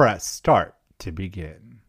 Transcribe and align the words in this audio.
Press 0.00 0.24
start 0.24 0.76
to 1.00 1.12
begin. 1.12 1.80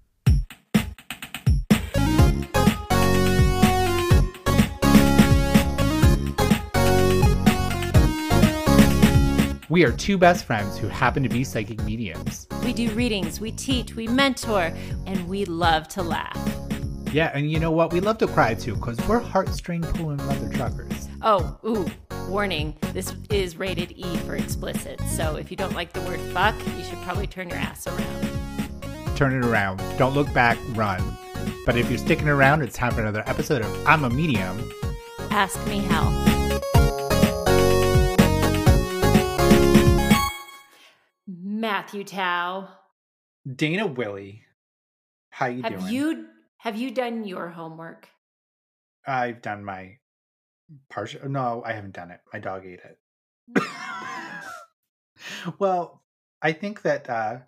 We 9.69 9.85
are 9.85 9.93
two 9.93 10.17
best 10.17 10.43
friends 10.43 10.77
who 10.77 10.89
happen 10.89 11.23
to 11.23 11.29
be 11.29 11.45
psychic 11.45 11.81
mediums. 11.85 12.49
We 12.65 12.73
do 12.73 12.89
readings, 12.89 13.39
we 13.39 13.53
teach, 13.53 13.95
we 13.95 14.09
mentor, 14.09 14.73
and 15.05 15.29
we 15.29 15.45
love 15.45 15.87
to 15.87 16.03
laugh. 16.03 16.37
Yeah, 17.13 17.31
and 17.33 17.49
you 17.49 17.61
know 17.61 17.71
what? 17.71 17.93
We 17.93 18.01
love 18.01 18.17
to 18.17 18.27
cry 18.27 18.55
too 18.55 18.75
because 18.75 18.97
we're 19.07 19.21
heartstring 19.21 19.83
pulling 19.95 20.17
mother 20.17 20.49
truckers. 20.49 21.07
Oh, 21.21 21.57
ooh, 21.65 21.85
warning. 22.29 22.75
This 22.93 23.13
is 23.29 23.57
rated 23.57 23.91
E 23.97 24.17
for 24.17 24.35
explicit. 24.35 24.99
So 25.15 25.35
if 25.35 25.51
you 25.51 25.57
don't 25.57 25.73
like 25.73 25.93
the 25.93 26.01
word 26.01 26.19
fuck, 26.33 26.55
you 26.77 26.83
should 26.83 26.99
probably 26.99 27.27
turn 27.27 27.49
your 27.49 27.57
ass 27.57 27.87
around. 27.87 29.15
Turn 29.15 29.33
it 29.33 29.45
around. 29.45 29.77
Don't 29.97 30.13
look 30.13 30.31
back, 30.33 30.57
run. 30.69 31.01
But 31.65 31.77
if 31.77 31.89
you're 31.89 31.99
sticking 31.99 32.27
around, 32.27 32.61
it's 32.61 32.75
time 32.75 32.93
for 32.93 33.01
another 33.01 33.23
episode 33.27 33.61
of 33.61 33.87
I'm 33.87 34.03
a 34.03 34.09
Medium. 34.09 34.71
Ask 35.29 35.65
me 35.67 35.79
how. 35.79 36.09
Mathew 41.27 42.03
Tow, 42.03 42.67
Dana 43.55 43.85
Willey. 43.85 44.43
How 45.29 45.45
you 45.45 45.61
have 45.63 45.79
doing? 45.79 45.93
you 45.93 46.25
have 46.57 46.75
you 46.75 46.91
done 46.91 47.23
your 47.23 47.49
homework? 47.49 48.07
I've 49.05 49.41
done 49.41 49.63
my 49.63 49.97
partial. 50.89 51.27
No, 51.29 51.63
I 51.65 51.73
haven't 51.73 51.93
done 51.93 52.11
it. 52.11 52.19
My 52.33 52.39
dog 52.39 52.65
ate 52.65 52.81
it. 52.83 53.63
well, 55.59 56.03
I 56.41 56.51
think 56.53 56.81
that 56.83 57.09
uh, 57.09 57.39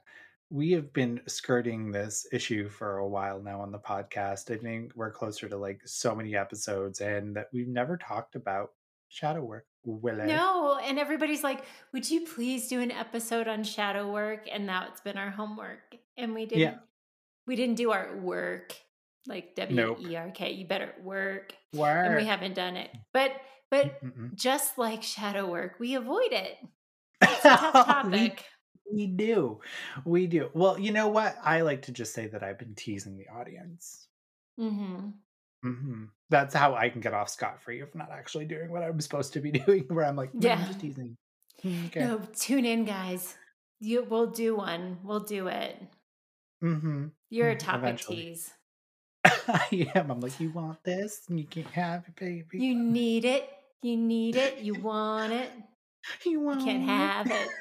we 0.50 0.72
have 0.72 0.94
been 0.94 1.22
skirting 1.28 1.92
this 1.92 2.28
issue 2.32 2.70
for 2.70 2.98
a 2.98 3.08
while 3.08 3.42
now 3.42 3.62
on 3.62 3.72
the 3.72 3.80
podcast. 3.80 4.54
I 4.54 4.58
think 4.58 4.92
we're 4.96 5.12
closer 5.12 5.50
to 5.50 5.58
like 5.58 5.82
so 5.86 6.14
many 6.16 6.36
episodes, 6.36 7.02
and 7.02 7.36
that 7.36 7.48
we've 7.54 7.68
never 7.68 7.98
talked 7.98 8.36
about 8.36 8.72
shadow 9.10 9.44
work. 9.44 9.66
Will? 9.86 10.26
No, 10.26 10.80
and 10.82 10.98
everybody's 10.98 11.44
like, 11.44 11.66
"Would 11.92 12.10
you 12.10 12.22
please 12.26 12.68
do 12.68 12.80
an 12.80 12.92
episode 12.92 13.48
on 13.48 13.64
shadow 13.64 14.12
work?" 14.12 14.48
And 14.52 14.66
now 14.66 14.88
it's 14.90 15.02
been 15.02 15.18
our 15.18 15.32
homework, 15.32 15.96
and 16.18 16.34
we 16.34 16.46
didn't. 16.46 16.62
Yeah. 16.62 16.76
We 17.46 17.58
didn't 17.58 17.76
do 17.76 17.92
our 17.92 18.16
work, 18.16 18.74
like 19.28 19.56
W. 19.56 19.96
E 20.00 20.16
R 20.16 20.32
K. 20.32 20.52
You 20.52 20.66
better 20.68 20.94
work, 21.02 21.56
Work. 21.74 22.06
and 22.06 22.16
we 22.16 22.26
haven't 22.26 22.54
done 22.56 22.76
it. 22.78 22.92
But 23.14 23.32
but 23.70 24.02
Mm-mm. 24.04 24.36
just 24.36 24.78
like 24.78 25.04
shadow 25.04 25.50
work, 25.50 25.80
we 25.80 25.96
avoid 25.96 26.32
it. 26.32 26.58
It's 27.22 27.46
a 27.46 27.56
tough 27.56 27.74
we, 27.74 27.86
topic. 27.86 28.46
we 28.92 29.08
do. 29.08 29.62
We 30.06 30.28
do. 30.28 30.50
Well, 30.54 30.78
you 30.80 30.92
know 30.92 31.08
what? 31.08 31.38
I 31.44 31.62
like 31.62 31.84
to 31.84 31.92
just 31.92 32.14
say 32.14 32.28
that 32.28 32.44
I've 32.44 32.60
been 32.60 32.76
teasing 32.76 33.18
the 33.18 33.28
audience. 33.30 34.08
hmm 34.58 35.12
hmm 35.64 36.06
That's 36.30 36.54
how 36.54 36.76
I 36.76 36.90
can 36.90 37.00
get 37.02 37.14
off 37.14 37.30
scot 37.30 37.62
free 37.62 37.80
of 37.80 37.94
not 37.96 38.12
actually 38.12 38.46
doing 38.46 38.72
what 38.72 38.84
I'm 38.84 39.00
supposed 39.00 39.34
to 39.34 39.40
be 39.40 39.52
doing. 39.66 39.86
Where 39.88 40.06
I'm 40.06 40.16
like, 40.16 40.34
no, 40.34 40.52
I'm 40.52 40.58
Yeah. 40.58 40.66
just 40.66 40.80
teasing. 40.80 41.18
Mm, 41.66 41.86
Okay. 41.88 42.00
No, 42.02 42.20
tune 42.36 42.66
in, 42.66 42.84
guys. 42.86 43.38
You, 43.80 44.04
we'll 44.04 44.32
do 44.32 44.56
one. 44.56 45.00
We'll 45.04 45.22
do 45.22 45.48
it. 45.48 45.82
Mm-hmm. 46.64 47.08
You're 47.30 47.52
a 47.52 47.56
Mm, 47.56 47.60
topic 47.60 47.84
eventually. 47.84 48.18
tease. 48.24 48.54
I 49.48 49.88
am. 49.96 50.12
I'm 50.12 50.20
like, 50.20 50.40
you 50.40 50.50
want 50.52 50.84
this? 50.84 51.22
And 51.30 51.40
you 51.40 51.46
can't 51.46 51.68
have 51.68 52.06
it, 52.08 52.16
baby. 52.16 52.60
You 52.64 52.76
need 52.76 53.26
it. 53.26 53.50
You 53.82 53.98
need 53.98 54.36
it. 54.36 54.60
You 54.60 54.76
want 54.76 55.34
it. 55.34 55.50
You 56.26 56.32
You 56.34 56.40
want 56.42 56.66
can't 56.66 56.84
it? 56.84 56.88
have 56.88 57.28
it. 57.32 57.48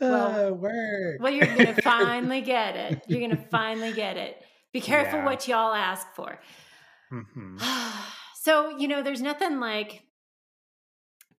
Well, 0.00 0.32
Well- 0.32 0.54
work. 0.54 1.20
Well, 1.20 1.32
you're 1.32 1.46
going 1.54 1.74
to 1.74 1.82
finally 1.82 2.40
get 2.40 2.76
it. 2.76 3.02
You're 3.08 3.18
going 3.18 3.30
to 3.36 3.44
finally 3.50 3.92
get 3.92 4.16
it. 4.16 4.40
Be 4.72 4.80
careful 4.80 5.18
Yeah. 5.18 5.24
what 5.24 5.48
y'all 5.48 5.74
ask 5.74 6.06
for. 6.14 6.38
hmm 7.10 7.58
so, 8.42 8.78
you 8.78 8.86
know, 8.88 9.02
there's 9.02 9.20
nothing 9.20 9.58
like 9.60 10.02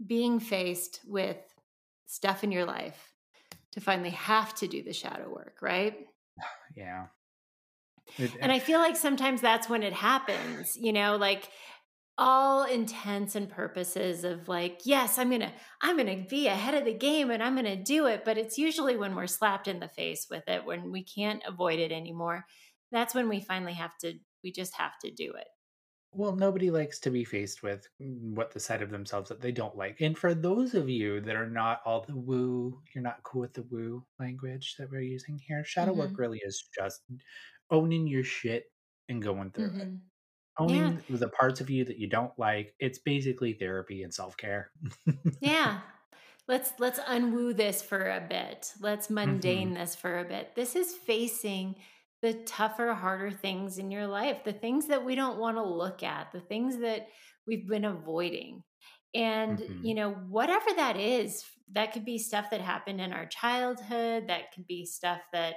being 0.04 0.40
faced 0.40 1.00
with 1.06 1.38
stuff 2.06 2.42
in 2.42 2.50
your 2.50 2.64
life 2.64 3.12
to 3.72 3.80
finally 3.80 4.10
have 4.10 4.54
to 4.56 4.66
do 4.66 4.82
the 4.82 4.92
shadow 4.92 5.28
work, 5.32 5.58
right? 5.62 5.96
Yeah. 6.76 7.06
It- 8.18 8.36
And 8.40 8.52
I 8.52 8.58
feel 8.58 8.78
like 8.80 8.96
sometimes 8.96 9.40
that's 9.40 9.68
when 9.68 9.82
it 9.82 9.92
happens, 9.92 10.72
you 10.76 10.92
know, 10.92 11.16
like 11.16 11.50
all 12.18 12.64
intents 12.64 13.34
and 13.36 13.50
purposes 13.50 14.24
of 14.24 14.48
like, 14.48 14.82
yes, 14.84 15.18
I'm 15.18 15.30
going 15.30 15.42
to 15.42 15.52
I'm 15.82 15.96
going 15.96 16.22
to 16.24 16.28
be 16.28 16.48
ahead 16.48 16.74
of 16.74 16.84
the 16.84 16.94
game 16.94 17.30
and 17.30 17.42
I'm 17.42 17.54
going 17.54 17.66
to 17.66 17.82
do 17.82 18.06
it, 18.06 18.24
but 18.24 18.38
it's 18.38 18.58
usually 18.58 18.96
when 18.96 19.14
we're 19.16 19.26
slapped 19.28 19.68
in 19.68 19.80
the 19.80 19.88
face 19.88 20.26
with 20.30 20.44
it 20.48 20.64
when 20.66 20.92
we 20.92 21.04
can't 21.04 21.42
avoid 21.46 21.78
it 21.80 21.92
anymore. 21.92 22.46
That's 22.92 23.14
when 23.14 23.28
we 23.28 23.40
finally 23.40 23.74
have 23.74 23.96
to 23.98 24.18
we 24.44 24.52
just 24.52 24.76
have 24.76 24.98
to 25.00 25.10
do 25.12 25.32
it. 25.34 25.48
Well, 26.12 26.34
nobody 26.34 26.70
likes 26.72 26.98
to 27.00 27.10
be 27.10 27.24
faced 27.24 27.62
with 27.62 27.86
mm, 28.00 28.34
what 28.34 28.50
the 28.50 28.58
side 28.60 28.82
of 28.82 28.90
themselves 28.90 29.28
that 29.28 29.40
they 29.40 29.52
don't 29.52 29.76
like. 29.76 30.00
And 30.00 30.18
for 30.18 30.34
those 30.34 30.74
of 30.74 30.88
you 30.88 31.20
that 31.20 31.36
are 31.36 31.48
not 31.48 31.82
all 31.84 32.00
the 32.04 32.16
woo, 32.16 32.82
you're 32.94 33.02
not 33.02 33.22
cool 33.22 33.42
with 33.42 33.54
the 33.54 33.62
woo 33.62 34.04
language 34.18 34.74
that 34.78 34.90
we're 34.90 35.02
using 35.02 35.38
here. 35.38 35.62
Shadow 35.64 35.92
work 35.92 36.12
Mhm. 36.12 36.18
really 36.18 36.40
is 36.44 36.68
just 36.76 37.02
owning 37.70 38.06
your 38.06 38.24
shit 38.24 38.66
and 39.08 39.22
going 39.22 39.52
through 39.52 39.74
it. 39.80 39.88
Mhm. 39.88 40.10
Owning 40.58 41.02
the 41.08 41.28
parts 41.30 41.60
of 41.60 41.70
you 41.70 41.84
that 41.86 41.98
you 41.98 42.08
don't 42.08 42.38
like. 42.38 42.74
It's 42.80 42.98
basically 43.00 43.54
therapy 43.54 44.02
and 44.04 44.14
self 44.14 44.36
care. 44.36 44.72
Yeah. 45.40 45.80
Let's 46.48 46.72
let's 46.78 46.98
unwoo 47.06 47.52
this 47.54 47.82
for 47.82 48.10
a 48.10 48.20
bit. 48.20 48.72
Let's 48.80 49.08
Mm-hmm. 49.24 49.70
mundane 49.70 49.74
this 49.74 49.94
for 49.94 50.18
a 50.18 50.24
bit. 50.24 50.54
This 50.56 50.74
is 50.74 50.94
facing 50.96 51.76
the 52.22 52.34
tougher, 52.44 52.92
harder 52.94 53.30
things 53.30 53.78
in 53.78 53.90
your 53.90 54.06
life, 54.06 54.44
the 54.44 54.52
things 54.52 54.86
that 54.88 55.04
we 55.04 55.14
don't 55.14 55.38
want 55.38 55.56
to 55.56 55.62
look 55.62 56.02
at, 56.02 56.32
the 56.32 56.40
things 56.40 56.78
that 56.78 57.08
we've 57.46 57.68
been 57.68 57.84
avoiding. 57.84 58.64
And, 59.14 59.62
Mhm. 59.68 59.80
you 59.80 59.94
know, 59.94 60.12
whatever 60.12 60.70
that 60.76 60.96
is, 60.96 61.44
that 61.72 61.92
could 61.92 62.04
be 62.04 62.18
stuff 62.18 62.50
that 62.50 62.60
happened 62.60 63.00
in 63.00 63.12
our 63.12 63.26
childhood, 63.26 64.28
that 64.28 64.52
could 64.52 64.66
be 64.66 64.84
stuff 64.84 65.22
that 65.32 65.56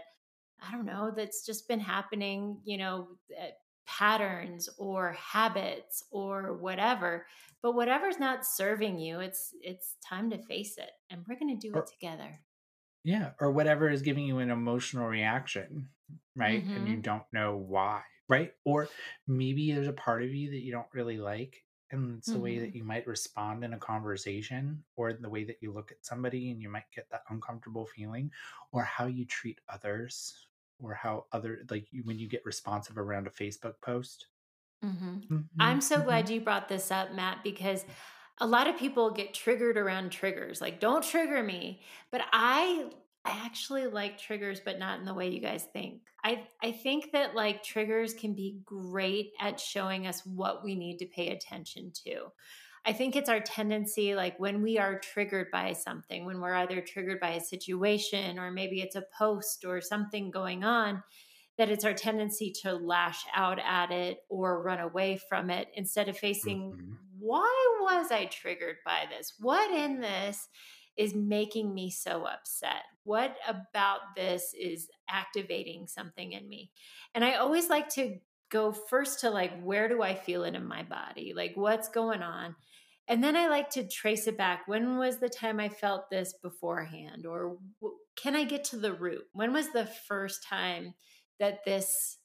I 0.68 0.72
don't 0.72 0.85
know, 0.85 1.12
that's 1.16 1.46
just 1.46 1.68
been 1.68 1.79
happening, 1.79 2.59
you 2.63 2.78
know, 2.78 3.07
uh, 3.40 3.47
patterns 3.85 4.69
or 4.78 5.12
habits 5.12 6.06
or 6.09 6.53
whatever 6.57 7.25
but 7.62 7.75
whatever's 7.75 8.18
not 8.18 8.46
serving 8.46 8.97
you 8.97 9.19
it's 9.19 9.50
it's 9.62 9.97
time 10.07 10.29
to 10.29 10.38
face 10.44 10.78
it 10.78 10.91
and 11.09 11.22
we're 11.28 11.38
going 11.38 11.59
to 11.59 11.68
do 11.68 11.74
Or- 11.75 11.79
it 11.84 11.88
together 11.91 12.40
Yeah, 13.03 13.31
or 13.41 13.51
whatever 13.51 13.90
is 13.90 14.01
giving 14.01 14.25
you 14.25 14.40
an 14.40 14.50
emotional 14.50 15.07
reaction, 15.07 15.90
right? 16.38 16.63
And 16.63 16.88
you 16.88 16.95
don't 17.01 17.25
know 17.34 17.57
why, 17.57 18.03
right? 18.30 18.53
Or 18.63 18.88
maybe 19.28 19.74
there's 19.74 19.90
a 19.90 19.94
part 19.94 20.24
of 20.24 20.34
you 20.34 20.51
that 20.51 20.62
you 20.63 20.72
don't 20.72 20.88
really 20.94 21.18
like, 21.18 21.66
and 21.91 22.19
it's 22.19 22.28
the 22.31 22.40
way 22.40 22.59
that 22.59 22.74
you 22.74 22.85
might 22.85 23.06
respond 23.06 23.66
in 23.66 23.74
a 23.74 23.78
conversation, 23.78 24.81
or 24.95 25.12
the 25.12 25.30
way 25.30 25.44
that 25.44 25.57
you 25.59 25.74
look 25.74 25.91
at 25.91 26.06
somebody 26.06 26.51
and 26.51 26.62
you 26.62 26.69
might 26.69 26.90
get 26.95 27.09
that 27.12 27.24
uncomfortable 27.30 27.85
feeling, 27.85 28.31
or 28.72 28.84
how 28.84 29.07
you 29.07 29.25
treat 29.25 29.59
others, 29.68 30.34
or 30.83 30.94
how 30.95 31.27
other 31.31 31.66
like 31.69 31.88
when 32.03 32.19
you 32.19 32.27
get 32.29 32.45
responsive 32.45 32.97
around 32.97 33.27
a 33.27 33.31
Facebook 33.31 33.81
post. 33.81 34.27
hmm 34.81 35.19
i'm 35.59 35.81
so 35.81 36.01
Mhm, 36.01 36.03
glad 36.03 36.29
you 36.29 36.41
brought 36.41 36.67
this 36.67 36.91
up 36.91 37.11
matt 37.13 37.44
because 37.44 37.85
a 38.39 38.47
lot 38.47 38.67
of 38.67 38.77
people 38.77 39.11
get 39.11 39.33
triggered 39.33 39.77
around 39.77 40.11
triggers 40.11 40.61
like 40.61 40.79
don't 40.79 41.03
trigger 41.03 41.44
me 41.44 41.81
but 42.11 42.21
i 42.33 42.91
i 43.25 43.31
actually 43.45 43.88
like 43.88 44.17
triggers 44.17 44.59
but 44.59 44.79
not 44.79 44.99
in 44.99 45.05
the 45.05 45.13
way 45.13 45.29
you 45.29 45.39
guys 45.41 45.66
think. 45.73 46.03
I 46.23 46.49
i 46.61 46.71
think 46.71 47.11
that 47.13 47.35
like 47.35 47.63
triggers 47.63 48.13
can 48.13 48.35
be 48.35 48.61
great 48.65 49.33
at 49.39 49.59
showing 49.59 50.07
us 50.07 50.25
what 50.25 50.63
we 50.63 50.75
need 50.75 51.00
to 51.00 51.07
pay 51.07 51.29
attention 51.29 51.91
to 52.05 52.29
I 52.85 52.94
think 52.94 53.16
it's 53.16 53.29
our 53.29 53.39
tendency, 53.39 54.13
like 54.13 54.38
when 54.39 54.61
we 54.61 54.77
are 54.77 54.99
triggered 54.99 55.47
by 55.51 55.73
something, 55.73 56.25
when 56.25 56.41
we're 56.41 56.55
either 56.55 56.81
triggered 56.81 57.19
by 57.19 57.31
a 57.31 57.41
situation 57.41 58.38
or 58.38 58.51
maybe 58.51 58.81
it's 58.81 58.95
a 58.95 59.05
post 59.17 59.63
or 59.65 59.80
something 59.80 60.31
going 60.31 60.63
on, 60.63 61.01
that 61.57 61.69
it's 61.69 61.85
our 61.85 61.94
tendency 61.94 62.51
to 62.63 62.74
lash 62.74 63.24
out 63.33 63.59
at 63.59 63.91
it 63.91 64.19
or 64.27 64.62
run 64.62 64.80
away 64.80 65.18
from 65.30 65.50
it 65.50 65.69
instead 65.75 66.09
of 66.09 66.18
facing 66.18 66.74
Mhm. 66.74 66.97
why 67.19 67.77
was 67.81 68.12
I 68.12 68.25
triggered 68.25 68.77
by 68.83 69.06
this? 69.09 69.33
What 69.39 69.71
in 69.71 70.01
this 70.01 70.50
is 70.97 71.15
making 71.15 71.74
me 71.74 71.89
so 71.89 72.25
upset? 72.25 72.83
What 73.03 73.38
about 73.47 74.15
this 74.15 74.53
is 74.53 74.89
activating 75.07 75.88
something 75.88 76.33
in 76.33 76.50
me? 76.50 76.71
And 77.15 77.24
I 77.24 77.36
always 77.36 77.69
like 77.69 77.88
to 77.89 78.19
go 78.50 78.71
first 78.71 79.21
to 79.21 79.29
like, 79.29 79.62
where 79.62 79.88
do 79.88 80.01
I 80.03 80.15
feel 80.15 80.44
it 80.44 80.53
in 80.53 80.65
my 80.65 80.83
body? 80.83 81.33
Like, 81.33 81.53
what's 81.56 81.88
going 81.89 82.21
on? 82.21 82.56
And 83.07 83.23
then 83.23 83.35
I 83.35 83.47
like 83.47 83.69
to 83.71 83.88
trace 83.88 84.27
it 84.27 84.38
back. 84.38 84.67
When 84.67 84.97
was 84.97 85.17
the 85.17 85.29
time 85.29 85.59
I 85.59 85.69
felt 85.69 86.09
this 86.09 86.33
beforehand? 86.33 87.25
Or 87.25 87.57
can 88.15 88.35
I 88.35 88.45
get 88.45 88.63
to 88.65 88.77
the 88.77 88.94
root? 88.94 89.25
When 89.33 89.51
was 89.51 89.71
the 89.71 89.85
first 89.85 90.44
time 90.44 90.94
that 91.39 91.65
this 91.65 92.17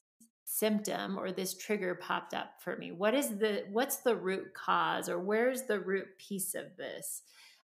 symptom 0.45 1.17
or 1.19 1.31
this 1.31 1.57
trigger 1.57 1.95
popped 1.95 2.33
up 2.33 2.53
for 2.59 2.77
me? 2.77 2.91
What 2.91 3.13
is 3.13 3.37
the 3.37 3.65
what's 3.71 3.97
the 3.97 4.15
root 4.15 4.53
cause 4.53 5.09
or 5.09 5.19
where's 5.19 5.63
the 5.63 5.79
root 5.79 6.07
piece 6.17 6.55
of 6.55 6.77
this 6.77 7.23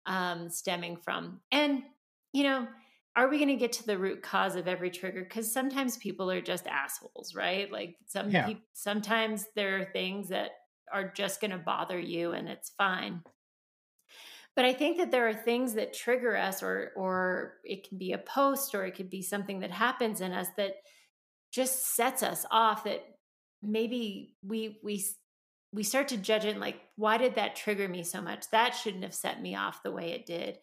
um, 0.07 0.49
stemming 0.49 0.97
from? 0.97 1.41
And 1.51 1.83
you 2.33 2.45
know, 2.45 2.69
are 3.17 3.29
we 3.29 3.39
going 3.39 3.49
to 3.49 3.57
get 3.57 3.73
to 3.73 3.87
the 3.87 3.99
root 3.99 4.23
cause 4.23 4.55
of 4.55 4.69
every 4.69 4.91
trigger 4.91 5.23
because 5.23 5.53
sometimes 5.53 5.97
people 5.97 6.31
are 6.31 6.41
just 6.41 6.67
assholes 6.67 7.35
right 7.35 7.71
like 7.73 7.97
some 8.07 8.31
yeah. 8.31 8.47
people 8.47 8.63
sometimes 8.73 9.47
there 9.57 9.79
are 9.79 9.85
things 9.87 10.29
that 10.29 10.53
are 10.93 11.13
just 11.15 11.41
going 11.41 11.51
to 11.51 11.59
bother 11.59 11.99
you 11.99 12.33
and 12.33 12.49
it's 12.49 12.71
fine. 12.77 13.23
But 14.57 14.65
i 14.65 14.73
think 14.73 14.99
that 14.99 15.11
there 15.11 15.29
are 15.29 15.35
things 15.35 15.75
that 15.75 15.95
trigger 15.95 16.37
us 16.37 16.63
or 16.63 16.93
or 16.97 17.55
it 17.65 17.89
can 17.89 17.99
be 17.99 18.13
a 18.13 18.19
post 18.19 18.75
or 18.75 18.85
it 18.85 18.95
could 18.95 19.09
be 19.09 19.23
something 19.23 19.61
that 19.61 19.71
happens 19.71 20.21
in 20.21 20.33
us 20.33 20.49
that 20.57 20.75
just 21.53 21.95
sets 21.95 22.23
us 22.23 22.45
off 22.51 22.85
that 22.85 23.03
maybe 23.63 24.35
we 24.43 24.79
we 24.83 25.05
we 25.73 25.83
start 25.83 26.09
to 26.09 26.17
judge 26.17 26.45
it 26.45 26.59
like 26.59 26.81
why 26.97 27.17
did 27.17 27.37
that 27.37 27.57
trigger 27.57 27.89
me 27.89 28.03
so 28.03 28.21
much? 28.21 28.51
That 28.51 28.75
shouldn't 28.75 29.05
have 29.05 29.15
set 29.15 29.41
me 29.41 29.55
off 29.55 29.83
the 29.83 29.93
way 29.93 30.11
it 30.11 30.27
did. 30.27 30.59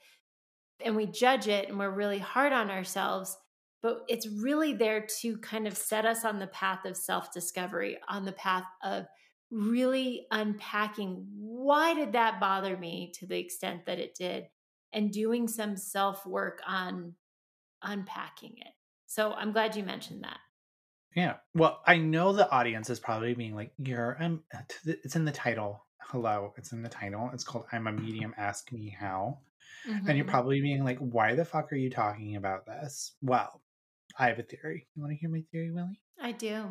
And 0.84 0.96
we 0.96 1.08
judge 1.08 1.48
it 1.48 1.70
and 1.70 1.80
we're 1.80 1.90
really 1.90 2.20
hard 2.20 2.54
on 2.54 2.70
ourselves 2.70 3.38
but 3.84 4.04
it's 4.08 4.28
really 4.28 4.74
there 4.74 5.06
to 5.22 5.38
kind 5.38 5.68
of 5.68 5.78
set 5.78 6.06
us 6.06 6.26
on 6.26 6.40
the 6.40 6.48
path 6.48 6.86
of 6.86 6.98
self 6.98 7.32
discovery 7.32 7.98
on 8.08 8.26
the 8.26 8.32
path 8.34 8.66
of 8.84 9.06
really 9.52 10.28
unpacking 10.32 11.26
why 11.38 11.94
did 11.94 12.14
that 12.14 12.40
bother 12.40 12.76
me 12.78 13.12
to 13.16 13.26
the 13.26 13.38
extent 13.38 13.86
that 13.86 14.00
it 14.00 14.16
did 14.16 14.46
and 14.94 15.12
doing 15.12 15.48
some 15.48 15.78
self 15.78 16.26
work 16.26 16.62
on 16.68 17.14
unpacking 17.82 18.56
it 18.58 18.74
so 19.06 19.32
i'm 19.34 19.52
glad 19.52 19.76
you 19.76 19.84
mentioned 19.84 20.24
that 20.24 20.40
yeah 21.16 21.36
well 21.54 21.82
i 21.86 21.98
know 21.98 22.34
the 22.34 22.50
audience 22.52 22.90
is 22.90 23.00
probably 23.00 23.34
being 23.34 23.56
like 23.56 23.72
you're 23.78 24.18
um 24.22 24.44
it's 24.86 25.16
in 25.16 25.26
the 25.26 25.32
title 25.32 25.86
hello 26.02 26.54
it's 26.58 26.74
in 26.74 26.82
the 26.82 26.90
title 26.90 27.30
it's 27.34 27.44
called 27.44 27.66
i'm 27.72 27.88
a 27.88 27.92
medium 27.92 28.34
ask 28.38 28.72
me 28.72 28.96
how 29.00 29.38
Mm-hmm. 29.88 30.08
And 30.08 30.18
you're 30.18 30.26
mm-hmm. 30.26 30.32
probably 30.32 30.62
being 30.62 30.84
like, 30.84 30.98
why 31.00 31.36
the 31.36 31.46
fuck 31.46 31.72
are 31.72 31.78
you 31.78 31.90
talking 31.90 32.36
about 32.36 32.66
this? 32.66 33.14
Well, 33.22 33.62
I 34.18 34.28
have 34.28 34.40
a 34.40 34.44
theory. 34.44 34.88
You 34.96 35.02
want 35.02 35.14
to 35.14 35.18
hear 35.18 35.30
my 35.30 35.44
theory, 35.52 35.72
Willey? 35.72 36.00
I 36.20 36.32
do. 36.32 36.66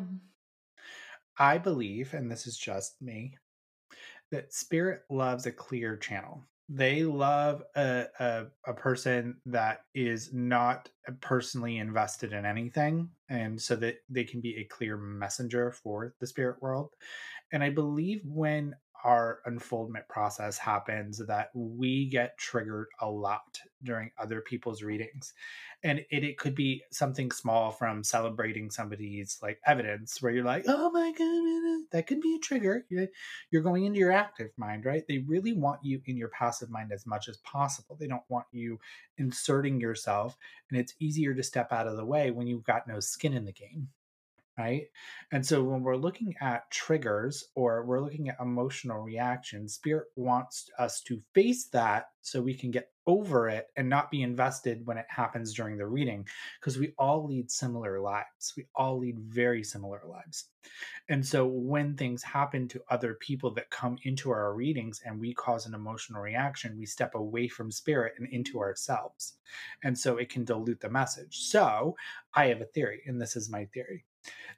I 1.39 1.57
believe, 1.57 2.13
and 2.13 2.31
this 2.31 2.47
is 2.47 2.57
just 2.57 3.01
me, 3.01 3.37
that 4.31 4.53
spirit 4.53 5.03
loves 5.09 5.45
a 5.45 5.51
clear 5.51 5.95
channel. 5.95 6.43
They 6.69 7.03
love 7.03 7.63
a, 7.75 8.07
a, 8.19 8.45
a 8.65 8.73
person 8.73 9.37
that 9.45 9.85
is 9.95 10.33
not 10.33 10.89
uh, 11.07 11.13
personally 11.21 11.77
invested 11.77 12.33
in 12.33 12.45
anything, 12.45 13.09
and 13.29 13.61
so 13.61 13.75
that 13.77 13.99
they 14.09 14.25
can 14.25 14.41
be 14.41 14.57
a 14.57 14.65
clear 14.65 14.97
messenger 14.97 15.71
for 15.71 16.13
the 16.19 16.27
spirit 16.27 16.61
world. 16.61 16.89
And 17.53 17.63
I 17.63 17.69
believe 17.69 18.21
when 18.25 18.75
our 19.07 19.39
unfoldment 19.45 20.05
process 20.09 20.57
happens 20.57 21.25
that 21.25 21.49
we 21.53 22.09
get 22.09 22.37
triggered 22.37 22.87
a 22.99 23.09
lot 23.09 23.57
during 23.81 24.11
other 24.19 24.41
people's 24.41 24.83
readings. 24.83 25.33
And 25.81 25.99
it, 26.11 26.25
it 26.25 26.37
could 26.37 26.55
be 26.55 26.83
something 26.91 27.31
small 27.31 27.71
from 27.71 28.03
celebrating 28.03 28.69
somebody's 28.69 29.37
like 29.41 29.61
evidence 29.65 30.21
where 30.21 30.33
you're 30.33 30.43
like 30.43 30.65
oh 30.67 30.91
my 30.91 31.13
god 31.17 31.87
that 31.91 32.05
could 32.05 32.19
be 32.19 32.35
a 32.35 32.39
trigger. 32.39 32.85
You're, 32.89 33.07
you're 33.49 33.61
going 33.61 33.85
into 33.85 33.99
your 33.99 34.11
active 34.11 34.49
mind 34.57 34.83
right? 34.83 35.03
They 35.07 35.19
really 35.19 35.53
want 35.53 35.79
you 35.83 36.01
in 36.05 36.17
your 36.17 36.29
passive 36.29 36.69
mind 36.69 36.91
as 36.91 37.05
much 37.05 37.29
as 37.29 37.37
possible. 37.37 37.95
They 37.97 38.07
don't 38.07 38.23
want 38.27 38.47
you 38.51 38.77
inserting 39.17 39.79
yourself 39.79 40.37
and 40.69 40.77
it's 40.77 40.95
easier 40.99 41.33
to 41.33 41.43
step 41.43 41.71
out 41.71 41.87
of 41.87 41.95
the 41.95 42.05
way 42.05 42.29
when 42.31 42.45
you've 42.45 42.65
got 42.65 42.89
no 42.89 42.99
skin 42.99 43.33
in 43.33 43.45
the 43.45 43.53
game 43.53 43.87
right? 44.57 44.83
And 45.31 45.45
so 45.45 45.63
when 45.63 45.83
we're 45.83 45.95
looking 45.95 46.33
at 46.41 46.69
triggers 46.71 47.45
or 47.55 47.85
we're 47.85 48.01
looking 48.01 48.29
at 48.29 48.39
emotional 48.39 48.99
reactions, 48.99 49.75
spirit 49.75 50.07
wants 50.15 50.69
us 50.79 51.01
to 51.01 51.21
face 51.33 51.65
that 51.67 52.07
so 52.21 52.41
we 52.41 52.53
can 52.53 52.71
get 52.71 52.89
over 53.05 53.47
it 53.47 53.67
and 53.77 53.87
not 53.87 54.11
be 54.11 54.21
invested 54.21 54.85
when 54.85 54.97
it 54.97 55.05
happens 55.07 55.53
during 55.53 55.77
the 55.77 55.87
reading 55.87 56.27
because 56.59 56.77
we 56.77 56.93
all 56.99 57.25
lead 57.25 57.49
similar 57.49 58.01
lives. 58.01 58.53
We 58.57 58.65
all 58.75 58.99
lead 58.99 59.17
very 59.19 59.63
similar 59.63 60.01
lives. 60.05 60.49
And 61.07 61.25
so 61.25 61.45
when 61.45 61.95
things 61.95 62.21
happen 62.21 62.67
to 62.67 62.81
other 62.89 63.13
people 63.13 63.53
that 63.53 63.69
come 63.69 63.97
into 64.03 64.29
our 64.29 64.53
readings 64.53 65.01
and 65.05 65.19
we 65.19 65.33
cause 65.33 65.65
an 65.65 65.73
emotional 65.73 66.21
reaction, 66.21 66.77
we 66.77 66.85
step 66.85 67.15
away 67.15 67.47
from 67.47 67.71
spirit 67.71 68.13
and 68.17 68.27
into 68.29 68.59
ourselves. 68.59 69.37
And 69.83 69.97
so 69.97 70.17
it 70.17 70.29
can 70.29 70.43
dilute 70.43 70.81
the 70.81 70.89
message. 70.89 71.37
So 71.37 71.95
I 72.33 72.47
have 72.47 72.59
a 72.59 72.65
theory, 72.65 73.03
and 73.05 73.21
this 73.21 73.37
is 73.37 73.49
my 73.49 73.65
theory 73.73 74.03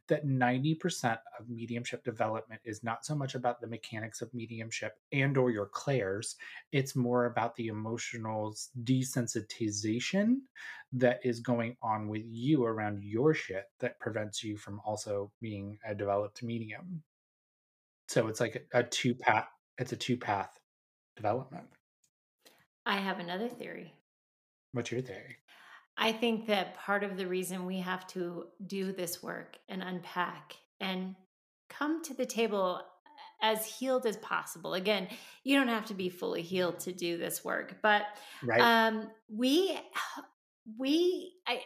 that 0.08 0.26
90% 0.26 1.18
of 1.40 1.50
mediumship 1.50 2.04
development 2.04 2.62
is 2.66 2.84
not 2.84 3.06
so 3.06 3.16
much 3.16 3.36
about 3.36 3.62
the 3.62 3.68
mechanics 3.68 4.22
of 4.22 4.34
mediumship 4.34 4.98
and 5.12 5.38
or 5.38 5.52
your 5.52 5.68
clairs 5.68 6.36
it's 6.72 6.96
more 6.96 7.26
about 7.26 7.56
the 7.56 7.68
emotional 7.68 8.56
desensitization 8.84 10.38
that 10.94 11.20
is 11.24 11.40
going 11.40 11.76
on 11.82 12.08
with 12.08 12.24
you 12.26 12.64
around 12.66 13.04
your 13.04 13.34
shit 13.34 13.66
that 13.80 14.00
prevents 14.00 14.44
you 14.44 14.58
from 14.58 14.82
also 14.86 15.32
being 15.42 15.78
a 15.86 15.94
developed 15.94 16.42
medium. 16.42 17.04
So 18.08 18.28
it's 18.28 18.40
like 18.40 18.68
a, 18.74 18.80
a 18.80 18.84
two 18.84 19.14
path 19.14 19.48
it's 19.78 19.94
a 19.94 19.98
two 19.98 20.18
path 20.18 20.60
development. 21.16 21.66
I 22.86 22.98
have 22.98 23.20
another 23.20 23.48
theory. 23.48 23.94
What's 24.74 24.92
your 24.92 25.02
theory 25.02 25.38
I 26.02 26.14
think 26.14 26.48
that 26.48 26.76
part 26.76 27.04
of 27.04 27.18
the 27.18 27.28
reason 27.28 27.66
we 27.66 27.80
have 27.80 28.08
to 28.08 28.46
do 28.66 28.94
this 28.94 29.22
work 29.22 29.58
and 29.68 29.84
unpack 29.84 30.56
and 30.80 31.14
come 31.70 32.02
to 32.04 32.14
the 32.14 32.26
table 32.26 32.82
as 33.42 33.66
healed 33.66 34.06
as 34.06 34.16
possible. 34.18 34.74
Again, 34.74 35.10
you 35.44 35.58
don't 35.58 35.68
have 35.68 35.86
to 35.88 35.94
be 35.94 36.10
fully 36.10 36.42
healed 36.42 36.80
to 36.80 36.94
do 36.94 37.18
this 37.18 37.44
work, 37.44 37.78
but 37.84 38.04
right. 38.44 38.62
um, 38.62 39.10
we 39.30 39.78
we 40.78 41.34
I 41.46 41.62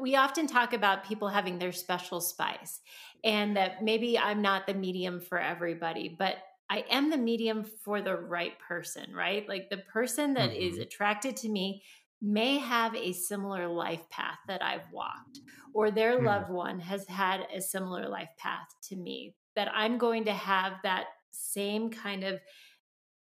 we 0.00 0.14
often 0.16 0.46
talk 0.46 0.72
about 0.72 1.04
people 1.04 1.28
having 1.28 1.58
their 1.58 1.72
special 1.72 2.20
spice 2.20 2.80
and 3.24 3.56
that 3.56 3.82
maybe 3.82 4.18
I'm 4.18 4.42
not 4.42 4.66
the 4.66 4.74
medium 4.74 5.20
for 5.20 5.38
everybody, 5.38 6.14
but 6.16 6.36
I 6.70 6.84
am 6.90 7.10
the 7.10 7.18
medium 7.18 7.64
for 7.84 8.00
the 8.00 8.16
right 8.16 8.58
person, 8.58 9.12
right? 9.14 9.46
Like 9.46 9.68
the 9.68 9.76
person 9.78 10.34
that 10.34 10.50
mm-hmm. 10.50 10.62
is 10.62 10.78
attracted 10.78 11.36
to 11.38 11.48
me 11.48 11.82
may 12.22 12.58
have 12.58 12.94
a 12.94 13.12
similar 13.12 13.66
life 13.66 14.08
path 14.08 14.38
that 14.46 14.62
I've 14.62 14.90
walked, 14.92 15.40
or 15.74 15.90
their 15.90 16.20
mm. 16.20 16.24
loved 16.24 16.50
one 16.50 16.78
has 16.78 17.06
had 17.08 17.46
a 17.54 17.60
similar 17.60 18.08
life 18.08 18.30
path 18.38 18.68
to 18.84 18.96
me, 18.96 19.34
that 19.56 19.68
I'm 19.74 19.98
going 19.98 20.24
to 20.26 20.32
have 20.32 20.74
that 20.84 21.06
same 21.32 21.90
kind 21.90 22.22
of 22.22 22.40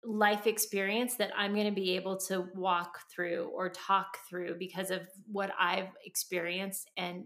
life 0.04 0.48
experience 0.48 1.16
that 1.16 1.32
I'm 1.38 1.54
going 1.54 1.68
to 1.68 1.76
be 1.76 1.96
able 1.96 2.18
to 2.28 2.48
walk 2.56 3.00
through 3.14 3.52
or 3.54 3.70
talk 3.70 4.18
through 4.30 4.56
because 4.58 4.90
of 4.90 5.02
what 5.32 5.52
I've 5.60 5.90
experienced 6.06 6.90
and 6.98 7.26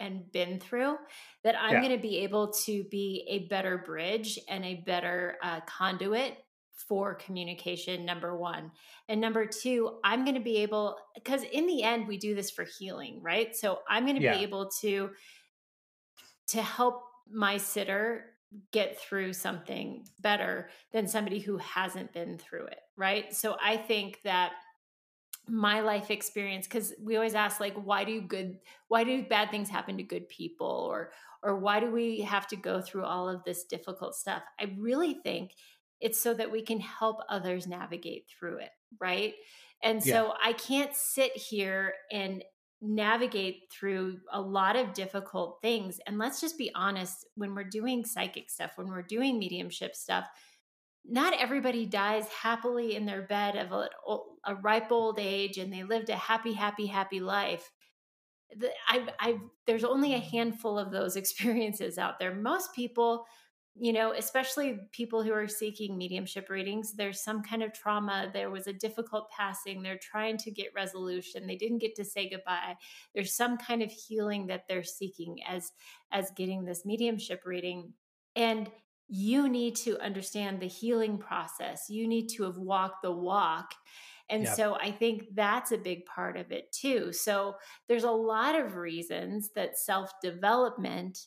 and 0.00 0.30
been 0.30 0.60
through 0.60 0.96
that 1.42 1.56
I'm 1.60 1.74
yeah. 1.74 1.80
going 1.80 1.96
to 1.96 2.02
be 2.02 2.18
able 2.18 2.52
to 2.64 2.84
be 2.84 3.26
a 3.28 3.48
better 3.48 3.78
bridge 3.78 4.38
and 4.48 4.64
a 4.64 4.82
better 4.86 5.36
uh, 5.42 5.60
conduit 5.66 6.36
for 6.86 7.14
communication 7.14 8.04
number 8.04 8.36
one. 8.36 8.70
And 9.08 9.20
number 9.20 9.46
two 9.46 9.98
i'm 10.04 10.24
going 10.24 10.36
to 10.36 10.40
be 10.40 10.58
able 10.58 10.96
because 11.14 11.42
in 11.42 11.66
the 11.66 11.82
end 11.82 12.06
we 12.06 12.16
do 12.16 12.34
this 12.34 12.50
for 12.50 12.64
healing 12.78 13.20
right? 13.22 13.54
So 13.56 13.80
i'm 13.88 14.04
going 14.04 14.16
to 14.16 14.22
yeah. 14.22 14.36
be 14.36 14.42
able 14.42 14.70
to 14.80 15.10
to 16.48 16.62
help 16.62 17.02
my 17.30 17.58
sitter 17.58 18.24
get 18.72 18.98
through 18.98 19.34
something 19.34 20.06
better 20.20 20.70
than 20.92 21.06
somebody 21.06 21.38
who 21.38 21.58
hasn't 21.58 22.12
been 22.12 22.38
through 22.38 22.66
it 22.66 22.80
right? 22.96 23.34
So 23.34 23.56
i 23.62 23.76
think 23.76 24.20
that 24.24 24.52
my 25.50 25.80
life 25.80 26.10
experience 26.10 26.66
because 26.66 26.92
we 27.02 27.16
always 27.16 27.34
ask 27.34 27.58
like 27.58 27.74
why 27.74 28.04
do 28.04 28.20
good 28.20 28.58
why 28.88 29.02
do 29.02 29.22
bad 29.22 29.50
things 29.50 29.70
happen 29.70 29.96
to 29.96 30.02
good 30.02 30.28
people? 30.28 30.66
or 30.90 31.10
or 31.42 31.56
why 31.56 31.80
do 31.80 31.90
we 31.90 32.20
have 32.20 32.46
to 32.48 32.56
go 32.56 32.80
through 32.80 33.04
all 33.04 33.28
of 33.28 33.44
this 33.44 33.64
difficult 33.64 34.14
stuff? 34.14 34.42
I 34.60 34.74
really 34.76 35.14
think 35.14 35.54
it's 36.00 36.20
so 36.20 36.34
that 36.34 36.50
we 36.50 36.62
can 36.62 36.80
help 36.80 37.18
others 37.28 37.66
navigate 37.66 38.26
through 38.28 38.58
it, 38.58 38.70
right? 39.00 39.34
And 39.82 40.02
so 40.02 40.26
yeah. 40.26 40.32
I 40.42 40.52
can't 40.54 40.94
sit 40.94 41.36
here 41.36 41.94
and 42.10 42.42
navigate 42.80 43.64
through 43.70 44.18
a 44.32 44.40
lot 44.40 44.76
of 44.76 44.94
difficult 44.94 45.58
things. 45.62 46.00
And 46.06 46.18
let's 46.18 46.40
just 46.40 46.58
be 46.58 46.70
honest 46.74 47.26
when 47.34 47.54
we're 47.54 47.64
doing 47.64 48.04
psychic 48.04 48.50
stuff, 48.50 48.72
when 48.76 48.88
we're 48.88 49.02
doing 49.02 49.38
mediumship 49.38 49.96
stuff, 49.96 50.24
not 51.04 51.34
everybody 51.38 51.86
dies 51.86 52.28
happily 52.28 52.94
in 52.94 53.06
their 53.06 53.22
bed 53.22 53.56
of 53.56 53.72
a, 53.72 53.88
a 54.44 54.54
ripe 54.56 54.92
old 54.92 55.18
age 55.18 55.58
and 55.58 55.72
they 55.72 55.82
lived 55.82 56.10
a 56.10 56.16
happy, 56.16 56.52
happy, 56.52 56.86
happy 56.86 57.18
life. 57.18 57.70
I, 58.88 59.08
I, 59.18 59.38
there's 59.66 59.84
only 59.84 60.14
a 60.14 60.18
handful 60.18 60.78
of 60.78 60.92
those 60.92 61.16
experiences 61.16 61.98
out 61.98 62.18
there. 62.18 62.34
Most 62.34 62.74
people 62.74 63.24
you 63.80 63.92
know, 63.92 64.12
especially 64.12 64.80
people 64.92 65.22
who 65.22 65.32
are 65.32 65.48
seeking 65.48 65.96
mediumship 65.96 66.50
readings, 66.50 66.94
there's 66.94 67.22
some 67.22 67.42
kind 67.42 67.62
of 67.62 67.72
trauma. 67.72 68.30
There 68.32 68.50
was 68.50 68.66
a 68.66 68.72
difficult 68.72 69.30
passing. 69.30 69.82
They're 69.82 69.98
trying 69.98 70.36
to 70.38 70.50
get 70.50 70.74
resolution. 70.74 71.46
They 71.46 71.56
didn't 71.56 71.78
get 71.78 71.94
to 71.96 72.04
say 72.04 72.28
goodbye. 72.28 72.76
There's 73.14 73.34
some 73.34 73.56
kind 73.56 73.82
of 73.82 73.90
healing 73.90 74.46
that 74.48 74.64
they're 74.68 74.84
seeking 74.84 75.38
as 75.46 75.72
as 76.12 76.30
getting 76.36 76.64
this 76.64 76.84
mediumship 76.84 77.42
reading. 77.44 77.92
And 78.36 78.70
you 79.08 79.48
need 79.48 79.76
to 79.76 79.98
understand 80.00 80.60
the 80.60 80.66
healing 80.66 81.18
process. 81.18 81.86
You 81.88 82.06
need 82.06 82.28
to 82.30 82.44
have 82.44 82.58
walked 82.58 83.02
the 83.02 83.12
walk. 83.12 83.72
And 84.30 84.44
yep. 84.44 84.54
so 84.54 84.74
I 84.74 84.90
think 84.90 85.34
that's 85.34 85.72
a 85.72 85.78
big 85.78 86.04
part 86.04 86.36
of 86.36 86.52
it 86.52 86.70
too. 86.72 87.12
So 87.12 87.54
there's 87.88 88.04
a 88.04 88.10
lot 88.10 88.54
of 88.54 88.76
reasons 88.76 89.50
that 89.54 89.78
self 89.78 90.12
development 90.22 91.18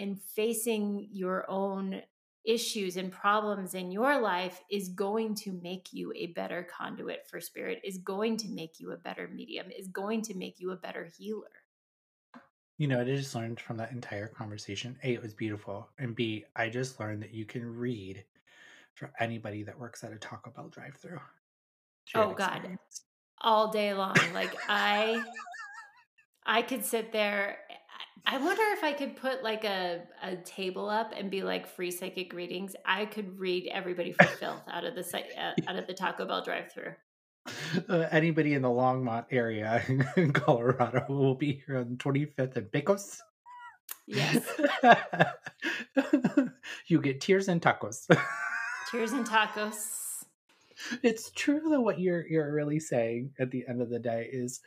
and 0.00 0.20
facing 0.34 1.08
your 1.12 1.48
own 1.48 2.00
issues 2.44 2.96
and 2.96 3.12
problems 3.12 3.74
in 3.74 3.92
your 3.92 4.18
life 4.18 4.62
is 4.70 4.88
going 4.88 5.34
to 5.34 5.52
make 5.62 5.92
you 5.92 6.10
a 6.16 6.28
better 6.28 6.66
conduit 6.74 7.26
for 7.28 7.38
spirit, 7.38 7.80
is 7.84 7.98
going 7.98 8.36
to 8.38 8.48
make 8.48 8.80
you 8.80 8.92
a 8.92 8.96
better 8.96 9.28
medium, 9.28 9.66
is 9.78 9.88
going 9.88 10.22
to 10.22 10.34
make 10.34 10.58
you 10.58 10.70
a 10.70 10.76
better 10.76 11.08
healer. 11.18 11.44
You 12.78 12.88
know, 12.88 13.02
I 13.02 13.04
just 13.04 13.34
learned 13.34 13.60
from 13.60 13.76
that 13.76 13.92
entire 13.92 14.28
conversation. 14.28 14.96
A, 15.04 15.12
it 15.12 15.22
was 15.22 15.34
beautiful. 15.34 15.90
And 15.98 16.16
B, 16.16 16.46
I 16.56 16.70
just 16.70 16.98
learned 16.98 17.22
that 17.22 17.34
you 17.34 17.44
can 17.44 17.76
read 17.76 18.24
for 18.94 19.12
anybody 19.20 19.62
that 19.64 19.78
works 19.78 20.02
at 20.02 20.12
a 20.12 20.16
Taco 20.16 20.50
Bell 20.50 20.68
drive 20.68 20.94
through. 20.94 21.20
Oh 22.14 22.32
God. 22.32 22.78
All 23.42 23.70
day 23.70 23.92
long. 23.92 24.16
Like 24.32 24.56
I 24.66 25.22
I 26.46 26.62
could 26.62 26.84
sit 26.84 27.12
there. 27.12 27.58
I 28.26 28.38
wonder 28.38 28.62
if 28.72 28.84
I 28.84 28.92
could 28.92 29.16
put 29.16 29.42
like 29.42 29.64
a, 29.64 30.02
a 30.22 30.36
table 30.36 30.88
up 30.88 31.12
and 31.16 31.30
be 31.30 31.42
like 31.42 31.66
free 31.66 31.90
psychic 31.90 32.32
readings. 32.32 32.76
I 32.84 33.06
could 33.06 33.38
read 33.38 33.68
everybody 33.72 34.12
for 34.12 34.26
filth 34.26 34.62
out 34.70 34.84
of 34.84 34.94
the 34.94 35.02
uh, 35.38 35.52
out 35.68 35.76
of 35.76 35.86
the 35.86 35.94
Taco 35.94 36.26
Bell 36.26 36.44
drive-through. 36.44 36.92
Uh, 37.88 38.06
anybody 38.10 38.54
in 38.54 38.62
the 38.62 38.68
Longmont 38.68 39.26
area 39.30 39.82
in 40.16 40.32
Colorado 40.32 41.06
will 41.08 41.34
be 41.34 41.62
here 41.66 41.78
on 41.78 41.96
25th 41.96 42.56
and 42.56 42.70
Pecos. 42.70 43.20
Yes. 44.06 44.44
you 46.86 47.00
get 47.00 47.20
tears 47.20 47.48
and 47.48 47.62
tacos. 47.62 48.06
tears 48.90 49.12
and 49.12 49.26
tacos. 49.26 50.24
It's 51.02 51.30
true 51.30 51.60
though 51.68 51.80
what 51.80 52.00
you're 52.00 52.26
you're 52.26 52.52
really 52.52 52.80
saying 52.80 53.32
at 53.38 53.50
the 53.50 53.64
end 53.68 53.82
of 53.82 53.90
the 53.90 53.98
day 53.98 54.28
is 54.32 54.60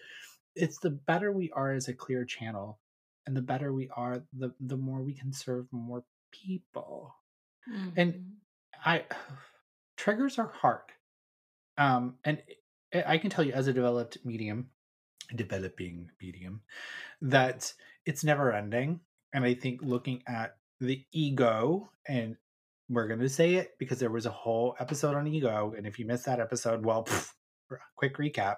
it's 0.55 0.77
the 0.79 0.91
better 0.91 1.31
we 1.31 1.51
are 1.51 1.73
as 1.73 1.87
a 1.87 1.93
clear 1.93 2.23
channel 2.23 2.79
and 3.25 3.35
the 3.35 3.41
better 3.41 3.73
we 3.73 3.89
are 3.95 4.23
the 4.33 4.53
the 4.59 4.77
more 4.77 5.01
we 5.01 5.13
can 5.13 5.31
serve 5.31 5.65
more 5.71 6.03
people. 6.31 7.15
Mm-hmm. 7.71 7.89
And 7.99 8.25
I 8.83 9.05
triggers 9.97 10.37
are 10.39 10.51
hard. 10.61 10.91
Um 11.77 12.15
and 12.23 12.41
I 12.93 13.17
can 13.17 13.29
tell 13.29 13.45
you 13.45 13.53
as 13.53 13.67
a 13.67 13.73
developed 13.73 14.19
medium, 14.23 14.69
developing 15.35 16.09
medium, 16.21 16.61
that 17.21 17.73
it's 18.05 18.23
never 18.23 18.51
ending. 18.51 18.99
And 19.33 19.43
I 19.43 19.55
think 19.55 19.81
looking 19.81 20.21
at 20.27 20.57
the 20.79 21.03
ego, 21.11 21.89
and 22.07 22.35
we're 22.87 23.07
going 23.07 23.21
to 23.21 23.29
say 23.29 23.55
it 23.55 23.71
because 23.79 23.97
there 23.97 24.11
was 24.11 24.27
a 24.27 24.31
whole 24.31 24.75
episode 24.79 25.15
on 25.15 25.25
ego. 25.25 25.73
And 25.75 25.87
if 25.87 25.97
you 25.97 26.05
missed 26.05 26.25
that 26.25 26.39
episode, 26.39 26.85
well, 26.85 27.03
pff, 27.03 27.31
quick 27.95 28.17
recap 28.17 28.57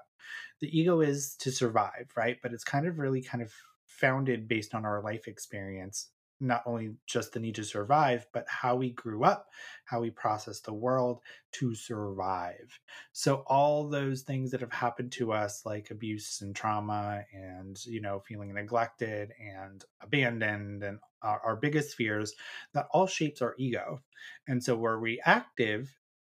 the 0.61 0.77
ego 0.79 1.01
is 1.01 1.35
to 1.39 1.51
survive, 1.51 2.09
right? 2.15 2.37
But 2.41 2.53
it's 2.53 2.63
kind 2.63 2.87
of 2.87 2.99
really 2.99 3.21
kind 3.21 3.41
of 3.41 3.51
founded 3.85 4.47
based 4.47 4.75
on 4.75 4.85
our 4.85 5.01
life 5.01 5.27
experience 5.27 6.09
not 6.39 6.63
only 6.65 6.91
just 7.07 7.31
the 7.31 7.39
need 7.39 7.55
to 7.55 7.63
survive, 7.63 8.27
but 8.33 8.45
how 8.47 8.75
we 8.75 8.91
grew 8.91 9.23
up, 9.23 9.47
how 9.85 10.01
we 10.01 10.09
process 10.09 10.59
the 10.59 10.73
world 10.73 11.21
to 11.53 11.73
survive. 11.73 12.79
So 13.13 13.43
all 13.47 13.87
those 13.87 14.21
things 14.21 14.51
that 14.51 14.61
have 14.61 14.73
happened 14.73 15.11
to 15.13 15.31
us, 15.31 15.65
like 15.65 15.91
abuse 15.91 16.41
and 16.41 16.55
trauma, 16.55 17.23
and 17.33 17.83
you 17.85 18.01
know, 18.01 18.19
feeling 18.19 18.53
neglected 18.53 19.31
and 19.39 19.83
abandoned, 20.01 20.83
and 20.83 20.99
our, 21.21 21.39
our 21.39 21.55
biggest 21.55 21.95
fears, 21.95 22.33
that 22.73 22.87
all 22.91 23.07
shapes 23.07 23.41
our 23.41 23.55
ego. 23.57 24.01
And 24.47 24.61
so 24.61 24.75
we're 24.75 24.97
reactive 24.97 25.95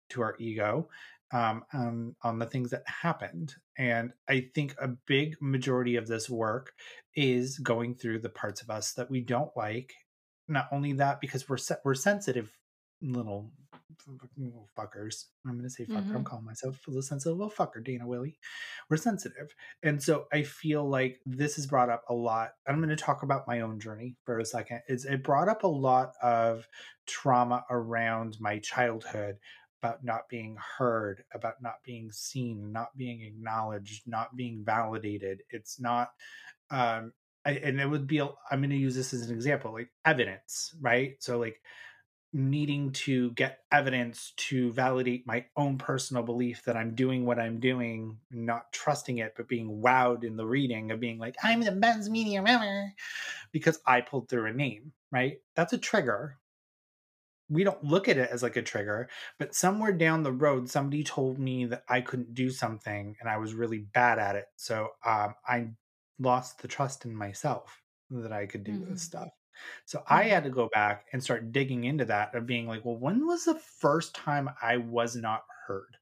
to 0.09 0.21
our 0.21 0.35
ego 0.39 0.89
um, 1.31 1.63
on, 1.73 2.15
on 2.23 2.39
the 2.39 2.45
things 2.45 2.71
that 2.71 2.83
happened. 2.87 3.55
And 3.77 4.11
I 4.29 4.49
think 4.53 4.75
a 4.79 4.89
big 5.07 5.35
majority 5.41 5.95
of 5.95 6.07
this 6.07 6.29
work 6.29 6.73
is 7.15 7.59
going 7.59 7.95
through 7.95 8.19
the 8.19 8.29
parts 8.29 8.61
of 8.61 8.69
us 8.69 8.93
that 8.93 9.09
we 9.09 9.21
don't 9.21 9.55
like. 9.55 9.93
Not 10.47 10.67
only 10.71 10.93
that, 10.93 11.19
because 11.19 11.49
we're 11.49 11.57
se- 11.57 11.77
we're 11.83 11.93
sensitive 11.93 12.57
little 13.01 13.51
fuckers. 14.77 15.25
I'm 15.45 15.53
going 15.53 15.63
to 15.63 15.69
say 15.69 15.85
fucker. 15.85 16.03
Mm-hmm. 16.03 16.15
I'm 16.15 16.23
calling 16.23 16.45
myself 16.45 16.79
a 16.87 16.89
little 16.89 17.01
sensitive 17.01 17.37
little 17.37 17.51
fucker, 17.51 17.83
Dana 17.83 18.07
Willey. 18.07 18.37
We're 18.89 18.97
sensitive. 18.97 19.53
And 19.83 20.01
so 20.01 20.27
I 20.31 20.43
feel 20.43 20.87
like 20.87 21.19
this 21.25 21.57
is 21.57 21.67
brought 21.67 21.89
up 21.89 22.03
a 22.09 22.13
lot. 22.13 22.51
I'm 22.67 22.77
going 22.77 22.89
to 22.89 22.95
talk 22.95 23.23
about 23.23 23.47
my 23.47 23.61
own 23.61 23.79
journey 23.79 24.15
for 24.25 24.39
a 24.39 24.45
second. 24.45 24.81
Is 24.87 25.05
it 25.05 25.23
brought 25.23 25.49
up 25.49 25.63
a 25.63 25.67
lot 25.67 26.13
of 26.21 26.67
trauma 27.05 27.65
around 27.69 28.37
my 28.39 28.59
childhood 28.59 29.37
about 29.87 30.03
not 30.03 30.27
being 30.29 30.57
heard, 30.77 31.23
about 31.33 31.61
not 31.61 31.75
being 31.83 32.11
seen, 32.11 32.71
not 32.71 32.95
being 32.97 33.21
acknowledged, 33.21 34.07
not 34.07 34.35
being 34.35 34.63
validated. 34.65 35.41
It's 35.49 35.79
not, 35.79 36.11
um, 36.69 37.13
I, 37.45 37.51
and 37.51 37.79
it 37.79 37.87
would 37.87 38.07
be, 38.07 38.19
I'm 38.21 38.59
going 38.59 38.69
to 38.69 38.75
use 38.75 38.95
this 38.95 39.13
as 39.13 39.29
an 39.29 39.35
example, 39.35 39.71
like 39.71 39.89
evidence, 40.05 40.75
right? 40.81 41.15
So, 41.19 41.39
like, 41.39 41.61
needing 42.33 42.91
to 42.91 43.31
get 43.31 43.59
evidence 43.71 44.33
to 44.35 44.73
validate 44.73 45.25
my 45.25 45.45
own 45.55 45.77
personal 45.77 46.23
belief 46.23 46.61
that 46.65 46.75
I'm 46.75 46.93
doing 46.93 47.25
what 47.25 47.39
I'm 47.39 47.61
doing, 47.61 48.17
not 48.29 48.71
trusting 48.73 49.19
it, 49.19 49.33
but 49.37 49.47
being 49.47 49.81
wowed 49.81 50.25
in 50.25 50.35
the 50.35 50.45
reading 50.45 50.91
of 50.91 50.99
being 50.99 51.17
like, 51.17 51.35
I'm 51.41 51.61
the 51.61 51.71
best 51.71 52.11
medium 52.11 52.45
ever 52.45 52.93
because 53.53 53.79
I 53.87 54.01
pulled 54.01 54.27
through 54.27 54.47
a 54.47 54.53
name, 54.53 54.91
right? 55.09 55.37
That's 55.55 55.71
a 55.71 55.77
trigger 55.77 56.37
we 57.49 57.63
don't 57.63 57.83
look 57.83 58.09
at 58.09 58.17
it 58.17 58.29
as 58.29 58.43
like 58.43 58.57
a 58.57 58.61
trigger, 58.61 59.09
but 59.39 59.55
somewhere 59.55 59.93
down 59.93 60.23
the 60.23 60.31
road, 60.31 60.69
somebody 60.69 61.03
told 61.03 61.39
me 61.39 61.65
that 61.65 61.83
I 61.87 62.01
couldn't 62.01 62.33
do 62.33 62.49
something 62.49 63.15
and 63.19 63.29
I 63.29 63.37
was 63.37 63.53
really 63.53 63.79
bad 63.79 64.19
at 64.19 64.35
it. 64.35 64.45
So 64.57 64.89
um, 65.05 65.35
I 65.47 65.69
lost 66.19 66.61
the 66.61 66.67
trust 66.67 67.05
in 67.05 67.15
myself 67.15 67.81
that 68.09 68.33
I 68.33 68.45
could 68.45 68.63
do 68.63 68.73
mm-hmm. 68.73 68.91
this 68.91 69.03
stuff. 69.03 69.29
So 69.85 69.99
mm-hmm. 69.99 70.13
I 70.13 70.23
had 70.23 70.43
to 70.43 70.49
go 70.49 70.69
back 70.73 71.05
and 71.13 71.23
start 71.23 71.51
digging 71.51 71.85
into 71.85 72.05
that 72.05 72.35
of 72.35 72.45
being 72.45 72.67
like, 72.67 72.83
well, 72.83 72.97
when 72.97 73.25
was 73.25 73.45
the 73.45 73.59
first 73.79 74.13
time 74.13 74.49
I 74.61 74.77
was 74.77 75.15
not 75.15 75.43
heard? 75.67 75.97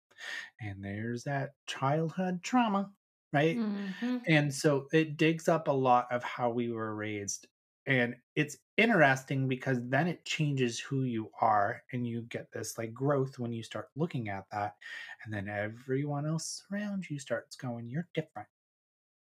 And 0.60 0.84
there's 0.84 1.24
that 1.26 1.52
childhood 1.68 2.42
trauma, 2.42 2.90
right? 3.34 3.58
Mm-hmm. 3.58 4.18
And 4.28 4.54
so 4.54 4.88
it 4.94 5.18
digs 5.18 5.48
up 5.48 5.68
a 5.68 5.74
lot 5.74 6.08
of 6.12 6.24
how 6.24 6.50
we 6.50 6.72
were 6.72 6.96
raised 6.96 7.48
and 7.88 8.16
it's 8.36 8.58
interesting 8.78 9.48
because 9.48 9.78
then 9.84 10.08
it 10.08 10.26
changes 10.26 10.80
who 10.80 11.04
you 11.04 11.30
are 11.40 11.84
and 11.92 12.08
you 12.08 12.24
get 12.24 12.52
this 12.52 12.78
like 12.78 12.94
growth 12.94 13.38
when 13.38 13.54
you 13.54 13.62
start 13.62 13.90
looking 13.96 14.28
at 14.30 14.46
that 14.52 14.76
and 15.24 15.34
then 15.34 15.48
everyone 15.48 16.26
else 16.26 16.64
around 16.72 17.10
you 17.10 17.20
starts 17.20 17.56
going 17.56 17.88
you're 17.88 18.08
different. 18.14 18.48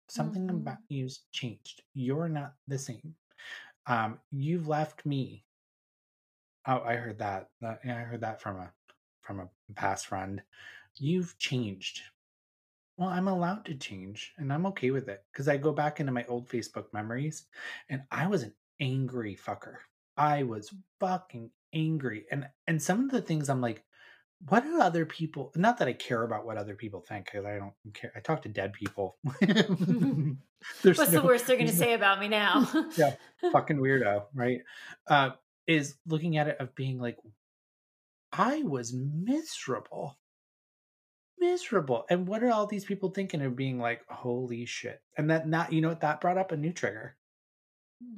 Something 0.07 0.47
mm-hmm. 0.47 0.57
about 0.57 0.77
you's 0.87 1.21
changed. 1.31 1.81
You're 1.93 2.29
not 2.29 2.53
the 2.67 2.77
same. 2.77 3.15
Um 3.87 4.19
you've 4.31 4.67
left 4.67 5.05
me. 5.05 5.43
Oh 6.67 6.81
i 6.85 6.95
heard 6.95 7.17
that 7.19 7.49
yeah, 7.61 7.75
i 7.85 8.01
heard 8.01 8.21
that 8.21 8.41
from 8.41 8.57
a 8.57 8.71
from 9.21 9.39
a 9.39 9.49
past 9.75 10.07
friend. 10.07 10.41
You've 10.97 11.35
changed 11.39 12.01
well, 12.97 13.09
I'm 13.09 13.27
allowed 13.27 13.65
to 13.65 13.75
change 13.75 14.33
and 14.37 14.53
I'm 14.53 14.65
okay 14.67 14.91
with 14.91 15.09
it 15.09 15.23
because 15.31 15.47
I 15.47 15.57
go 15.57 15.71
back 15.71 15.99
into 15.99 16.11
my 16.11 16.25
old 16.25 16.47
Facebook 16.47 16.85
memories 16.93 17.45
and 17.89 18.03
I 18.11 18.27
was 18.27 18.43
an 18.43 18.53
angry 18.79 19.35
fucker. 19.35 19.75
I 20.15 20.43
was 20.43 20.73
fucking 20.99 21.49
angry. 21.73 22.25
And 22.31 22.47
and 22.67 22.81
some 22.81 23.05
of 23.05 23.11
the 23.11 23.21
things 23.21 23.49
I'm 23.49 23.61
like, 23.61 23.83
what 24.47 24.63
do 24.63 24.79
other 24.79 25.05
people 25.05 25.51
not 25.55 25.79
that 25.79 25.87
I 25.87 25.93
care 25.93 26.23
about 26.23 26.45
what 26.45 26.57
other 26.57 26.75
people 26.75 27.01
think 27.01 27.25
because 27.25 27.45
I 27.45 27.57
don't 27.57 27.73
care. 27.93 28.11
I 28.15 28.19
talk 28.19 28.43
to 28.43 28.49
dead 28.49 28.73
people. 28.73 29.17
What's 30.81 30.99
no, 30.99 31.05
the 31.05 31.21
worst 31.23 31.47
they're 31.47 31.57
gonna 31.57 31.71
say 31.71 31.93
about 31.93 32.19
me 32.19 32.27
now? 32.27 32.69
yeah, 32.95 33.15
fucking 33.51 33.77
weirdo, 33.77 34.25
right? 34.35 34.61
Uh 35.07 35.31
is 35.65 35.95
looking 36.05 36.37
at 36.37 36.47
it 36.47 36.57
of 36.59 36.75
being 36.75 36.99
like 36.99 37.17
I 38.31 38.63
was 38.63 38.93
miserable 38.93 40.17
miserable. 41.43 42.05
And 42.09 42.27
what 42.27 42.43
are 42.43 42.51
all 42.51 42.65
these 42.65 42.85
people 42.85 43.09
thinking 43.09 43.41
of 43.41 43.55
being 43.55 43.79
like, 43.79 44.01
holy 44.09 44.65
shit? 44.65 45.01
And 45.17 45.29
that 45.29 45.47
not, 45.47 45.73
you 45.73 45.81
know 45.81 45.89
what, 45.89 46.01
that 46.01 46.21
brought 46.21 46.37
up 46.37 46.51
a 46.51 46.57
new 46.57 46.71
trigger. 46.71 47.15
Hmm. 48.01 48.17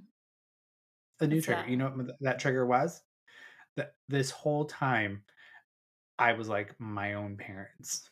A 1.22 1.28
new 1.28 1.38
What's 1.38 1.46
trigger. 1.46 1.62
That? 1.62 1.70
You 1.70 1.78
know 1.78 1.90
what 1.90 2.16
that 2.22 2.40
trigger 2.40 2.66
was? 2.66 3.02
That 3.78 3.96
this 4.08 4.32
whole 4.32 4.66
time 4.66 5.24
I 6.18 6.34
was 6.34 6.48
like 6.48 6.76
my 6.80 7.16
own 7.16 7.36
parents. 7.38 8.10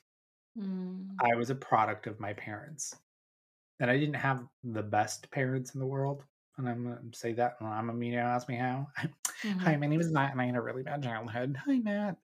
Mm. 0.60 1.08
I 1.22 1.36
was 1.36 1.50
a 1.50 1.56
product 1.56 2.08
of 2.08 2.20
my 2.20 2.34
parents. 2.34 2.96
And 3.80 3.90
I 3.90 3.98
didn't 3.98 4.16
have 4.16 4.44
the 4.64 4.84
best 4.84 5.30
parents 5.32 5.74
in 5.74 5.80
the 5.80 5.86
world. 5.86 6.24
And 6.58 6.70
I'm 6.70 6.84
gonna 6.84 7.00
say 7.14 7.34
that 7.34 7.56
And 7.60 7.70
I'm 7.70 7.90
a 7.90 7.94
media 7.94 8.22
ask 8.22 8.48
me 8.50 8.56
how. 8.56 8.88
Mm-hmm. 9.44 9.60
Hi, 9.60 9.76
my 9.76 9.88
name 9.88 10.00
is 10.00 10.10
Matt 10.10 10.32
and 10.32 10.40
I 10.40 10.46
had 10.46 10.56
a 10.56 10.62
really 10.62 10.84
bad 10.84 11.04
childhood. 11.04 11.60
Hi 11.66 11.78
Matt. 11.80 12.16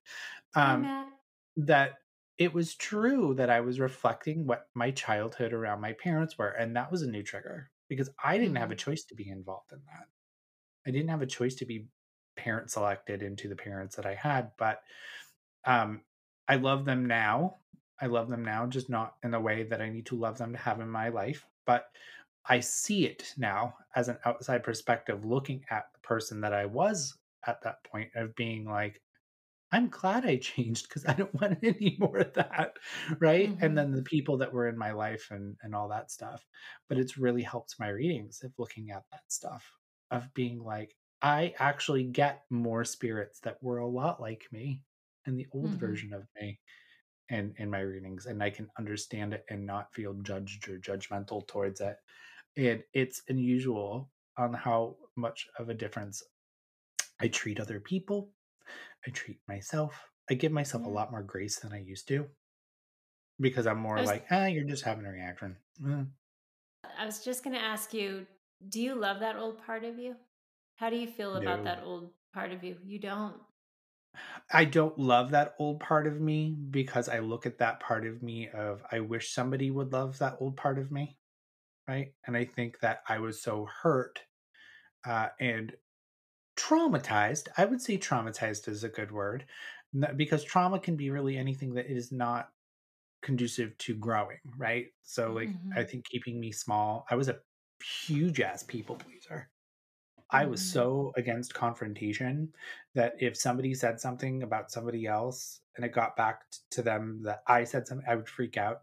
Um 0.54 0.62
Hi, 0.64 0.76
Matt. 0.76 1.06
that 1.58 1.99
it 2.40 2.54
was 2.54 2.74
true 2.74 3.34
that 3.34 3.50
I 3.50 3.60
was 3.60 3.78
reflecting 3.78 4.46
what 4.46 4.66
my 4.74 4.90
childhood 4.92 5.52
around 5.52 5.82
my 5.82 5.92
parents 5.92 6.38
were. 6.38 6.48
And 6.48 6.74
that 6.74 6.90
was 6.90 7.02
a 7.02 7.10
new 7.10 7.22
trigger 7.22 7.70
because 7.86 8.08
I 8.24 8.38
didn't 8.38 8.56
have 8.56 8.70
a 8.70 8.74
mm-hmm. 8.74 8.90
choice 8.90 9.04
to 9.04 9.14
be 9.14 9.28
involved 9.28 9.72
in 9.72 9.80
that. 9.86 10.06
I 10.86 10.90
didn't 10.90 11.10
have 11.10 11.20
a 11.20 11.26
choice 11.26 11.54
to 11.56 11.66
be 11.66 11.88
parent 12.36 12.70
selected 12.70 13.22
into 13.22 13.46
the 13.46 13.56
parents 13.56 13.94
that 13.96 14.06
I 14.06 14.14
had, 14.14 14.52
but 14.58 14.80
um, 15.66 16.00
I 16.48 16.56
love 16.56 16.86
them 16.86 17.04
now. 17.04 17.56
I 18.00 18.06
love 18.06 18.30
them 18.30 18.42
now, 18.42 18.66
just 18.66 18.88
not 18.88 19.16
in 19.22 19.32
the 19.32 19.38
way 19.38 19.64
that 19.64 19.82
I 19.82 19.90
need 19.90 20.06
to 20.06 20.16
love 20.16 20.38
them 20.38 20.52
to 20.52 20.58
have 20.58 20.80
in 20.80 20.88
my 20.88 21.10
life. 21.10 21.46
But 21.66 21.90
I 22.48 22.60
see 22.60 23.04
it 23.04 23.34
now 23.36 23.74
as 23.94 24.08
an 24.08 24.16
outside 24.24 24.64
perspective, 24.64 25.26
looking 25.26 25.62
at 25.70 25.88
the 25.92 26.00
person 26.00 26.40
that 26.40 26.54
I 26.54 26.64
was 26.64 27.18
at 27.46 27.60
that 27.64 27.84
point 27.84 28.08
of 28.14 28.34
being 28.34 28.64
like, 28.64 29.02
I'm 29.72 29.88
glad 29.88 30.24
I 30.24 30.36
changed 30.36 30.88
because 30.88 31.06
I 31.06 31.12
don't 31.12 31.34
want 31.40 31.58
any 31.62 31.96
more 31.98 32.18
of 32.18 32.32
that. 32.34 32.74
Right. 33.18 33.50
Mm-hmm. 33.50 33.64
And 33.64 33.78
then 33.78 33.92
the 33.92 34.02
people 34.02 34.36
that 34.38 34.52
were 34.52 34.68
in 34.68 34.76
my 34.76 34.92
life 34.92 35.28
and, 35.30 35.56
and 35.62 35.74
all 35.74 35.88
that 35.88 36.10
stuff. 36.10 36.44
But 36.88 36.98
it's 36.98 37.18
really 37.18 37.42
helped 37.42 37.76
my 37.78 37.88
readings 37.88 38.42
of 38.42 38.52
looking 38.58 38.90
at 38.90 39.04
that 39.12 39.22
stuff, 39.28 39.70
of 40.10 40.32
being 40.34 40.62
like, 40.62 40.94
I 41.22 41.54
actually 41.58 42.04
get 42.04 42.42
more 42.50 42.84
spirits 42.84 43.40
that 43.40 43.62
were 43.62 43.78
a 43.78 43.86
lot 43.86 44.20
like 44.20 44.46
me 44.50 44.82
and 45.26 45.38
the 45.38 45.46
old 45.52 45.66
mm-hmm. 45.66 45.78
version 45.78 46.14
of 46.14 46.26
me 46.40 46.58
in, 47.28 47.54
in 47.58 47.70
my 47.70 47.80
readings. 47.80 48.26
And 48.26 48.42
I 48.42 48.50
can 48.50 48.68
understand 48.78 49.34
it 49.34 49.44
and 49.50 49.66
not 49.66 49.92
feel 49.94 50.14
judged 50.22 50.68
or 50.68 50.78
judgmental 50.78 51.46
towards 51.46 51.80
it. 51.80 51.96
And 52.56 52.82
it's 52.94 53.22
unusual 53.28 54.10
on 54.36 54.52
how 54.52 54.96
much 55.16 55.46
of 55.58 55.68
a 55.68 55.74
difference 55.74 56.22
I 57.20 57.28
treat 57.28 57.60
other 57.60 57.78
people 57.78 58.30
I 59.06 59.10
treat 59.10 59.38
myself. 59.48 60.10
I 60.30 60.34
give 60.34 60.52
myself 60.52 60.84
a 60.84 60.88
lot 60.88 61.10
more 61.10 61.22
grace 61.22 61.58
than 61.58 61.72
I 61.72 61.80
used 61.80 62.06
to 62.08 62.26
because 63.40 63.66
I'm 63.66 63.78
more 63.78 63.96
was, 63.96 64.06
like, 64.06 64.26
ah, 64.30 64.46
you're 64.46 64.64
just 64.64 64.84
having 64.84 65.06
a 65.06 65.10
reaction. 65.10 65.56
Mm. 65.82 66.08
I 66.98 67.06
was 67.06 67.24
just 67.24 67.42
going 67.42 67.56
to 67.56 67.62
ask 67.62 67.92
you, 67.94 68.26
do 68.68 68.80
you 68.80 68.94
love 68.94 69.20
that 69.20 69.36
old 69.36 69.64
part 69.64 69.84
of 69.84 69.98
you? 69.98 70.14
How 70.76 70.90
do 70.90 70.96
you 70.96 71.06
feel 71.08 71.36
about 71.36 71.58
no. 71.58 71.64
that 71.64 71.82
old 71.84 72.10
part 72.32 72.52
of 72.52 72.62
you? 72.62 72.76
You 72.84 72.98
don't. 72.98 73.34
I 74.52 74.64
don't 74.64 74.98
love 74.98 75.30
that 75.30 75.54
old 75.58 75.80
part 75.80 76.06
of 76.06 76.20
me 76.20 76.56
because 76.70 77.08
I 77.08 77.20
look 77.20 77.46
at 77.46 77.58
that 77.58 77.80
part 77.80 78.06
of 78.06 78.22
me 78.22 78.48
of 78.48 78.82
I 78.90 79.00
wish 79.00 79.32
somebody 79.32 79.70
would 79.70 79.92
love 79.92 80.18
that 80.18 80.36
old 80.40 80.56
part 80.56 80.78
of 80.78 80.90
me, 80.90 81.16
right? 81.86 82.12
And 82.26 82.36
I 82.36 82.44
think 82.44 82.80
that 82.80 83.02
I 83.08 83.18
was 83.18 83.40
so 83.40 83.68
hurt 83.82 84.20
uh, 85.06 85.28
and 85.38 85.72
traumatized. 86.60 87.48
I 87.56 87.64
would 87.64 87.80
say 87.80 87.98
traumatized 87.98 88.68
is 88.68 88.84
a 88.84 88.88
good 88.88 89.10
word 89.10 89.44
because 90.16 90.44
trauma 90.44 90.78
can 90.78 90.96
be 90.96 91.10
really 91.10 91.36
anything 91.36 91.74
that 91.74 91.86
is 91.86 92.12
not 92.12 92.48
conducive 93.22 93.76
to 93.78 93.94
growing, 93.94 94.38
right? 94.56 94.86
So, 95.02 95.32
like, 95.32 95.48
mm-hmm. 95.48 95.78
I 95.78 95.84
think 95.84 96.04
keeping 96.06 96.40
me 96.40 96.52
small, 96.52 97.06
I 97.10 97.16
was 97.16 97.28
a 97.28 97.38
huge 98.06 98.40
ass 98.40 98.62
people 98.62 98.96
pleaser. 98.96 99.50
I 100.30 100.46
was 100.46 100.60
mm-hmm. 100.60 100.72
so 100.72 101.12
against 101.16 101.54
confrontation 101.54 102.52
that 102.94 103.14
if 103.18 103.36
somebody 103.36 103.74
said 103.74 104.00
something 104.00 104.42
about 104.42 104.70
somebody 104.70 105.06
else 105.06 105.60
and 105.76 105.84
it 105.84 105.92
got 105.92 106.16
back 106.16 106.42
to 106.72 106.82
them 106.82 107.22
that 107.24 107.42
I 107.46 107.64
said 107.64 107.86
something, 107.86 108.06
I 108.08 108.14
would 108.14 108.28
freak 108.28 108.56
out. 108.56 108.82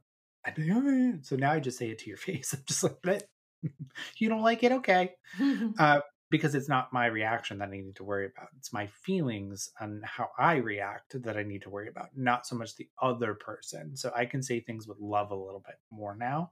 So 1.24 1.36
now 1.36 1.51
I 1.51 1.60
just 1.60 1.77
say 1.77 1.89
it 1.89 2.00
to 2.00 2.10
your 2.10 2.17
face. 2.27 2.53
I'm 2.53 2.63
just 2.67 2.84
like, 2.84 3.24
you 4.17 4.29
don't 4.29 4.41
like 4.41 4.63
it? 4.63 4.72
Okay. 4.74 5.13
uh, 5.79 6.01
because 6.29 6.55
it's 6.55 6.67
not 6.67 6.91
my 6.91 7.05
reaction 7.05 7.60
that 7.60 7.69
I 7.69 7.72
need 7.72 7.96
to 7.96 8.03
worry 8.03 8.25
about. 8.25 8.50
It's 8.57 8.74
my 8.74 8.88
feelings 8.88 9.69
and 9.79 10.03
how 10.03 10.29
I 10.38 10.55
react 10.55 11.22
that 11.24 11.38
I 11.38 11.43
need 11.43 11.62
to 11.62 11.69
worry 11.69 11.88
about, 11.88 12.10
not 12.15 12.46
so 12.46 12.55
much 12.55 12.75
the 12.75 12.89
other 13.01 13.34
person. 13.34 13.96
So 13.96 14.12
I 14.15 14.25
can 14.25 14.43
say 14.43 14.60
things 14.60 14.88
with 14.88 15.00
love 15.00 15.31
a 15.31 15.36
little 15.36 15.63
bit 15.65 15.75
more 15.89 16.15
now 16.15 16.51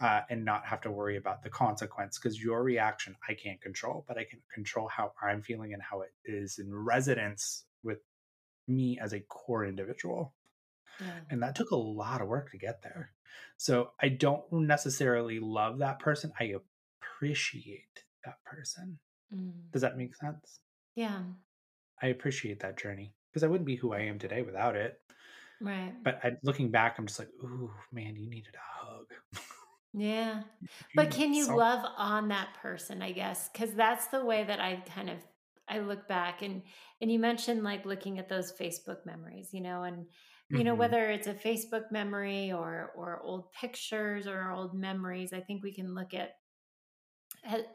uh, 0.00 0.20
and 0.28 0.44
not 0.44 0.66
have 0.66 0.82
to 0.82 0.90
worry 0.90 1.16
about 1.16 1.42
the 1.42 1.48
consequence 1.48 2.18
because 2.18 2.42
your 2.42 2.62
reaction 2.62 3.16
I 3.26 3.34
can't 3.34 3.60
control, 3.60 4.04
but 4.06 4.18
I 4.18 4.24
can 4.24 4.40
control 4.52 4.88
how 4.88 5.12
I'm 5.22 5.42
feeling 5.42 5.72
and 5.72 5.82
how 5.82 6.02
it 6.02 6.12
is 6.24 6.58
in 6.58 6.74
resonance 6.74 7.64
with 7.82 7.98
me 8.68 8.98
as 9.00 9.14
a 9.14 9.20
core 9.20 9.64
individual. 9.64 10.34
Yeah. 11.00 11.06
And 11.30 11.42
that 11.42 11.54
took 11.54 11.70
a 11.70 11.76
lot 11.76 12.20
of 12.20 12.28
work 12.28 12.50
to 12.50 12.58
get 12.58 12.82
there. 12.82 13.12
So 13.56 13.92
I 14.00 14.08
don't 14.08 14.44
necessarily 14.52 15.40
love 15.40 15.78
that 15.78 16.00
person. 16.00 16.32
I 16.38 16.54
appreciate 17.00 18.04
that 18.24 18.42
person. 18.44 18.98
Mm. 19.34 19.52
Does 19.72 19.82
that 19.82 19.96
make 19.96 20.14
sense? 20.14 20.60
Yeah. 20.94 21.20
I 22.02 22.08
appreciate 22.08 22.60
that 22.60 22.78
journey 22.78 23.14
because 23.30 23.42
I 23.42 23.48
wouldn't 23.48 23.66
be 23.66 23.76
who 23.76 23.92
I 23.92 24.00
am 24.00 24.18
today 24.18 24.42
without 24.42 24.76
it. 24.76 24.98
Right. 25.60 25.92
But 26.02 26.20
I, 26.22 26.32
looking 26.42 26.70
back, 26.70 26.96
I'm 26.98 27.06
just 27.06 27.18
like, 27.18 27.30
ooh, 27.42 27.70
man, 27.92 28.16
you 28.16 28.28
needed 28.28 28.54
a 28.54 28.86
hug. 28.86 29.06
Yeah. 29.92 30.42
but 30.94 31.10
can 31.10 31.32
you 31.32 31.56
love 31.56 31.84
on 31.96 32.28
that 32.28 32.48
person, 32.60 33.02
I 33.02 33.12
guess? 33.12 33.48
Because 33.48 33.72
that's 33.72 34.08
the 34.08 34.24
way 34.24 34.44
that 34.44 34.60
I 34.60 34.82
kind 34.94 35.08
of 35.08 35.18
I 35.68 35.80
look 35.80 36.06
back 36.06 36.42
and 36.42 36.62
and 37.00 37.10
you 37.10 37.18
mentioned 37.18 37.64
like 37.64 37.84
looking 37.84 38.18
at 38.18 38.28
those 38.28 38.52
Facebook 38.52 39.04
memories, 39.04 39.48
you 39.52 39.60
know, 39.60 39.82
and 39.82 40.06
you 40.48 40.62
know 40.62 40.72
mm-hmm. 40.72 40.80
whether 40.80 41.10
it's 41.10 41.26
a 41.26 41.34
Facebook 41.34 41.90
memory 41.90 42.52
or 42.52 42.92
or 42.96 43.20
old 43.22 43.52
pictures 43.52 44.26
or 44.26 44.52
old 44.52 44.74
memories, 44.74 45.32
I 45.32 45.40
think 45.40 45.62
we 45.62 45.72
can 45.72 45.94
look 45.94 46.14
at 46.14 46.36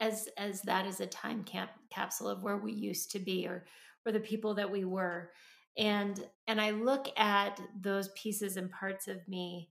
as 0.00 0.28
as 0.36 0.62
that 0.62 0.86
is 0.86 1.00
a 1.00 1.06
time 1.06 1.44
camp 1.44 1.70
capsule 1.90 2.28
of 2.28 2.42
where 2.42 2.56
we 2.56 2.72
used 2.72 3.10
to 3.12 3.18
be 3.18 3.46
or 3.46 3.64
or 4.06 4.12
the 4.12 4.20
people 4.20 4.54
that 4.54 4.70
we 4.70 4.84
were. 4.84 5.30
And 5.78 6.22
and 6.46 6.60
i 6.60 6.70
look 6.70 7.08
at 7.16 7.58
those 7.80 8.08
pieces 8.08 8.58
and 8.58 8.70
parts 8.70 9.08
of 9.08 9.26
me 9.26 9.70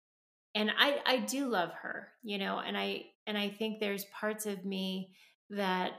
and 0.56 0.72
i 0.76 1.00
i 1.06 1.18
do 1.18 1.48
love 1.48 1.70
her 1.84 2.08
you 2.24 2.40
know 2.40 2.58
and 2.58 2.76
i 2.76 3.04
and 3.28 3.38
i 3.38 3.50
think 3.50 3.80
there's 3.80 4.06
parts 4.06 4.48
of 4.48 4.66
me 4.66 5.12
that 5.52 5.92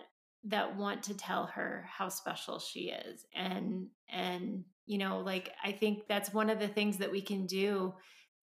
that 0.44 0.76
want 0.76 1.04
to 1.04 1.16
tell 1.16 1.46
her 1.46 1.86
how 1.88 2.08
special 2.08 2.58
she 2.58 2.90
is. 2.90 3.24
And 3.34 3.88
and 4.08 4.64
you 4.86 4.98
know 4.98 5.20
like 5.20 5.52
i 5.62 5.70
think 5.70 6.08
that's 6.08 6.34
one 6.34 6.50
of 6.50 6.58
the 6.58 6.68
things 6.68 6.98
that 6.98 7.12
we 7.12 7.22
can 7.22 7.46
do 7.46 7.94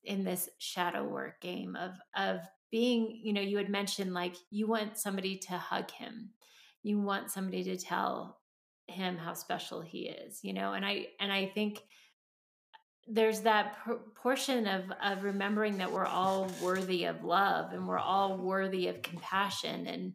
in 0.06 0.24
this 0.24 0.50
shadow 0.58 1.04
work 1.04 1.42
game 1.42 1.76
of 1.76 1.92
of 2.16 2.40
being, 2.72 3.20
you 3.24 3.34
know, 3.34 3.42
you 3.42 3.58
had 3.58 3.70
mentioned 3.70 4.14
like 4.14 4.36
you 4.52 4.68
want 4.68 4.98
somebody 4.98 5.38
to 5.38 5.58
hug 5.58 5.92
him. 5.92 6.32
You 6.84 7.00
want 7.00 7.32
somebody 7.32 7.64
to 7.66 7.78
tell 7.78 8.40
him 8.88 9.18
how 9.18 9.34
special 9.34 9.82
he 9.82 10.10
is, 10.10 10.40
you 10.44 10.54
know, 10.54 10.74
and 10.74 10.86
I 10.86 11.08
and 11.20 11.32
I 11.32 11.48
think 11.48 11.82
there's 13.10 13.42
that 13.42 13.78
portion 14.16 14.68
of 14.68 14.84
of 15.04 15.24
remembering 15.24 15.80
that 15.80 15.92
we're 15.92 16.06
all 16.06 16.48
worthy 16.62 17.06
of 17.06 17.24
love 17.24 17.74
and 17.74 17.88
we're 17.88 17.98
all 18.00 18.38
worthy 18.38 18.88
of 18.88 19.02
compassion 19.02 19.88
and 19.88 20.14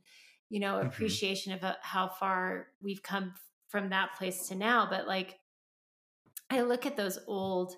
you 0.48 0.60
know 0.60 0.74
mm-hmm. 0.74 0.86
appreciation 0.86 1.52
of 1.52 1.64
uh, 1.64 1.74
how 1.82 2.08
far 2.08 2.68
we've 2.80 3.02
come 3.02 3.34
from 3.68 3.90
that 3.90 4.14
place 4.16 4.48
to 4.48 4.54
now 4.54 4.86
but 4.88 5.08
like 5.08 5.38
i 6.50 6.60
look 6.60 6.86
at 6.86 6.96
those 6.96 7.18
old 7.26 7.74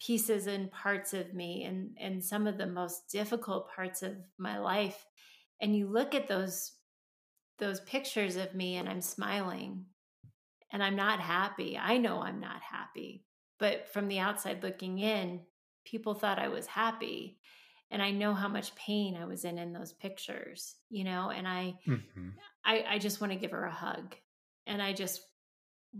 pieces 0.00 0.46
and 0.46 0.70
parts 0.70 1.14
of 1.14 1.34
me 1.34 1.64
and 1.64 1.96
and 2.00 2.22
some 2.22 2.46
of 2.46 2.58
the 2.58 2.66
most 2.66 3.08
difficult 3.10 3.70
parts 3.74 4.02
of 4.02 4.12
my 4.38 4.58
life 4.58 5.06
and 5.60 5.76
you 5.76 5.86
look 5.86 6.14
at 6.14 6.28
those 6.28 6.72
those 7.58 7.80
pictures 7.80 8.36
of 8.36 8.54
me 8.54 8.76
and 8.76 8.88
I'm 8.88 9.00
smiling 9.00 9.86
and 10.72 10.82
I'm 10.82 10.96
not 10.96 11.20
happy. 11.20 11.78
I 11.80 11.98
know 11.98 12.20
I'm 12.20 12.40
not 12.40 12.60
happy. 12.60 13.24
But 13.60 13.88
from 13.88 14.08
the 14.08 14.18
outside 14.18 14.62
looking 14.62 14.98
in, 14.98 15.40
people 15.84 16.14
thought 16.14 16.40
I 16.40 16.48
was 16.48 16.66
happy. 16.66 17.38
And 17.90 18.02
I 18.02 18.10
know 18.10 18.34
how 18.34 18.48
much 18.48 18.74
pain 18.74 19.16
I 19.16 19.24
was 19.24 19.44
in 19.44 19.58
in 19.58 19.72
those 19.72 19.92
pictures, 19.92 20.74
you 20.90 21.04
know, 21.04 21.30
and 21.30 21.46
I 21.46 21.78
mm-hmm. 21.86 22.30
I, 22.64 22.84
I 22.88 22.98
just 22.98 23.20
want 23.20 23.32
to 23.32 23.38
give 23.38 23.52
her 23.52 23.66
a 23.66 23.70
hug. 23.70 24.16
And 24.66 24.82
I 24.82 24.92
just 24.92 25.20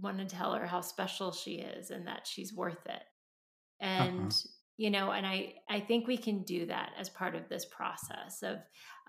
want 0.01 0.19
to 0.19 0.25
tell 0.25 0.55
her 0.55 0.67
how 0.67 0.81
special 0.81 1.31
she 1.31 1.57
is 1.57 1.91
and 1.91 2.09
that 2.09 2.27
she's 2.27 2.53
worth 2.53 2.85
it. 2.87 3.03
Uh-huh. 3.83 4.05
and 4.05 4.27
uh-huh. 4.27 4.49
you 4.77 4.91
know 4.91 5.11
and 5.11 5.27
i 5.27 5.55
i 5.69 5.81
think 5.81 6.07
we 6.07 6.17
can 6.17 6.43
do 6.43 6.67
that 6.67 6.93
as 6.99 7.09
part 7.09 7.35
of 7.35 7.49
this 7.49 7.65
process 7.65 8.43
of 8.43 8.59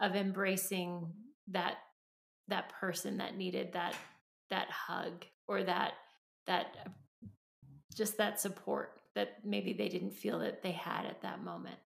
of 0.01 0.15
embracing 0.15 1.07
that 1.47 1.77
that 2.47 2.69
person 2.69 3.17
that 3.17 3.37
needed 3.37 3.73
that 3.73 3.95
that 4.49 4.69
hug 4.69 5.25
or 5.47 5.63
that 5.63 5.93
that 6.47 6.75
just 7.95 8.17
that 8.17 8.39
support 8.39 8.99
that 9.15 9.37
maybe 9.43 9.73
they 9.73 9.87
didn't 9.87 10.11
feel 10.11 10.39
that 10.39 10.61
they 10.61 10.71
had 10.71 11.05
at 11.05 11.21
that 11.21 11.43
moment 11.43 11.77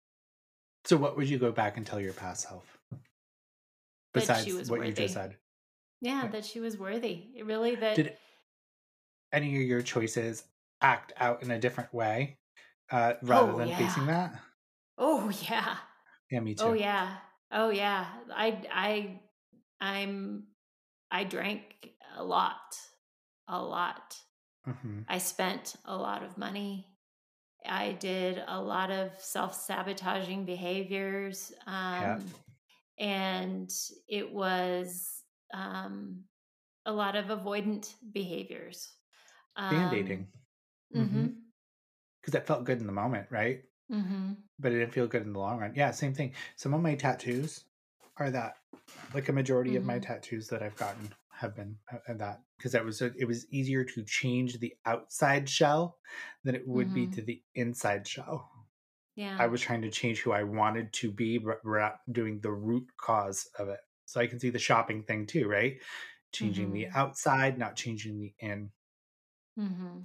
so 0.84 0.96
what 0.96 1.16
would 1.16 1.28
you 1.28 1.38
go 1.38 1.52
back 1.52 1.76
and 1.76 1.86
tell 1.86 2.00
your 2.00 2.12
past 2.12 2.48
self 2.48 2.78
besides 4.14 4.70
what 4.70 4.80
worthy. 4.80 4.88
you 4.88 4.94
just 4.94 5.14
said 5.14 5.36
yeah, 6.00 6.22
yeah, 6.22 6.28
that 6.28 6.44
she 6.44 6.60
was 6.60 6.78
worthy 6.78 7.26
it 7.36 7.44
really 7.44 7.74
that 7.74 7.96
did 7.96 8.16
any 9.32 9.54
of 9.56 9.62
your 9.62 9.82
choices 9.82 10.44
act 10.80 11.12
out 11.18 11.42
in 11.42 11.50
a 11.50 11.58
different 11.58 11.92
way 11.92 12.38
uh, 12.90 13.14
rather 13.22 13.52
oh, 13.52 13.58
than 13.58 13.68
yeah. 13.68 13.78
facing 13.78 14.06
that. 14.06 14.34
Oh 14.96 15.30
yeah. 15.48 15.76
Yeah, 16.30 16.40
me 16.40 16.54
oh, 16.58 16.62
too. 16.62 16.70
Oh 16.70 16.72
yeah. 16.74 17.16
Oh 17.52 17.70
yeah. 17.70 18.06
I 18.34 18.58
I 18.72 19.20
I'm 19.80 20.44
I 21.10 21.24
drank 21.24 21.62
a 22.16 22.24
lot, 22.24 22.76
a 23.48 23.62
lot. 23.62 24.16
Mm-hmm. 24.66 25.00
I 25.08 25.18
spent 25.18 25.76
a 25.84 25.96
lot 25.96 26.22
of 26.22 26.36
money. 26.36 26.86
I 27.66 27.92
did 27.92 28.42
a 28.46 28.60
lot 28.60 28.90
of 28.90 29.12
self 29.18 29.54
sabotaging 29.54 30.44
behaviors. 30.44 31.52
Um, 31.66 31.74
yeah. 31.74 32.18
And 32.98 33.70
it 34.08 34.32
was 34.32 35.22
um, 35.54 36.24
a 36.84 36.92
lot 36.92 37.16
of 37.16 37.26
avoidant 37.26 37.92
behaviors. 38.12 38.92
um, 39.56 39.70
band-aiding 39.70 40.26
mm-hmm. 40.94 41.02
mm-hmm. 41.02 41.26
That 42.32 42.46
felt 42.46 42.64
good 42.64 42.80
in 42.80 42.86
the 42.86 42.92
moment 42.92 43.26
right 43.30 43.62
mm-hmm. 43.90 44.32
but 44.58 44.72
it 44.72 44.78
didn't 44.78 44.92
feel 44.92 45.06
good 45.06 45.22
in 45.22 45.32
the 45.32 45.38
long 45.38 45.58
run 45.58 45.72
yeah 45.74 45.90
same 45.90 46.14
thing 46.14 46.32
some 46.56 46.74
of 46.74 46.80
my 46.80 46.94
tattoos 46.94 47.64
are 48.16 48.30
that 48.30 48.54
like 49.14 49.28
a 49.28 49.32
majority 49.32 49.76
of 49.76 49.84
my 49.84 49.94
mm-hmm. 49.94 50.12
tattoos 50.12 50.48
that 50.48 50.62
i've 50.62 50.76
gotten 50.76 51.12
have 51.30 51.54
been 51.54 51.76
uh, 51.92 52.14
that 52.14 52.40
because 52.56 52.72
that 52.72 52.84
was 52.84 53.00
a, 53.00 53.12
it 53.16 53.26
was 53.26 53.46
easier 53.52 53.84
to 53.84 54.02
change 54.02 54.58
the 54.58 54.74
outside 54.86 55.48
shell 55.48 55.96
than 56.42 56.54
it 56.54 56.66
would 56.66 56.92
be 56.92 57.06
to 57.06 57.22
the 57.22 57.40
inside 57.54 58.06
shell 58.06 58.50
yeah 59.14 59.36
i 59.38 59.46
was 59.46 59.60
trying 59.60 59.82
to 59.82 59.90
change 59.90 60.20
who 60.20 60.32
i 60.32 60.42
wanted 60.42 60.92
to 60.92 61.12
be 61.12 61.38
but 61.38 61.60
doing 62.10 62.40
the 62.40 62.50
root 62.50 62.88
cause 62.96 63.48
of 63.58 63.68
it 63.68 63.78
so 64.04 64.20
i 64.20 64.26
can 64.26 64.40
see 64.40 64.50
the 64.50 64.58
shopping 64.58 65.04
thing 65.04 65.26
too 65.26 65.46
right 65.46 65.78
changing 66.32 66.66
mm-hmm. 66.66 66.74
the 66.74 66.88
outside, 66.88 67.58
not 67.58 67.76
changing 67.76 68.18
the 68.18 68.32
in. 68.38 68.70
Mm-hmm. 69.58 69.98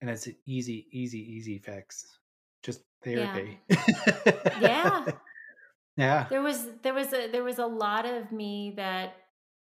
And 0.00 0.10
it's 0.10 0.26
an 0.26 0.36
easy, 0.46 0.86
easy, 0.92 1.18
easy 1.18 1.58
fix. 1.58 2.06
Just 2.62 2.82
therapy. 3.04 3.60
Yeah. 3.68 3.76
yeah. 4.60 5.06
yeah. 5.96 6.26
There 6.28 6.42
was 6.42 6.66
there 6.82 6.94
was 6.94 7.12
a 7.12 7.30
there 7.30 7.44
was 7.44 7.58
a 7.58 7.66
lot 7.66 8.06
of 8.06 8.32
me 8.32 8.74
that 8.76 9.14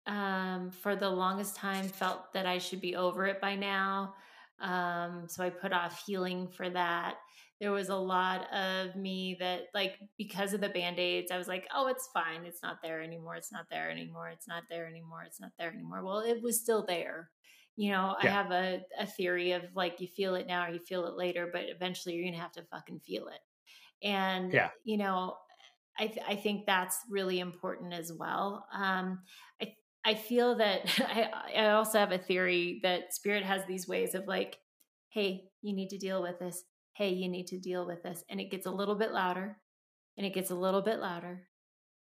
um 0.05 0.71
for 0.71 0.95
the 0.95 1.09
longest 1.09 1.55
time 1.55 1.87
felt 1.87 2.33
that 2.33 2.45
I 2.45 2.57
should 2.57 2.81
be 2.81 2.95
over 2.95 3.25
it 3.25 3.41
by 3.41 3.55
now. 3.55 4.15
Um 4.61 5.23
so 5.27 5.43
I 5.43 5.49
put 5.49 5.73
off 5.73 6.03
healing 6.05 6.47
for 6.47 6.69
that 6.69 7.17
there 7.59 7.71
was 7.71 7.89
a 7.89 7.95
lot 7.95 8.51
of 8.53 8.95
me 8.95 9.35
that 9.39 9.63
like 9.73 9.99
because 10.17 10.53
of 10.53 10.61
the 10.61 10.69
band-aids 10.69 11.31
i 11.31 11.37
was 11.37 11.47
like 11.47 11.67
oh 11.75 11.87
it's 11.87 12.09
fine 12.13 12.45
it's 12.45 12.63
not 12.63 12.81
there 12.81 13.01
anymore 13.01 13.35
it's 13.35 13.51
not 13.51 13.65
there 13.69 13.89
anymore 13.89 14.29
it's 14.29 14.47
not 14.47 14.63
there 14.69 14.87
anymore 14.87 15.23
it's 15.25 15.39
not 15.39 15.51
there 15.59 15.71
anymore 15.71 16.03
well 16.03 16.19
it 16.19 16.41
was 16.41 16.59
still 16.59 16.85
there 16.85 17.29
you 17.79 17.91
know 17.91 18.15
yeah. 18.23 18.29
i 18.29 18.31
have 18.31 18.51
a, 18.51 18.81
a 18.99 19.05
theory 19.05 19.51
of 19.51 19.63
like 19.75 19.99
you 19.99 20.07
feel 20.07 20.35
it 20.35 20.47
now 20.47 20.65
or 20.65 20.69
you 20.69 20.79
feel 20.79 21.05
it 21.05 21.15
later 21.15 21.49
but 21.51 21.63
eventually 21.67 22.15
you're 22.15 22.25
gonna 22.25 22.41
have 22.41 22.51
to 22.51 22.63
fucking 22.63 22.99
feel 22.99 23.27
it 23.27 23.41
and 24.07 24.53
yeah. 24.53 24.69
you 24.83 24.97
know 24.97 25.35
I, 26.01 26.07
th- 26.07 26.25
I 26.25 26.35
think 26.35 26.65
that's 26.65 26.97
really 27.09 27.41
important 27.41 27.93
as 27.93 28.13
well 28.13 28.65
um, 28.73 29.19
I, 29.61 29.73
I 30.05 30.13
feel 30.13 30.55
that 30.55 30.81
I, 30.99 31.29
I 31.57 31.69
also 31.71 31.99
have 31.99 32.13
a 32.13 32.17
theory 32.17 32.79
that 32.83 33.13
spirit 33.13 33.43
has 33.43 33.65
these 33.65 33.87
ways 33.87 34.15
of 34.15 34.27
like 34.27 34.57
hey 35.09 35.43
you 35.61 35.75
need 35.75 35.89
to 35.89 35.97
deal 35.97 36.21
with 36.21 36.39
this 36.39 36.63
hey, 36.99 37.11
you 37.11 37.29
need 37.29 37.47
to 37.47 37.57
deal 37.57 37.87
with 37.87 38.03
this. 38.03 38.25
And 38.29 38.41
it 38.41 38.51
gets 38.51 38.65
a 38.65 38.71
little 38.71 38.93
bit 38.93 39.13
louder 39.13 39.57
and 40.17 40.27
it 40.27 40.33
gets 40.33 40.51
a 40.51 40.55
little 40.55 40.81
bit 40.81 40.99
louder 40.99 41.47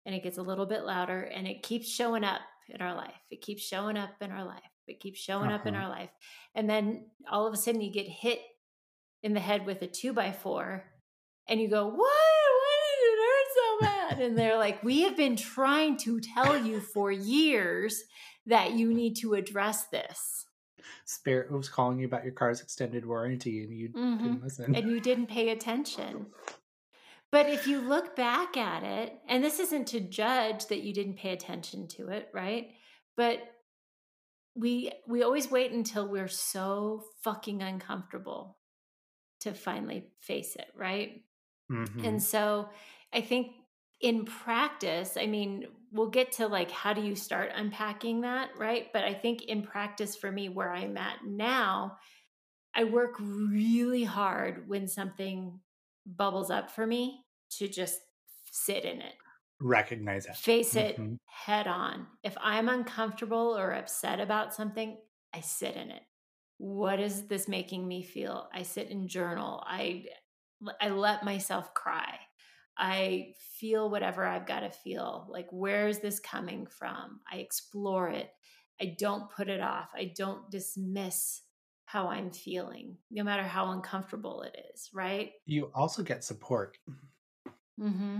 and 0.07 0.15
it 0.15 0.23
gets 0.23 0.39
a 0.39 0.41
little 0.41 0.65
bit 0.65 0.83
louder 0.83 1.21
and 1.21 1.47
it 1.47 1.61
keeps 1.61 1.87
showing 1.87 2.23
up 2.23 2.41
in 2.67 2.81
our 2.81 2.95
life. 2.95 3.13
It 3.29 3.41
keeps 3.41 3.61
showing 3.61 3.95
up 3.95 4.09
in 4.21 4.31
our 4.31 4.43
life. 4.43 4.63
It 4.87 4.99
keeps 4.99 5.19
showing 5.19 5.47
uh-huh. 5.47 5.55
up 5.55 5.67
in 5.67 5.75
our 5.75 5.89
life. 5.89 6.09
And 6.55 6.69
then 6.69 7.05
all 7.29 7.45
of 7.45 7.53
a 7.53 7.57
sudden 7.57 7.81
you 7.81 7.91
get 7.91 8.07
hit 8.07 8.39
in 9.23 9.33
the 9.33 9.39
head 9.39 9.65
with 9.65 9.81
a 9.81 9.87
two 9.87 10.13
by 10.13 10.31
four 10.31 10.85
and 11.47 11.61
you 11.61 11.69
go, 11.69 11.85
what? 11.85 11.97
Why 11.97 12.77
did 12.99 13.07
it 13.07 13.19
hurt 13.19 13.47
so 13.55 13.85
bad? 13.85 14.25
And 14.25 14.37
they're 14.37 14.57
like, 14.57 14.83
we 14.83 15.01
have 15.01 15.15
been 15.15 15.35
trying 15.35 15.97
to 15.97 16.19
tell 16.19 16.57
you 16.57 16.79
for 16.79 17.11
years 17.11 18.03
that 18.45 18.73
you 18.73 18.93
need 18.93 19.15
to 19.17 19.33
address 19.33 19.85
this. 19.85 20.45
Spirit 21.05 21.51
was 21.51 21.69
calling 21.69 21.99
you 21.99 22.05
about 22.05 22.23
your 22.23 22.33
car's 22.33 22.61
extended 22.61 23.05
warranty 23.05 23.63
and 23.63 23.73
you 23.73 23.89
mm-hmm. 23.89 24.23
didn't 24.23 24.43
listen. 24.43 24.75
And 24.75 24.89
you 24.89 24.99
didn't 24.99 25.27
pay 25.27 25.49
attention. 25.49 26.27
But 27.31 27.49
if 27.49 27.67
you 27.67 27.81
look 27.81 28.15
back 28.15 28.55
at 28.55 28.83
it, 28.83 29.13
and 29.27 29.43
this 29.43 29.59
isn't 29.59 29.87
to 29.87 29.99
judge 29.99 30.67
that 30.67 30.83
you 30.83 30.93
didn't 30.93 31.17
pay 31.17 31.31
attention 31.31 31.87
to 31.89 32.09
it, 32.09 32.29
right? 32.33 32.69
But 33.17 33.41
we 34.57 34.91
we 35.07 35.23
always 35.23 35.51
wait 35.51 35.71
until 35.71 36.07
we're 36.07 36.27
so 36.27 37.03
fucking 37.23 37.61
uncomfortable 37.61 38.57
to 39.41 39.53
finally 39.53 40.05
face 40.19 40.55
it, 40.55 40.67
right? 40.75 41.21
Mm-hmm. 41.71 42.05
And 42.05 42.23
so 42.23 42.69
I 43.13 43.21
think 43.21 43.51
in 44.01 44.25
practice, 44.25 45.17
I 45.19 45.27
mean, 45.27 45.67
we'll 45.91 46.09
get 46.09 46.33
to 46.33 46.47
like 46.47 46.71
how 46.71 46.93
do 46.93 47.01
you 47.01 47.15
start 47.15 47.51
unpacking 47.55 48.21
that, 48.21 48.49
right? 48.57 48.87
But 48.93 49.03
I 49.03 49.13
think 49.13 49.43
in 49.43 49.61
practice 49.61 50.15
for 50.15 50.31
me, 50.31 50.49
where 50.49 50.73
I'm 50.73 50.97
at 50.97 51.25
now, 51.25 51.97
I 52.75 52.83
work 52.85 53.15
really 53.19 54.03
hard 54.03 54.67
when 54.67 54.87
something 54.87 55.59
bubbles 56.05 56.49
up 56.49 56.71
for 56.71 56.85
me 56.85 57.23
to 57.57 57.67
just 57.67 57.99
sit 58.51 58.85
in 58.85 59.01
it. 59.01 59.13
Recognize 59.59 60.25
it. 60.25 60.35
Face 60.35 60.75
it 60.75 60.97
mm-hmm. 60.97 61.15
head 61.25 61.67
on. 61.67 62.07
If 62.23 62.37
I'm 62.41 62.69
uncomfortable 62.69 63.57
or 63.57 63.71
upset 63.71 64.19
about 64.19 64.53
something, 64.53 64.97
I 65.33 65.41
sit 65.41 65.75
in 65.75 65.89
it. 65.89 66.03
What 66.57 66.99
is 66.99 67.27
this 67.27 67.47
making 67.47 67.87
me 67.87 68.03
feel? 68.03 68.49
I 68.53 68.63
sit 68.63 68.89
and 68.89 69.07
journal. 69.09 69.63
I 69.65 70.05
I 70.81 70.89
let 70.89 71.23
myself 71.23 71.73
cry. 71.73 72.19
I 72.77 73.33
feel 73.59 73.89
whatever 73.89 74.25
I've 74.25 74.45
got 74.45 74.59
to 74.59 74.69
feel. 74.69 75.27
Like, 75.29 75.47
where 75.51 75.87
is 75.87 75.99
this 75.99 76.19
coming 76.19 76.67
from? 76.67 77.21
I 77.31 77.37
explore 77.37 78.09
it. 78.09 78.29
I 78.79 78.95
don't 78.99 79.31
put 79.31 79.49
it 79.49 79.61
off. 79.61 79.89
I 79.95 80.13
don't 80.15 80.49
dismiss 80.51 81.41
how 81.85 82.09
I'm 82.09 82.31
feeling, 82.31 82.97
no 83.09 83.23
matter 83.23 83.43
how 83.43 83.71
uncomfortable 83.71 84.41
it 84.43 84.55
is, 84.73 84.89
right? 84.93 85.31
You 85.45 85.71
also 85.73 86.03
get 86.03 86.23
support. 86.23 86.77
Mm-hmm. 87.79 88.17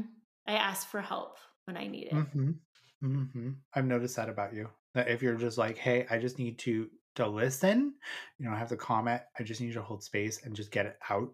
I 0.48 0.54
ask 0.54 0.88
for 0.88 1.02
help 1.02 1.38
when 1.66 1.78
I 1.78 1.88
need 1.88 2.08
it. 2.08 2.14
Mm-hmm. 2.14 2.52
Mm-hmm. 3.04 3.50
I've 3.74 3.86
noticed 3.86 4.16
that 4.16 4.30
about 4.30 4.54
you. 4.54 4.70
That 4.94 5.10
if 5.10 5.22
you're 5.22 5.36
just 5.36 5.58
like, 5.58 5.78
hey, 5.78 6.08
I 6.10 6.18
just 6.18 6.40
need 6.40 6.58
to 6.60 6.90
to 7.16 7.28
listen, 7.28 7.96
you 8.38 8.46
don't 8.46 8.58
have 8.58 8.70
to 8.70 8.78
comment. 8.78 9.22
I 9.40 9.44
just 9.44 9.60
need 9.60 9.68
you 9.68 9.74
to 9.74 9.82
hold 9.82 10.04
space 10.04 10.42
and 10.44 10.56
just 10.56 10.72
get 10.72 10.86
it 10.86 10.98
out 11.10 11.30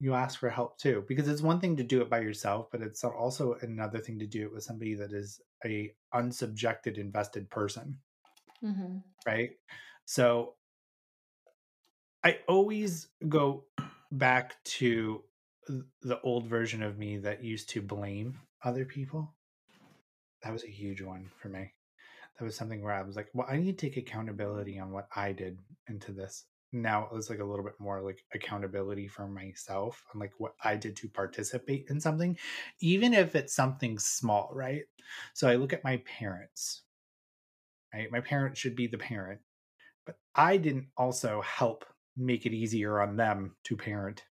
you 0.00 0.14
ask 0.14 0.38
for 0.38 0.50
help 0.50 0.76
too 0.78 1.04
because 1.08 1.28
it's 1.28 1.42
one 1.42 1.60
thing 1.60 1.76
to 1.76 1.82
do 1.82 2.00
it 2.00 2.10
by 2.10 2.20
yourself 2.20 2.68
but 2.70 2.82
it's 2.82 3.04
also 3.04 3.56
another 3.62 3.98
thing 3.98 4.18
to 4.18 4.26
do 4.26 4.42
it 4.42 4.52
with 4.52 4.62
somebody 4.62 4.94
that 4.94 5.12
is 5.12 5.40
a 5.64 5.92
unsubjected 6.14 6.98
invested 6.98 7.48
person 7.48 7.96
mm-hmm. 8.62 8.98
right 9.26 9.52
so 10.04 10.54
i 12.22 12.38
always 12.48 13.08
go 13.28 13.64
back 14.12 14.62
to 14.64 15.22
the 16.02 16.20
old 16.22 16.46
version 16.46 16.82
of 16.82 16.98
me 16.98 17.16
that 17.18 17.44
used 17.44 17.68
to 17.70 17.82
blame 17.82 18.38
other 18.62 18.84
people 18.84 19.34
that 20.42 20.52
was 20.52 20.64
a 20.64 20.68
huge 20.68 21.00
one 21.02 21.30
for 21.40 21.48
me 21.48 21.72
that 22.38 22.44
was 22.44 22.56
something 22.56 22.82
where 22.82 22.92
i 22.92 23.02
was 23.02 23.16
like 23.16 23.28
well 23.34 23.46
i 23.50 23.56
need 23.56 23.78
to 23.78 23.86
take 23.86 23.96
accountability 23.96 24.78
on 24.78 24.90
what 24.90 25.08
i 25.14 25.32
did 25.32 25.58
into 25.88 26.12
this 26.12 26.44
now 26.74 27.04
it 27.04 27.14
was 27.14 27.30
like 27.30 27.38
a 27.38 27.44
little 27.44 27.64
bit 27.64 27.78
more 27.78 28.02
like 28.02 28.24
accountability 28.34 29.06
for 29.06 29.28
myself 29.28 30.02
on 30.12 30.20
like 30.20 30.32
what 30.38 30.54
I 30.62 30.76
did 30.76 30.96
to 30.96 31.08
participate 31.08 31.86
in 31.88 32.00
something, 32.00 32.36
even 32.80 33.14
if 33.14 33.36
it's 33.36 33.54
something 33.54 33.98
small, 33.98 34.50
right? 34.52 34.82
So 35.32 35.48
I 35.48 35.54
look 35.54 35.72
at 35.72 35.84
my 35.84 35.98
parents, 36.18 36.82
right? 37.94 38.10
My 38.10 38.20
parents 38.20 38.58
should 38.58 38.74
be 38.74 38.88
the 38.88 38.98
parent, 38.98 39.40
but 40.04 40.16
I 40.34 40.56
didn't 40.56 40.88
also 40.96 41.40
help 41.42 41.84
make 42.16 42.44
it 42.44 42.52
easier 42.52 43.00
on 43.00 43.16
them 43.16 43.54
to 43.64 43.76
parent. 43.76 44.24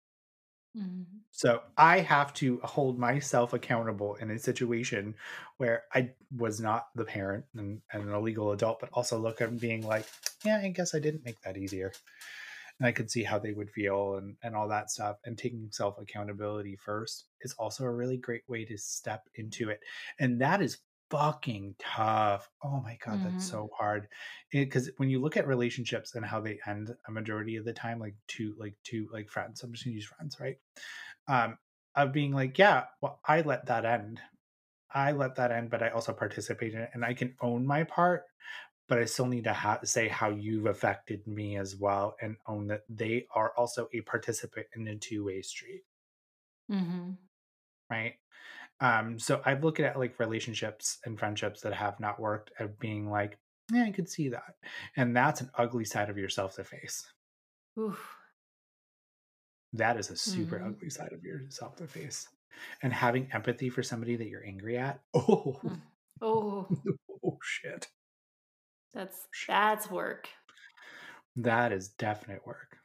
Mm-hmm. 0.76 1.02
So 1.30 1.62
I 1.76 2.00
have 2.00 2.32
to 2.34 2.60
hold 2.62 2.98
myself 2.98 3.52
accountable 3.52 4.16
in 4.16 4.30
a 4.30 4.38
situation 4.38 5.14
where 5.58 5.84
I 5.94 6.10
was 6.36 6.60
not 6.60 6.88
the 6.94 7.04
parent 7.04 7.44
and, 7.56 7.80
and 7.92 8.04
an 8.04 8.14
illegal 8.14 8.52
adult, 8.52 8.80
but 8.80 8.90
also 8.92 9.18
look 9.18 9.40
at 9.40 9.58
being 9.58 9.86
like, 9.86 10.06
yeah, 10.44 10.60
I 10.62 10.68
guess 10.68 10.94
I 10.94 10.98
didn't 10.98 11.24
make 11.24 11.40
that 11.42 11.56
easier. 11.56 11.92
And 12.78 12.86
I 12.86 12.92
could 12.92 13.10
see 13.10 13.22
how 13.22 13.38
they 13.38 13.52
would 13.52 13.70
feel 13.70 14.16
and, 14.16 14.36
and 14.42 14.56
all 14.56 14.68
that 14.68 14.90
stuff. 14.90 15.16
And 15.24 15.36
taking 15.36 15.68
self 15.70 15.98
accountability 15.98 16.76
first 16.76 17.26
is 17.42 17.54
also 17.58 17.84
a 17.84 17.90
really 17.90 18.16
great 18.16 18.42
way 18.48 18.64
to 18.64 18.78
step 18.78 19.28
into 19.34 19.70
it. 19.70 19.80
And 20.18 20.40
that 20.40 20.62
is 20.62 20.78
fucking 21.12 21.74
tough. 21.78 22.48
Oh 22.64 22.80
my 22.80 22.96
god, 23.04 23.18
mm-hmm. 23.18 23.32
that's 23.32 23.48
so 23.48 23.68
hard. 23.76 24.08
Because 24.50 24.90
when 24.96 25.10
you 25.10 25.20
look 25.20 25.36
at 25.36 25.46
relationships 25.46 26.14
and 26.14 26.24
how 26.24 26.40
they 26.40 26.58
end 26.66 26.90
a 27.06 27.12
majority 27.12 27.56
of 27.56 27.66
the 27.66 27.74
time, 27.74 28.00
like 28.00 28.14
two, 28.28 28.54
like 28.58 28.74
two, 28.82 29.08
like 29.12 29.28
friends. 29.28 29.62
I'm 29.62 29.72
just 29.72 29.84
gonna 29.84 29.94
use 29.94 30.06
friends, 30.06 30.38
right? 30.40 30.56
Um, 31.28 31.58
of 31.94 32.12
being 32.12 32.32
like, 32.32 32.58
yeah, 32.58 32.84
well, 33.02 33.20
I 33.26 33.42
let 33.42 33.66
that 33.66 33.84
end. 33.84 34.20
I 34.94 35.12
let 35.12 35.36
that 35.36 35.52
end, 35.52 35.70
but 35.70 35.82
I 35.82 35.90
also 35.90 36.14
participate 36.14 36.72
in 36.72 36.80
it, 36.80 36.90
and 36.94 37.04
I 37.04 37.12
can 37.12 37.34
own 37.42 37.66
my 37.66 37.84
part. 37.84 38.24
But 38.88 38.98
I 38.98 39.04
still 39.04 39.26
need 39.26 39.44
to 39.44 39.52
ha- 39.52 39.80
say 39.84 40.08
how 40.08 40.30
you've 40.30 40.66
affected 40.66 41.26
me 41.26 41.58
as 41.58 41.76
well, 41.76 42.16
and 42.22 42.36
own 42.46 42.68
that 42.68 42.82
they 42.88 43.26
are 43.34 43.52
also 43.56 43.88
a 43.92 44.00
participant 44.00 44.66
in 44.74 44.88
a 44.88 44.96
two 44.96 45.26
way 45.26 45.42
street. 45.42 45.82
Mm-hmm. 46.70 47.10
Right 47.90 48.14
um, 48.82 49.16
so 49.16 49.40
I 49.46 49.54
look 49.54 49.78
at 49.78 49.96
like 49.96 50.18
relationships 50.18 50.98
and 51.04 51.16
friendships 51.16 51.60
that 51.60 51.72
have 51.72 52.00
not 52.00 52.18
worked 52.18 52.50
of 52.58 52.80
being 52.80 53.08
like, 53.08 53.38
yeah, 53.72 53.84
I 53.84 53.92
could 53.92 54.08
see 54.08 54.28
that. 54.30 54.56
And 54.96 55.16
that's 55.16 55.40
an 55.40 55.50
ugly 55.56 55.84
side 55.84 56.10
of 56.10 56.18
yourself 56.18 56.56
to 56.56 56.64
face. 56.64 57.06
Oof. 57.78 58.16
That 59.72 59.96
is 59.96 60.10
a 60.10 60.16
super 60.16 60.56
mm-hmm. 60.56 60.70
ugly 60.70 60.90
side 60.90 61.12
of 61.12 61.22
yourself 61.22 61.76
to 61.76 61.86
face. 61.86 62.28
And 62.82 62.92
having 62.92 63.28
empathy 63.32 63.70
for 63.70 63.84
somebody 63.84 64.16
that 64.16 64.26
you're 64.26 64.44
angry 64.44 64.76
at. 64.76 65.00
Oh. 65.14 65.60
Mm. 65.64 65.80
Oh. 66.20 66.68
oh 67.24 67.38
shit. 67.40 67.86
That's 68.92 69.28
that's 69.46 69.90
work. 69.92 70.28
That 71.36 71.70
is 71.70 71.88
definite 71.88 72.44
work. 72.44 72.78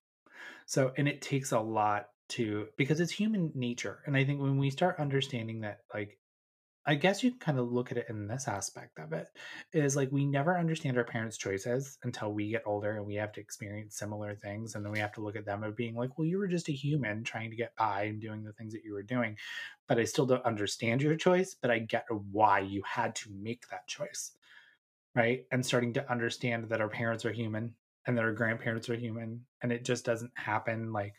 So, 0.67 0.93
and 0.95 1.07
it 1.07 1.23
takes 1.23 1.51
a 1.51 1.59
lot 1.59 2.09
to 2.29 2.67
because 2.77 2.99
it's 2.99 3.11
human 3.11 3.51
nature. 3.55 3.99
And 4.05 4.15
I 4.15 4.23
think 4.23 4.41
when 4.41 4.57
we 4.57 4.69
start 4.69 4.99
understanding 4.99 5.61
that, 5.61 5.79
like, 5.93 6.17
I 6.89 6.95
guess 6.95 7.21
you 7.21 7.31
can 7.31 7.39
kind 7.39 7.59
of 7.59 7.69
look 7.69 7.91
at 7.91 7.97
it 7.97 8.05
in 8.07 8.27
this 8.27 8.47
aspect 8.47 8.97
of 8.97 9.11
it 9.11 9.27
is 9.73 9.97
like 9.97 10.09
we 10.09 10.25
never 10.25 10.57
understand 10.57 10.97
our 10.97 11.03
parents' 11.03 11.37
choices 11.37 11.97
until 12.03 12.31
we 12.31 12.51
get 12.51 12.63
older 12.65 12.95
and 12.95 13.05
we 13.05 13.15
have 13.15 13.33
to 13.33 13.41
experience 13.41 13.97
similar 13.97 14.35
things. 14.35 14.73
And 14.73 14.85
then 14.85 14.93
we 14.93 14.99
have 14.99 15.11
to 15.13 15.21
look 15.21 15.35
at 15.35 15.45
them 15.45 15.63
of 15.63 15.75
being 15.75 15.95
like, 15.95 16.17
well, 16.17 16.25
you 16.25 16.37
were 16.37 16.47
just 16.47 16.69
a 16.69 16.71
human 16.71 17.25
trying 17.25 17.49
to 17.49 17.57
get 17.57 17.75
by 17.75 18.03
and 18.03 18.21
doing 18.21 18.45
the 18.45 18.53
things 18.53 18.71
that 18.71 18.85
you 18.85 18.93
were 18.93 19.03
doing. 19.03 19.35
But 19.89 19.99
I 19.99 20.05
still 20.05 20.25
don't 20.25 20.45
understand 20.45 21.01
your 21.01 21.15
choice, 21.15 21.57
but 21.61 21.71
I 21.71 21.79
get 21.79 22.05
why 22.31 22.59
you 22.61 22.83
had 22.85 23.15
to 23.15 23.31
make 23.37 23.67
that 23.69 23.87
choice. 23.87 24.31
Right. 25.13 25.43
And 25.51 25.65
starting 25.65 25.91
to 25.95 26.09
understand 26.09 26.69
that 26.69 26.79
our 26.79 26.89
parents 26.89 27.25
are 27.25 27.33
human 27.33 27.75
and 28.05 28.17
that 28.17 28.23
our 28.23 28.31
grandparents 28.31 28.89
are 28.89 28.95
human 28.95 29.45
and 29.61 29.73
it 29.73 29.83
just 29.83 30.05
doesn't 30.05 30.31
happen 30.35 30.93
like 30.93 31.15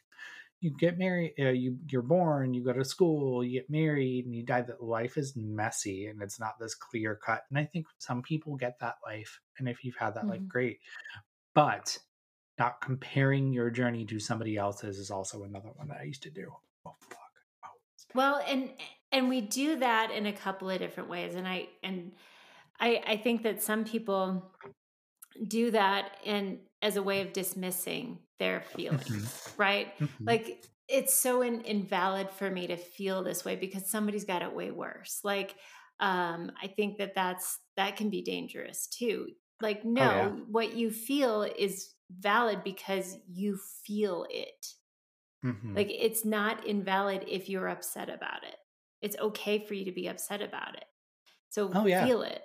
you 0.61 0.71
get 0.71 0.99
married 0.99 1.35
uh, 1.39 1.49
you 1.49 1.77
you're 1.89 2.03
born 2.03 2.53
you 2.53 2.65
go 2.65 2.73
to 2.73 2.85
school 2.85 3.45
you 3.45 3.61
get 3.61 3.71
married 3.71 4.27
and 4.27 4.35
you 4.35 4.43
die 4.43 4.63
that 4.63 4.83
life 4.83 5.17
is 5.17 5.37
messy 5.37 6.07
and 6.07 6.21
it's 6.21 6.41
not 6.41 6.59
this 6.59 6.75
clear 6.75 7.15
cut 7.15 7.45
and 7.51 7.59
i 7.59 7.65
think 7.65 7.87
some 7.99 8.23
people 8.23 8.57
get 8.57 8.79
that 8.81 8.97
life 9.05 9.41
and 9.59 9.69
if 9.69 9.85
you've 9.85 9.97
had 9.97 10.15
that 10.15 10.21
mm-hmm. 10.21 10.31
life 10.31 10.49
great 10.49 10.81
but 11.55 11.99
not 12.59 12.81
comparing 12.81 13.53
your 13.53 13.71
journey 13.71 14.05
to 14.05 14.19
somebody 14.19 14.57
else's 14.57 14.99
is 14.99 15.11
also 15.11 15.45
another 15.45 15.71
one 15.77 15.89
that 15.89 15.99
i 16.01 16.05
used 16.05 16.23
to 16.23 16.31
do. 16.31 16.53
Oh 16.85 16.95
fuck. 17.09 17.19
Oh, 17.65 17.69
well 18.15 18.41
and 18.47 18.71
and 19.13 19.29
we 19.29 19.41
do 19.41 19.79
that 19.79 20.11
in 20.11 20.27
a 20.27 20.33
couple 20.33 20.69
of 20.69 20.79
different 20.79 21.09
ways 21.09 21.35
and 21.35 21.47
i 21.47 21.69
and 21.83 22.13
i 22.81 23.03
i 23.07 23.17
think 23.17 23.43
that 23.45 23.63
some 23.63 23.85
people 23.85 24.51
do 25.47 25.71
that 25.71 26.17
and 26.27 26.59
as 26.83 26.97
a 26.97 27.03
way 27.03 27.21
of 27.21 27.33
dismissing 27.33 28.19
their 28.39 28.61
feelings, 28.61 29.05
mm-hmm. 29.05 29.61
right? 29.61 29.99
Mm-hmm. 29.99 30.25
Like 30.25 30.65
it's 30.89 31.15
so 31.15 31.43
in, 31.43 31.61
invalid 31.63 32.31
for 32.31 32.51
me 32.51 32.67
to 32.69 32.77
feel 32.77 33.23
this 33.23 33.45
way 33.45 33.57
because 33.57 33.91
somebody's 33.91 34.25
got 34.25 34.43
it 34.43 34.55
way 34.55 34.71
worse. 34.71 35.21
Like 35.25 35.55
um 36.01 36.53
I 36.63 36.69
think 36.69 36.99
that 36.99 37.15
that's 37.15 37.59
that 37.77 37.97
can 37.97 38.11
be 38.11 38.23
dangerous 38.23 38.87
too. 38.87 39.29
Like 39.61 39.85
no, 39.85 40.03
oh, 40.03 40.05
yeah. 40.05 40.29
what 40.49 40.75
you 40.75 40.91
feel 40.91 41.43
is 41.43 41.91
valid 42.11 42.63
because 42.65 43.17
you 43.29 43.59
feel 43.85 44.27
it. 44.31 44.67
Mm-hmm. 45.45 45.77
Like 45.77 45.91
it's 45.91 46.25
not 46.25 46.67
invalid 46.67 47.25
if 47.29 47.49
you're 47.49 47.69
upset 47.69 48.09
about 48.09 48.45
it. 48.45 48.57
It's 49.01 49.17
okay 49.19 49.65
for 49.65 49.75
you 49.75 49.85
to 49.85 49.93
be 49.93 50.09
upset 50.09 50.43
about 50.43 50.77
it. 50.77 50.85
So 51.51 51.71
oh, 51.75 51.87
yeah. 51.87 52.05
feel 52.05 52.23
it. 52.23 52.43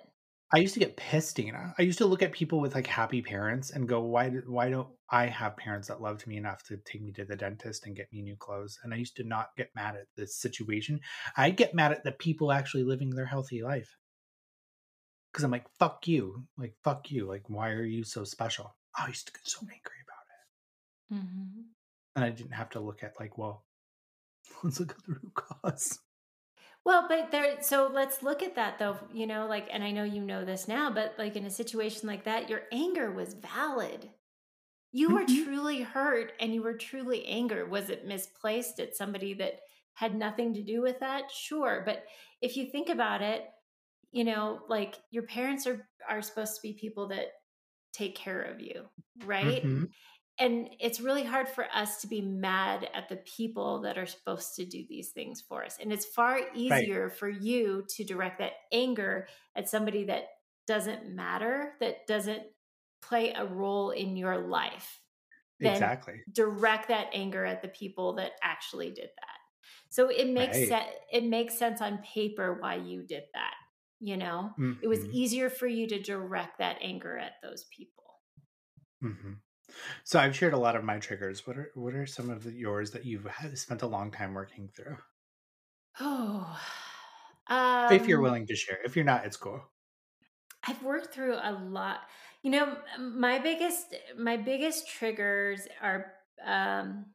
I 0.52 0.58
used 0.58 0.74
to 0.74 0.80
get 0.80 0.96
pissed, 0.96 1.36
Dana. 1.36 1.74
I 1.78 1.82
used 1.82 1.98
to 1.98 2.06
look 2.06 2.22
at 2.22 2.32
people 2.32 2.60
with 2.60 2.74
like 2.74 2.86
happy 2.86 3.22
parents 3.22 3.70
and 3.70 3.88
go, 3.88 4.02
"Why? 4.02 4.30
Why 4.46 4.70
don't 4.70 4.88
I 5.10 5.26
have 5.26 5.56
parents 5.56 5.88
that 5.88 6.00
loved 6.00 6.26
me 6.26 6.36
enough 6.36 6.62
to 6.64 6.76
take 6.76 7.02
me 7.02 7.12
to 7.12 7.24
the 7.24 7.34
dentist 7.36 7.86
and 7.86 7.96
get 7.96 8.12
me 8.12 8.22
new 8.22 8.36
clothes?" 8.36 8.78
And 8.84 8.94
I 8.94 8.98
used 8.98 9.16
to 9.16 9.24
not 9.24 9.56
get 9.56 9.70
mad 9.74 9.96
at 9.96 10.06
the 10.16 10.26
situation. 10.26 11.00
I 11.36 11.50
get 11.50 11.74
mad 11.74 11.92
at 11.92 12.04
the 12.04 12.12
people 12.12 12.52
actually 12.52 12.84
living 12.84 13.10
their 13.10 13.26
healthy 13.26 13.62
life 13.62 13.96
because 15.32 15.44
I'm 15.44 15.50
like, 15.50 15.68
"Fuck 15.78 16.06
you!" 16.06 16.46
Like, 16.56 16.74
"Fuck 16.84 17.10
you!" 17.10 17.26
Like, 17.26 17.48
why 17.48 17.70
are 17.70 17.82
you 17.82 18.04
so 18.04 18.22
special? 18.24 18.76
I 18.96 19.08
used 19.08 19.26
to 19.26 19.32
get 19.32 19.48
so 19.48 19.60
angry 19.62 20.00
about 20.04 20.26
it, 20.30 21.26
mm-hmm. 21.26 21.60
and 22.14 22.24
I 22.24 22.30
didn't 22.30 22.52
have 22.52 22.70
to 22.70 22.80
look 22.80 23.02
at 23.02 23.18
like, 23.18 23.36
well, 23.36 23.64
let's 24.62 24.78
look 24.78 24.92
at 24.92 24.98
the 25.04 25.14
root 25.14 25.34
cause. 25.34 25.98
Well, 26.84 27.06
but 27.08 27.30
there, 27.30 27.62
so 27.62 27.90
let's 27.92 28.22
look 28.22 28.42
at 28.42 28.56
that 28.56 28.78
though, 28.78 28.98
you 29.12 29.26
know, 29.26 29.46
like, 29.46 29.68
and 29.72 29.82
I 29.82 29.90
know 29.90 30.04
you 30.04 30.20
know 30.20 30.44
this 30.44 30.68
now, 30.68 30.90
but 30.90 31.14
like 31.18 31.34
in 31.34 31.46
a 31.46 31.50
situation 31.50 32.06
like 32.06 32.24
that, 32.24 32.50
your 32.50 32.62
anger 32.72 33.10
was 33.10 33.34
valid. 33.34 34.10
You 34.92 35.10
were 35.10 35.24
mm-hmm. 35.24 35.44
truly 35.44 35.80
hurt 35.80 36.32
and 36.40 36.52
you 36.52 36.62
were 36.62 36.74
truly 36.74 37.26
angry. 37.26 37.64
Was 37.64 37.88
it 37.88 38.06
misplaced 38.06 38.78
at 38.80 38.96
somebody 38.96 39.34
that 39.34 39.60
had 39.94 40.14
nothing 40.14 40.54
to 40.54 40.62
do 40.62 40.82
with 40.82 41.00
that? 41.00 41.30
Sure. 41.32 41.82
But 41.86 42.04
if 42.42 42.56
you 42.56 42.66
think 42.66 42.90
about 42.90 43.22
it, 43.22 43.44
you 44.12 44.24
know, 44.24 44.60
like 44.68 44.96
your 45.10 45.24
parents 45.24 45.66
are, 45.66 45.88
are 46.08 46.22
supposed 46.22 46.54
to 46.56 46.62
be 46.62 46.74
people 46.74 47.08
that 47.08 47.28
take 47.92 48.14
care 48.14 48.42
of 48.42 48.60
you, 48.60 48.84
right? 49.24 49.64
Mm-hmm 49.64 49.84
and 50.38 50.68
it's 50.80 51.00
really 51.00 51.22
hard 51.22 51.48
for 51.48 51.66
us 51.72 52.00
to 52.00 52.08
be 52.08 52.20
mad 52.20 52.88
at 52.92 53.08
the 53.08 53.16
people 53.18 53.82
that 53.82 53.96
are 53.96 54.06
supposed 54.06 54.56
to 54.56 54.64
do 54.64 54.84
these 54.88 55.10
things 55.10 55.40
for 55.40 55.64
us 55.64 55.78
and 55.80 55.92
it's 55.92 56.06
far 56.06 56.40
easier 56.54 57.04
right. 57.04 57.16
for 57.16 57.28
you 57.28 57.84
to 57.88 58.04
direct 58.04 58.38
that 58.38 58.52
anger 58.72 59.26
at 59.56 59.68
somebody 59.68 60.04
that 60.04 60.24
doesn't 60.66 61.14
matter 61.14 61.74
that 61.80 62.06
doesn't 62.06 62.42
play 63.02 63.32
a 63.32 63.44
role 63.44 63.90
in 63.90 64.16
your 64.16 64.38
life 64.38 65.00
exactly 65.60 66.20
direct 66.32 66.88
that 66.88 67.06
anger 67.12 67.44
at 67.44 67.62
the 67.62 67.68
people 67.68 68.14
that 68.14 68.32
actually 68.42 68.88
did 68.88 69.08
that 69.16 69.38
so 69.88 70.08
it 70.08 70.28
makes 70.28 70.56
right. 70.56 70.68
sense 70.68 70.90
it 71.12 71.24
makes 71.24 71.56
sense 71.56 71.80
on 71.80 71.98
paper 71.98 72.58
why 72.60 72.74
you 72.74 73.02
did 73.02 73.22
that 73.34 73.54
you 74.00 74.16
know 74.16 74.50
mm-hmm. 74.58 74.72
it 74.82 74.88
was 74.88 75.00
mm-hmm. 75.00 75.14
easier 75.14 75.48
for 75.48 75.66
you 75.66 75.86
to 75.86 76.02
direct 76.02 76.58
that 76.58 76.76
anger 76.82 77.16
at 77.16 77.32
those 77.42 77.64
people 77.74 78.20
mm-hmm. 79.02 79.34
So 80.04 80.18
I've 80.18 80.36
shared 80.36 80.52
a 80.54 80.58
lot 80.58 80.76
of 80.76 80.84
my 80.84 80.98
triggers. 80.98 81.46
What 81.46 81.58
are 81.58 81.70
what 81.74 81.94
are 81.94 82.06
some 82.06 82.30
of 82.30 82.44
the, 82.44 82.52
yours 82.52 82.90
that 82.92 83.04
you've 83.04 83.26
spent 83.54 83.82
a 83.82 83.86
long 83.86 84.10
time 84.10 84.34
working 84.34 84.68
through? 84.68 84.98
Oh, 86.00 86.60
um, 87.48 87.56
if 87.88 88.06
you're 88.08 88.20
um 88.20 88.20
willing 88.20 88.46
to 88.46 88.56
share. 88.56 88.78
If 88.84 88.96
you're 88.96 89.04
not, 89.04 89.24
it's 89.26 89.36
cool. 89.36 89.62
I've 90.66 90.82
worked 90.82 91.12
through 91.12 91.34
a 91.34 91.52
lot. 91.52 92.08
You 92.42 92.50
know, 92.50 92.82
my 92.98 93.38
biggest 93.38 93.94
my 94.16 94.36
biggest 94.36 94.88
triggers 94.88 95.66
are 95.80 96.14
um 96.42 97.06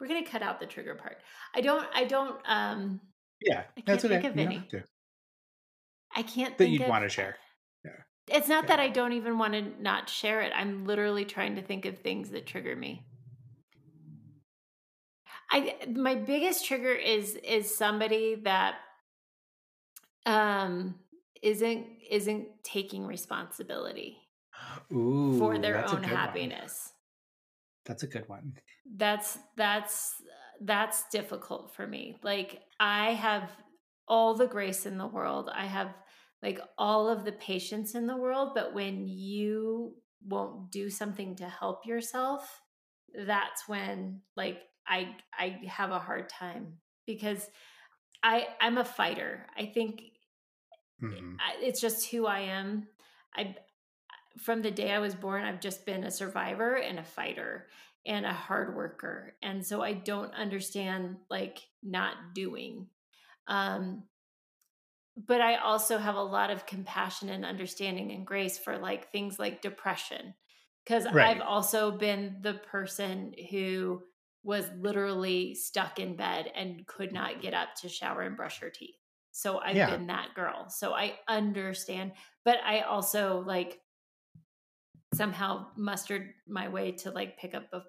we're 0.00 0.08
going 0.08 0.24
to 0.24 0.30
cut 0.30 0.42
out 0.42 0.60
the 0.60 0.66
trigger 0.66 0.94
part. 0.94 1.22
I 1.54 1.60
don't 1.60 1.86
I 1.94 2.04
don't 2.04 2.40
um 2.44 3.00
Yeah, 3.40 3.64
I 3.76 3.82
that's 3.84 4.04
okay. 4.04 4.14
Think 4.14 4.24
of 4.24 4.38
any. 4.38 4.68
I 6.14 6.22
can't 6.22 6.56
that 6.58 6.68
you'd 6.68 6.86
want 6.86 7.04
to 7.04 7.08
share. 7.08 7.36
It's 8.28 8.48
not 8.48 8.68
that 8.68 8.78
I 8.78 8.88
don't 8.88 9.12
even 9.14 9.38
want 9.38 9.54
to 9.54 9.82
not 9.82 10.08
share 10.08 10.42
it. 10.42 10.52
I'm 10.54 10.84
literally 10.84 11.24
trying 11.24 11.56
to 11.56 11.62
think 11.62 11.84
of 11.86 11.98
things 11.98 12.30
that 12.30 12.46
trigger 12.46 12.76
me. 12.76 13.04
I 15.50 15.74
my 15.88 16.14
biggest 16.14 16.64
trigger 16.64 16.92
is 16.92 17.36
is 17.36 17.76
somebody 17.76 18.36
that 18.44 18.76
um 20.24 20.94
isn't 21.42 21.86
isn't 22.10 22.46
taking 22.62 23.06
responsibility 23.06 24.18
Ooh, 24.92 25.36
for 25.38 25.58
their 25.58 25.86
own 25.86 26.02
happiness. 26.02 26.92
One. 26.92 26.98
That's 27.84 28.02
a 28.04 28.06
good 28.06 28.28
one. 28.28 28.54
That's 28.96 29.38
that's 29.56 30.14
that's 30.60 31.08
difficult 31.10 31.74
for 31.74 31.86
me. 31.86 32.16
Like 32.22 32.62
I 32.78 33.12
have 33.12 33.50
all 34.08 34.34
the 34.34 34.46
grace 34.46 34.86
in 34.86 34.96
the 34.96 35.06
world. 35.06 35.50
I 35.52 35.66
have 35.66 35.88
like 36.42 36.60
all 36.76 37.08
of 37.08 37.24
the 37.24 37.32
patience 37.32 37.94
in 37.94 38.06
the 38.06 38.16
world 38.16 38.52
but 38.54 38.74
when 38.74 39.06
you 39.06 39.94
won't 40.26 40.70
do 40.70 40.88
something 40.90 41.36
to 41.36 41.48
help 41.48 41.86
yourself 41.86 42.62
that's 43.26 43.68
when 43.68 44.20
like 44.36 44.60
i 44.86 45.08
i 45.38 45.58
have 45.66 45.90
a 45.90 45.98
hard 45.98 46.28
time 46.28 46.74
because 47.06 47.48
i 48.22 48.46
i'm 48.60 48.78
a 48.78 48.84
fighter. 48.84 49.46
I 49.56 49.66
think 49.66 50.02
mm-hmm. 51.02 51.36
it's 51.60 51.80
just 51.80 52.10
who 52.10 52.26
i 52.26 52.40
am. 52.40 52.88
I 53.34 53.56
from 54.38 54.62
the 54.62 54.70
day 54.70 54.90
i 54.90 54.98
was 54.98 55.14
born 55.14 55.44
i've 55.44 55.60
just 55.60 55.84
been 55.84 56.04
a 56.04 56.10
survivor 56.10 56.76
and 56.76 56.98
a 56.98 57.04
fighter 57.04 57.66
and 58.06 58.24
a 58.24 58.32
hard 58.32 58.74
worker 58.74 59.34
and 59.42 59.64
so 59.64 59.82
i 59.82 59.92
don't 59.92 60.34
understand 60.34 61.16
like 61.30 61.58
not 61.82 62.14
doing. 62.34 62.86
Um 63.46 64.04
but 65.16 65.40
I 65.40 65.56
also 65.56 65.98
have 65.98 66.14
a 66.14 66.22
lot 66.22 66.50
of 66.50 66.66
compassion 66.66 67.28
and 67.28 67.44
understanding 67.44 68.12
and 68.12 68.26
grace 68.26 68.58
for 68.58 68.78
like 68.78 69.12
things 69.12 69.38
like 69.38 69.60
depression 69.60 70.34
because 70.84 71.04
right. 71.12 71.36
I've 71.36 71.42
also 71.42 71.90
been 71.90 72.36
the 72.40 72.54
person 72.54 73.34
who 73.50 74.02
was 74.42 74.64
literally 74.80 75.54
stuck 75.54 75.98
in 75.98 76.16
bed 76.16 76.50
and 76.54 76.86
could 76.86 77.12
not 77.12 77.40
get 77.40 77.54
up 77.54 77.68
to 77.80 77.88
shower 77.88 78.22
and 78.22 78.36
brush 78.36 78.60
her 78.60 78.70
teeth. 78.70 78.96
So 79.30 79.58
I've 79.58 79.76
yeah. 79.76 79.90
been 79.90 80.08
that 80.08 80.34
girl. 80.34 80.68
So 80.68 80.92
I 80.92 81.14
understand, 81.28 82.12
but 82.44 82.58
I 82.64 82.80
also 82.80 83.44
like 83.46 83.80
somehow 85.14 85.66
mustered 85.76 86.30
my 86.48 86.68
way 86.68 86.92
to 86.92 87.10
like 87.10 87.38
pick 87.38 87.54
up 87.54 87.64
a 87.72 87.82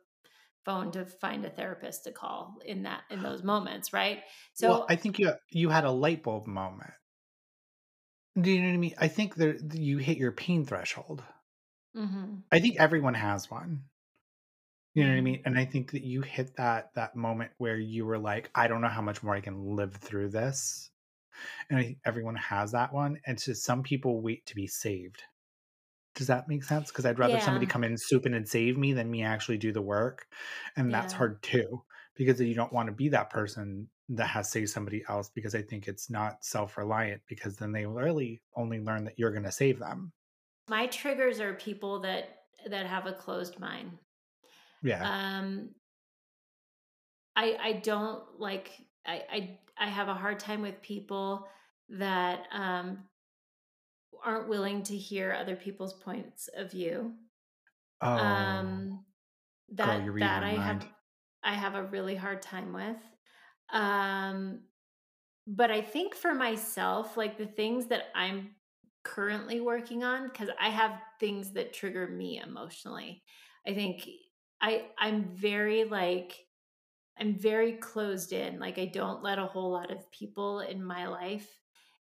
phone 0.66 0.92
to 0.92 1.06
find 1.06 1.44
a 1.46 1.50
therapist 1.50 2.04
to 2.06 2.12
call 2.12 2.58
in 2.66 2.84
that 2.84 3.02
in 3.10 3.22
those 3.22 3.44
moments, 3.44 3.92
right? 3.92 4.20
So 4.54 4.70
well, 4.70 4.86
I 4.90 4.96
think 4.96 5.20
you 5.20 5.34
you 5.52 5.70
had 5.70 5.84
a 5.84 5.92
light 5.92 6.24
bulb 6.24 6.48
moment. 6.48 6.92
Do 8.40 8.52
you 8.52 8.62
know 8.62 8.68
what 8.68 8.74
I 8.74 8.78
mean? 8.78 8.96
I 8.98 9.08
think 9.08 9.36
that 9.36 9.76
you 9.76 9.98
hit 10.00 10.18
your 10.18 10.32
pain 10.32 10.66
threshold. 10.66 11.24
Mm-hmm. 11.96 12.36
I 12.52 12.60
think 12.60 12.78
everyone 12.80 13.14
has 13.14 13.50
one. 13.50 13.84
You 14.96 15.04
know 15.04 15.10
what 15.10 15.16
I 15.16 15.18
mm-hmm. 15.18 15.26
mean? 15.26 15.42
And 15.46 15.58
I 15.58 15.66
think 15.66 15.92
that 15.92 16.04
you 16.04 16.22
hit 16.22 16.56
that 16.58 16.94
that 16.96 17.16
moment 17.16 17.52
where 17.58 17.78
you 17.78 18.06
were 18.06 18.18
like, 18.18 18.50
I 18.56 18.68
don't 18.68 18.82
know 18.82 18.88
how 18.88 19.02
much 19.02 19.24
more 19.24 19.36
I 19.36 19.42
can 19.42 19.76
live 19.76 19.96
through 19.96 20.30
this. 20.30 20.90
And 21.70 21.80
I 21.80 21.84
think 21.84 21.98
everyone 22.06 22.36
has 22.36 22.72
that 22.72 22.94
one. 22.94 23.20
And 23.26 23.40
so 23.40 23.54
some 23.54 23.84
people 23.84 24.22
wait 24.22 24.46
to 24.48 24.56
be 24.56 24.68
saved. 24.68 25.24
Does 26.16 26.28
that 26.28 26.48
make 26.48 26.64
sense? 26.64 26.92
Because 26.92 27.08
I'd 27.08 27.18
rather 27.18 27.40
somebody 27.40 27.66
come 27.66 27.84
in, 27.84 27.98
soup 27.98 28.28
in, 28.28 28.36
and 28.36 28.48
save 28.48 28.78
me 28.78 28.94
than 28.94 29.10
me 29.10 29.24
actually 29.24 29.58
do 29.58 29.72
the 29.72 29.82
work. 29.82 30.28
And 30.76 30.94
that's 30.94 31.14
Yeah. 31.14 31.18
hard 31.18 31.42
too, 31.42 31.84
because 32.16 32.40
you 32.40 32.54
don't 32.54 32.72
want 32.72 32.88
to 32.88 32.94
be 32.94 33.10
that 33.10 33.32
person 33.32 33.90
that 34.10 34.28
has 34.28 34.50
saved 34.52 34.70
somebody 34.70 35.04
else 35.08 35.30
because 35.30 35.56
I 35.56 35.62
think 35.62 35.88
it's 35.88 36.10
not 36.10 36.44
self 36.44 36.78
reliant 36.78 37.22
because 37.28 37.56
then 37.56 37.72
they 37.72 37.86
really 37.86 38.42
only 38.56 38.80
learn 38.80 39.06
that 39.06 39.18
you're 39.18 39.32
going 39.32 39.44
to 39.44 39.52
save 39.52 39.80
them. 39.80 40.12
My 40.70 40.88
triggers 40.88 41.40
are 41.40 41.54
people 41.54 42.00
that 42.02 42.44
that 42.70 42.86
have 42.86 43.06
a 43.06 43.14
closed 43.14 43.60
mind. 43.60 43.98
Yeah. 44.82 45.38
Um 45.38 45.70
I 47.36 47.58
I 47.62 47.74
don't 47.74 48.24
like 48.40 48.72
I 49.06 49.24
I 49.32 49.60
I 49.78 49.88
have 49.88 50.08
a 50.08 50.14
hard 50.14 50.40
time 50.40 50.62
with 50.62 50.82
people 50.82 51.48
that 51.90 52.44
um 52.52 53.00
aren't 54.24 54.48
willing 54.48 54.84
to 54.84 54.98
hear 54.98 55.34
other 55.34 55.56
people's 55.56 55.94
points 55.94 56.50
of 56.56 56.72
view. 56.72 57.14
oh, 58.02 58.12
Um 58.12 59.06
that 59.74 60.04
you're 60.04 60.20
that 60.20 60.44
I 60.44 60.52
have. 60.52 60.86
I 61.44 61.54
have 61.54 61.76
a 61.76 61.84
really 61.84 62.16
hard 62.16 62.42
time 62.42 62.74
with. 62.74 62.98
Um 63.74 64.66
but 65.48 65.72
I 65.72 65.82
think 65.82 66.16
for 66.16 66.34
myself 66.36 67.18
like 67.18 67.38
the 67.38 67.48
things 67.48 67.88
that 67.88 68.06
I'm 68.16 68.56
currently 69.04 69.62
working 69.62 70.04
on 70.04 70.30
cuz 70.32 70.50
I 70.60 70.70
have 70.70 71.02
things 71.20 71.54
that 71.54 71.74
trigger 71.74 72.08
me 72.08 72.40
emotionally. 72.40 73.24
I 73.68 73.74
think 73.74 74.10
I 74.62 74.92
I'm 74.98 75.36
very 75.36 75.86
like 75.86 76.48
I'm 77.18 77.38
very 77.38 77.74
closed 77.74 78.34
in. 78.34 78.60
Like 78.60 78.78
I 78.80 78.86
don't 78.86 79.24
let 79.24 79.40
a 79.40 79.46
whole 79.48 79.72
lot 79.72 79.92
of 79.92 80.10
people 80.12 80.60
in 80.62 80.84
my 80.84 81.08
life 81.08 81.62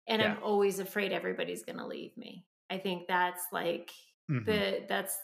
and 0.07 0.21
Yeah. 0.21 0.37
I'm 0.37 0.43
always 0.43 0.79
afraid 0.79 1.13
everybody's 1.13 1.65
going 1.65 1.79
to 1.79 1.87
leave 1.87 2.17
me. 2.17 2.47
I 2.71 2.79
think 2.79 3.09
that's 3.09 3.45
like 3.53 3.93
hmm 4.29 4.43
the 4.47 4.85
that's 4.89 5.19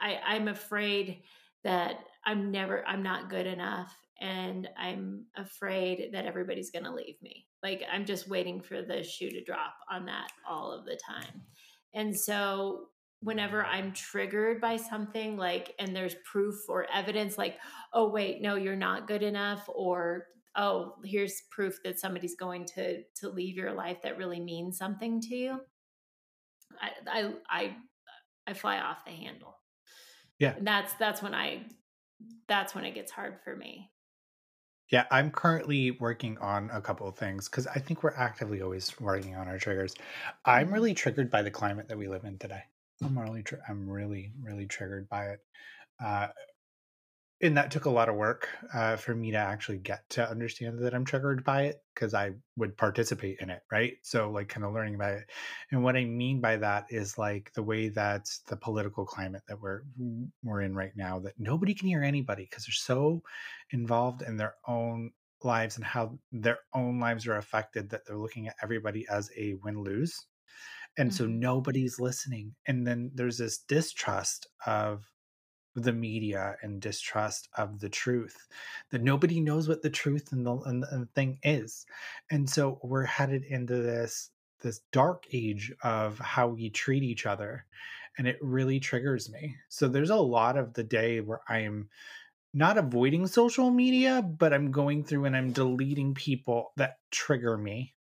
I 0.00 0.20
I'm 0.24 0.48
afraid 0.48 1.24
that 1.62 2.04
I'm 2.24 2.50
never 2.50 2.86
I'm 2.86 3.02
not 3.02 3.30
good 3.30 3.46
enough 3.46 4.03
and 4.20 4.68
I'm 4.78 5.24
afraid 5.36 6.10
that 6.12 6.26
everybody's 6.26 6.70
going 6.70 6.84
to 6.84 6.94
leave 6.94 7.16
me. 7.22 7.46
Like 7.62 7.82
I'm 7.90 8.04
just 8.04 8.28
waiting 8.28 8.60
for 8.60 8.82
the 8.82 9.02
shoe 9.02 9.30
to 9.30 9.44
drop 9.44 9.74
on 9.90 10.06
that 10.06 10.30
all 10.48 10.72
of 10.72 10.84
the 10.84 10.98
time. 11.06 11.42
And 11.94 12.16
so 12.16 12.88
whenever 13.20 13.64
I'm 13.64 13.92
triggered 13.92 14.60
by 14.60 14.76
something 14.76 15.36
like 15.36 15.74
and 15.78 15.94
there's 15.96 16.16
proof 16.30 16.56
or 16.68 16.86
evidence 16.92 17.38
like 17.38 17.56
oh 17.94 18.10
wait 18.10 18.42
no 18.42 18.56
you're 18.56 18.76
not 18.76 19.08
good 19.08 19.22
enough 19.22 19.66
or 19.74 20.26
oh 20.56 20.96
here's 21.04 21.44
proof 21.50 21.78
that 21.84 21.98
somebody's 21.98 22.36
going 22.36 22.66
to 22.74 23.02
to 23.14 23.30
leave 23.30 23.56
your 23.56 23.72
life 23.72 23.96
that 24.02 24.18
really 24.18 24.40
means 24.40 24.76
something 24.76 25.22
to 25.22 25.34
you 25.34 25.58
I 26.80 26.90
I 27.08 27.32
I, 27.48 27.76
I 28.46 28.52
fly 28.54 28.78
off 28.78 29.04
the 29.04 29.12
handle. 29.12 29.56
Yeah. 30.38 30.54
And 30.56 30.66
that's 30.66 30.92
that's 30.94 31.22
when 31.22 31.34
I 31.34 31.66
that's 32.48 32.74
when 32.74 32.84
it 32.84 32.94
gets 32.94 33.12
hard 33.12 33.38
for 33.44 33.56
me. 33.56 33.90
Yeah, 34.90 35.06
I'm 35.10 35.30
currently 35.30 35.92
working 35.92 36.36
on 36.38 36.70
a 36.70 36.80
couple 36.80 37.08
of 37.08 37.16
things 37.16 37.48
because 37.48 37.66
I 37.66 37.78
think 37.78 38.02
we're 38.02 38.14
actively 38.14 38.60
always 38.62 38.98
working 39.00 39.34
on 39.34 39.48
our 39.48 39.58
triggers. 39.58 39.94
I'm 40.44 40.72
Mhm. 40.72 40.72
really 40.72 40.94
triggered 40.94 41.30
by 41.30 41.42
the 41.42 41.50
climate 41.50 41.88
that 41.88 41.98
we 41.98 42.06
live 42.08 42.24
in 42.24 42.38
today. 42.38 42.64
I'm 43.02 43.18
really, 43.18 43.42
tr- 43.42 43.56
I'm 43.68 43.88
really, 43.88 44.32
really 44.40 44.66
triggered 44.66 45.08
by 45.08 45.30
it. 45.30 45.40
Uh, 46.00 46.28
and 47.42 47.56
that 47.56 47.70
took 47.70 47.84
a 47.84 47.90
lot 47.90 48.08
of 48.08 48.14
work 48.14 48.48
uh, 48.72 48.96
for 48.96 49.14
me 49.14 49.30
to 49.32 49.36
actually 49.36 49.78
get 49.78 50.08
to 50.10 50.28
understand 50.28 50.78
that 50.78 50.94
I'm 50.94 51.04
triggered 51.04 51.44
by 51.44 51.62
it 51.64 51.84
because 51.94 52.14
I 52.14 52.32
would 52.56 52.76
participate 52.76 53.38
in 53.40 53.50
it, 53.50 53.62
right? 53.70 53.98
So, 54.02 54.30
like, 54.30 54.48
kind 54.48 54.64
of 54.64 54.72
learning 54.72 54.94
about 54.94 55.14
it. 55.14 55.30
And 55.70 55.82
what 55.82 55.96
I 55.96 56.04
mean 56.04 56.40
by 56.40 56.56
that 56.58 56.86
is 56.90 57.18
like 57.18 57.52
the 57.54 57.62
way 57.62 57.88
that 57.88 58.30
the 58.46 58.56
political 58.56 59.04
climate 59.04 59.42
that 59.48 59.60
we're 59.60 59.82
we're 60.42 60.62
in 60.62 60.74
right 60.74 60.92
now, 60.96 61.18
that 61.20 61.38
nobody 61.38 61.74
can 61.74 61.88
hear 61.88 62.02
anybody 62.02 62.44
because 62.44 62.66
they're 62.66 62.72
so 62.72 63.22
involved 63.70 64.22
in 64.22 64.36
their 64.36 64.54
own 64.66 65.12
lives 65.42 65.76
and 65.76 65.84
how 65.84 66.18
their 66.32 66.60
own 66.72 66.98
lives 67.00 67.26
are 67.26 67.36
affected 67.36 67.90
that 67.90 68.06
they're 68.06 68.16
looking 68.16 68.46
at 68.48 68.56
everybody 68.62 69.06
as 69.08 69.30
a 69.36 69.54
win 69.54 69.82
lose. 69.82 70.26
And 70.96 71.14
so 71.14 71.26
Mhm. 71.26 71.28
nobody's 71.28 72.00
listening. 72.00 72.56
And 72.66 72.86
then 72.86 73.10
there's 73.14 73.38
this 73.38 73.58
distrust 73.58 74.48
of 74.66 75.13
the 75.74 75.92
media 75.92 76.56
and 76.62 76.80
distrust 76.80 77.48
of 77.56 77.80
the 77.80 77.88
truth 77.88 78.46
that 78.90 79.02
nobody 79.02 79.40
knows 79.40 79.68
what 79.68 79.82
the 79.82 79.90
truth 79.90 80.32
and 80.32 80.46
the, 80.46 80.56
and, 80.66 80.82
the 80.82 81.08
thing 81.14 81.38
is. 81.42 81.84
And 82.30 82.48
so 82.48 82.78
we're 82.82 83.04
headed 83.04 83.44
into 83.44 83.76
this 83.76 84.30
this 84.60 84.80
dark 84.92 85.24
age 85.32 85.72
of 85.82 86.18
how 86.18 86.48
we 86.48 86.70
treat 86.70 87.02
each 87.02 87.26
other 87.26 87.66
and 88.16 88.26
it 88.26 88.38
really 88.40 88.80
triggers 88.80 89.30
me. 89.30 89.56
So 89.68 89.88
there's 89.88 90.10
a 90.10 90.16
lot 90.16 90.56
of 90.56 90.72
the 90.72 90.84
day 90.84 91.20
where 91.20 91.40
i 91.48 91.58
am 91.60 91.88
not 92.54 92.78
avoiding 92.78 93.26
social 93.26 93.70
media 93.70 94.22
but 94.22 94.54
i'm 94.54 94.70
going 94.70 95.02
through 95.02 95.24
and 95.24 95.36
i'm 95.36 95.50
deleting 95.52 96.14
people 96.14 96.72
that 96.76 96.98
trigger 97.10 97.58
me 97.58 97.94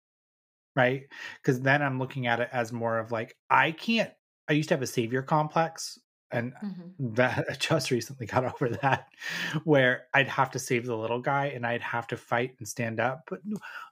right? 0.77 1.03
Because 1.43 1.61
then 1.61 1.83
i'm 1.83 1.99
looking 1.99 2.27
at 2.27 2.41
it 2.41 2.49
as 2.53 2.73
more 2.73 2.99
of 2.99 3.13
like 3.13 3.37
i 3.49 3.73
can't 3.73 4.11
i 4.49 4.53
used 4.53 4.69
to 4.69 4.75
have 4.75 4.83
a 4.83 4.87
savior 4.87 5.23
complex 5.23 5.99
and 6.33 6.55
Mhm. 6.63 6.95
that 6.99 7.47
I 7.51 7.55
just 7.55 7.91
recently 7.91 8.27
got 8.27 8.45
over 8.55 8.71
that 8.83 9.09
where 9.65 10.07
I'd 10.15 10.29
have 10.29 10.51
to 10.53 10.59
save 10.59 10.87
the 10.87 10.97
little 10.97 11.21
guy 11.21 11.47
and 11.47 11.67
I'd 11.67 11.83
have 11.83 12.07
to 12.09 12.17
fight 12.17 12.57
and 12.59 12.69
stand 12.69 13.01
up. 13.01 13.25
But 13.29 13.41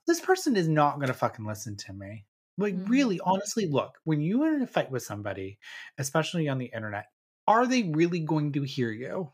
this 0.07 0.21
person 0.21 0.57
is 0.57 0.69
not 0.69 0.97
going 0.97 1.09
to 1.09 1.15
fucking 1.15 1.45
listen 1.47 1.77
to 1.79 1.93
me. 1.93 2.27
Like, 2.57 2.75
Mhm. 2.75 2.89
really, 2.89 3.21
honestly, 3.21 3.67
look, 3.69 3.99
when 4.05 4.21
you 4.21 4.43
are 4.43 4.55
in 4.55 4.63
a 4.63 4.67
fight 4.67 4.91
with 4.91 5.05
somebody, 5.05 5.59
especially 5.99 6.49
on 6.49 6.59
the 6.59 6.67
internet, 6.75 7.07
are 7.47 7.67
they 7.67 7.85
really 7.85 8.21
going 8.21 8.53
to 8.55 8.63
hear 8.63 8.91
you? 8.91 9.33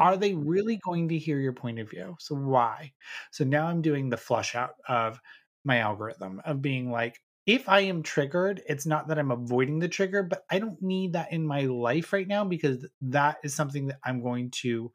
Are 0.00 0.16
Mhm. 0.16 0.16
they 0.16 0.34
really 0.34 0.78
going 0.84 1.08
to 1.08 1.18
hear 1.18 1.38
your 1.38 1.54
point 1.54 1.78
of 1.78 1.90
view? 1.90 2.16
So, 2.20 2.34
why? 2.34 2.92
So, 3.32 3.44
now 3.44 3.66
I'm 3.66 3.82
doing 3.82 4.10
the 4.10 4.16
flush 4.18 4.54
out 4.54 4.74
of 4.88 5.20
my 5.64 5.78
algorithm 5.78 6.40
of 6.44 6.62
being 6.62 6.90
like, 6.90 7.18
if 7.46 7.68
I 7.68 7.80
am 7.80 8.02
triggered, 8.02 8.62
it's 8.68 8.86
not 8.86 9.08
that 9.08 9.18
I'm 9.18 9.30
avoiding 9.30 9.78
the 9.78 9.88
trigger, 9.88 10.22
but 10.22 10.44
I 10.50 10.58
don't 10.58 10.80
need 10.82 11.12
that 11.14 11.32
in 11.32 11.46
my 11.46 11.62
life 11.62 12.12
right 12.12 12.26
now 12.28 12.44
because 12.44 12.86
that 13.00 13.38
is 13.44 13.54
something 13.54 13.86
that 13.86 14.00
I'm 14.04 14.22
going 14.22 14.50
to 14.62 14.92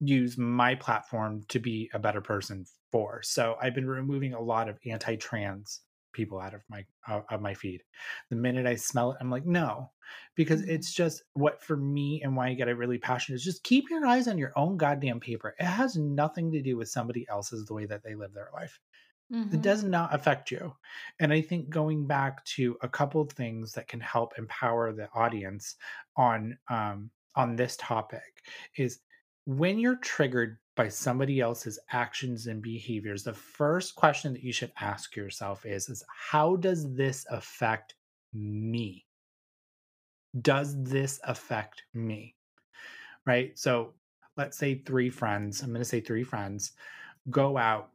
use 0.00 0.36
my 0.38 0.74
platform 0.74 1.42
to 1.48 1.58
be 1.58 1.90
a 1.94 1.98
better 1.98 2.20
person 2.20 2.66
for. 2.92 3.22
So 3.22 3.56
I've 3.60 3.74
been 3.74 3.88
removing 3.88 4.34
a 4.34 4.40
lot 4.40 4.68
of 4.68 4.78
anti-trans 4.86 5.82
people 6.12 6.40
out 6.40 6.54
of 6.54 6.62
my 6.68 6.84
uh, 7.08 7.22
of 7.30 7.40
my 7.42 7.54
feed. 7.54 7.82
The 8.30 8.36
minute 8.36 8.66
I 8.66 8.76
smell 8.76 9.12
it, 9.12 9.18
I'm 9.20 9.30
like, 9.30 9.46
no, 9.46 9.92
because 10.34 10.62
Mhm. 10.62 10.68
it's 10.68 10.92
just 10.92 11.22
what 11.34 11.62
for 11.62 11.76
me 11.76 12.22
and 12.22 12.36
why 12.36 12.48
I 12.48 12.54
get 12.54 12.68
it 12.68 12.74
really 12.74 12.98
passionate 12.98 13.36
is 13.36 13.44
just 13.44 13.64
keep 13.64 13.90
your 13.90 14.06
eyes 14.06 14.28
on 14.28 14.38
your 14.38 14.52
own 14.56 14.76
goddamn 14.76 15.20
paper. 15.20 15.54
It 15.58 15.64
has 15.64 15.96
nothing 15.96 16.52
to 16.52 16.62
do 16.62 16.76
with 16.76 16.88
somebody 16.88 17.26
else's 17.28 17.66
the 17.66 17.74
way 17.74 17.86
that 17.86 18.02
they 18.02 18.14
live 18.14 18.32
their 18.32 18.50
life 18.54 18.80
it 19.50 19.60
Mhm. 19.60 19.62
does 19.62 19.84
not 19.84 20.14
affect 20.14 20.50
you. 20.50 20.76
And 21.20 21.32
I 21.32 21.40
think 21.40 21.70
going 21.70 22.06
back 22.06 22.44
to 22.56 22.76
a 22.82 22.88
couple 22.88 23.20
of 23.20 23.30
things 23.32 23.72
that 23.72 23.88
can 23.88 24.00
help 24.00 24.38
empower 24.38 24.92
the 24.92 25.08
audience 25.12 25.76
on 26.16 26.58
um, 26.68 27.10
on 27.34 27.54
this 27.56 27.76
topic 27.76 28.44
is 28.76 29.00
when 29.44 29.78
you're 29.78 29.96
triggered 29.98 30.58
by 30.74 30.88
somebody 30.88 31.40
else's 31.40 31.78
actions 31.90 32.46
and 32.46 32.62
behaviors, 32.62 33.22
the 33.24 33.32
first 33.34 33.94
question 33.94 34.32
that 34.32 34.42
you 34.42 34.52
should 34.52 34.72
ask 34.80 35.14
yourself 35.16 35.64
is, 35.66 35.88
is 35.88 36.04
how 36.08 36.56
does 36.56 36.94
this 36.94 37.24
affect 37.30 37.94
me? 38.32 39.06
Does 40.40 40.82
this 40.82 41.20
affect 41.24 41.84
me? 41.94 42.36
Right? 43.26 43.58
So 43.58 43.94
let's 44.36 44.58
say 44.58 44.76
three 44.80 45.10
friends, 45.10 45.62
I'm 45.62 45.70
going 45.70 45.80
to 45.80 45.86
say 45.86 46.00
three 46.00 46.24
friends, 46.24 46.72
go 47.30 47.58
out 47.58 47.92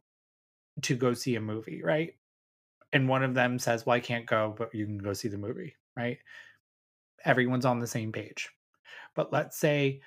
to 0.82 0.96
go 0.96 1.12
see 1.14 1.36
a 1.36 1.40
movie, 1.40 1.82
right? 1.82 2.14
And 2.92 3.08
one 3.08 3.22
of 3.22 3.34
them 3.34 3.58
says, 3.58 3.86
Well, 3.86 3.96
I 3.96 4.00
can't 4.00 4.26
go, 4.26 4.54
but 4.56 4.74
you 4.74 4.86
can 4.86 4.98
go 4.98 5.12
see 5.12 5.28
the 5.28 5.38
movie, 5.38 5.76
right? 5.96 6.18
Everyone's 7.24 7.64
on 7.64 7.78
the 7.78 7.86
same 7.86 8.12
page. 8.12 8.50
But 9.14 9.32
let's 9.32 9.58
say 9.58 10.00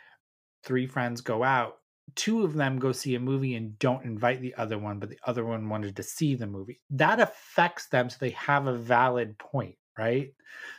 three 0.63 0.87
friends 0.87 1.21
go 1.21 1.43
out, 1.43 1.77
two 2.15 2.43
of 2.43 2.53
them 2.53 2.79
go 2.79 2.91
see 2.91 3.15
a 3.15 3.19
movie 3.19 3.55
and 3.55 3.77
don't 3.79 4.05
invite 4.05 4.41
the 4.41 4.55
other 4.55 4.77
one, 4.77 4.99
but 4.99 5.09
the 5.09 5.19
other 5.25 5.45
one 5.45 5.69
wanted 5.69 5.95
to 5.95 6.03
see 6.03 6.35
the 6.35 6.47
movie. 6.47 6.81
That 6.89 7.19
affects 7.19 7.87
them 7.87 8.09
so 8.09 8.17
they 8.19 8.31
have 8.31 8.67
a 8.67 8.77
valid 8.77 9.37
point, 9.37 9.75
right? 9.97 10.33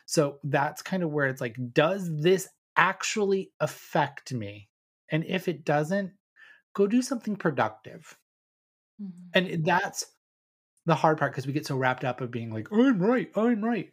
So 0.04 0.38
that's 0.44 0.82
kind 0.82 1.02
of 1.02 1.10
where 1.10 1.26
it's 1.26 1.40
like, 1.40 1.56
does 1.72 2.08
this 2.20 2.48
actually 2.76 3.50
affect 3.60 4.32
me? 4.32 4.68
And 5.10 5.24
if 5.24 5.48
it 5.48 5.64
doesn't, 5.64 6.12
go 6.74 6.86
do 6.86 7.02
something 7.02 7.36
productive. 7.36 8.16
Mhm. 8.98 9.34
And 9.34 9.64
that's 9.64 10.06
the 10.86 10.94
hard 10.94 11.18
part 11.18 11.32
because 11.32 11.46
we 11.46 11.52
get 11.54 11.66
so 11.66 11.76
wrapped 11.76 12.04
up 12.04 12.20
of 12.20 12.30
being 12.30 12.52
like, 12.52 12.68
I'm 12.72 13.00
right, 13.02 13.30
I'm 13.36 13.64
right. 13.64 13.92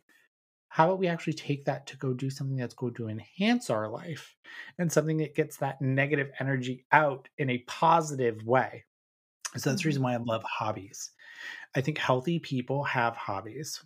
How 0.69 0.87
about 0.87 0.99
we 0.99 1.07
actually 1.07 1.33
take 1.33 1.65
that 1.65 1.87
to 1.87 1.97
go 1.97 2.13
do 2.13 2.29
something 2.29 2.57
that's 2.57 2.73
going 2.75 2.95
to 2.95 3.09
enhance 3.09 3.69
our 3.69 3.89
life 3.89 4.35
and 4.79 4.91
something 4.91 5.17
that 5.17 5.35
gets 5.35 5.57
that 5.57 5.81
negative 5.81 6.31
energy 6.39 6.85
out 6.91 7.29
in 7.37 7.49
a 7.49 7.59
positive 7.59 8.45
way? 8.45 8.85
So 9.57 9.69
that's 9.71 9.83
the 9.83 9.87
reason 9.89 10.01
Mhm. 10.01 10.03
why 10.03 10.13
I 10.13 10.17
love 10.17 10.43
hobbies. 10.43 11.11
I 11.75 11.81
think 11.81 11.97
healthy 11.99 12.39
people 12.39 12.83
have 12.85 13.15
hobbies. 13.17 13.85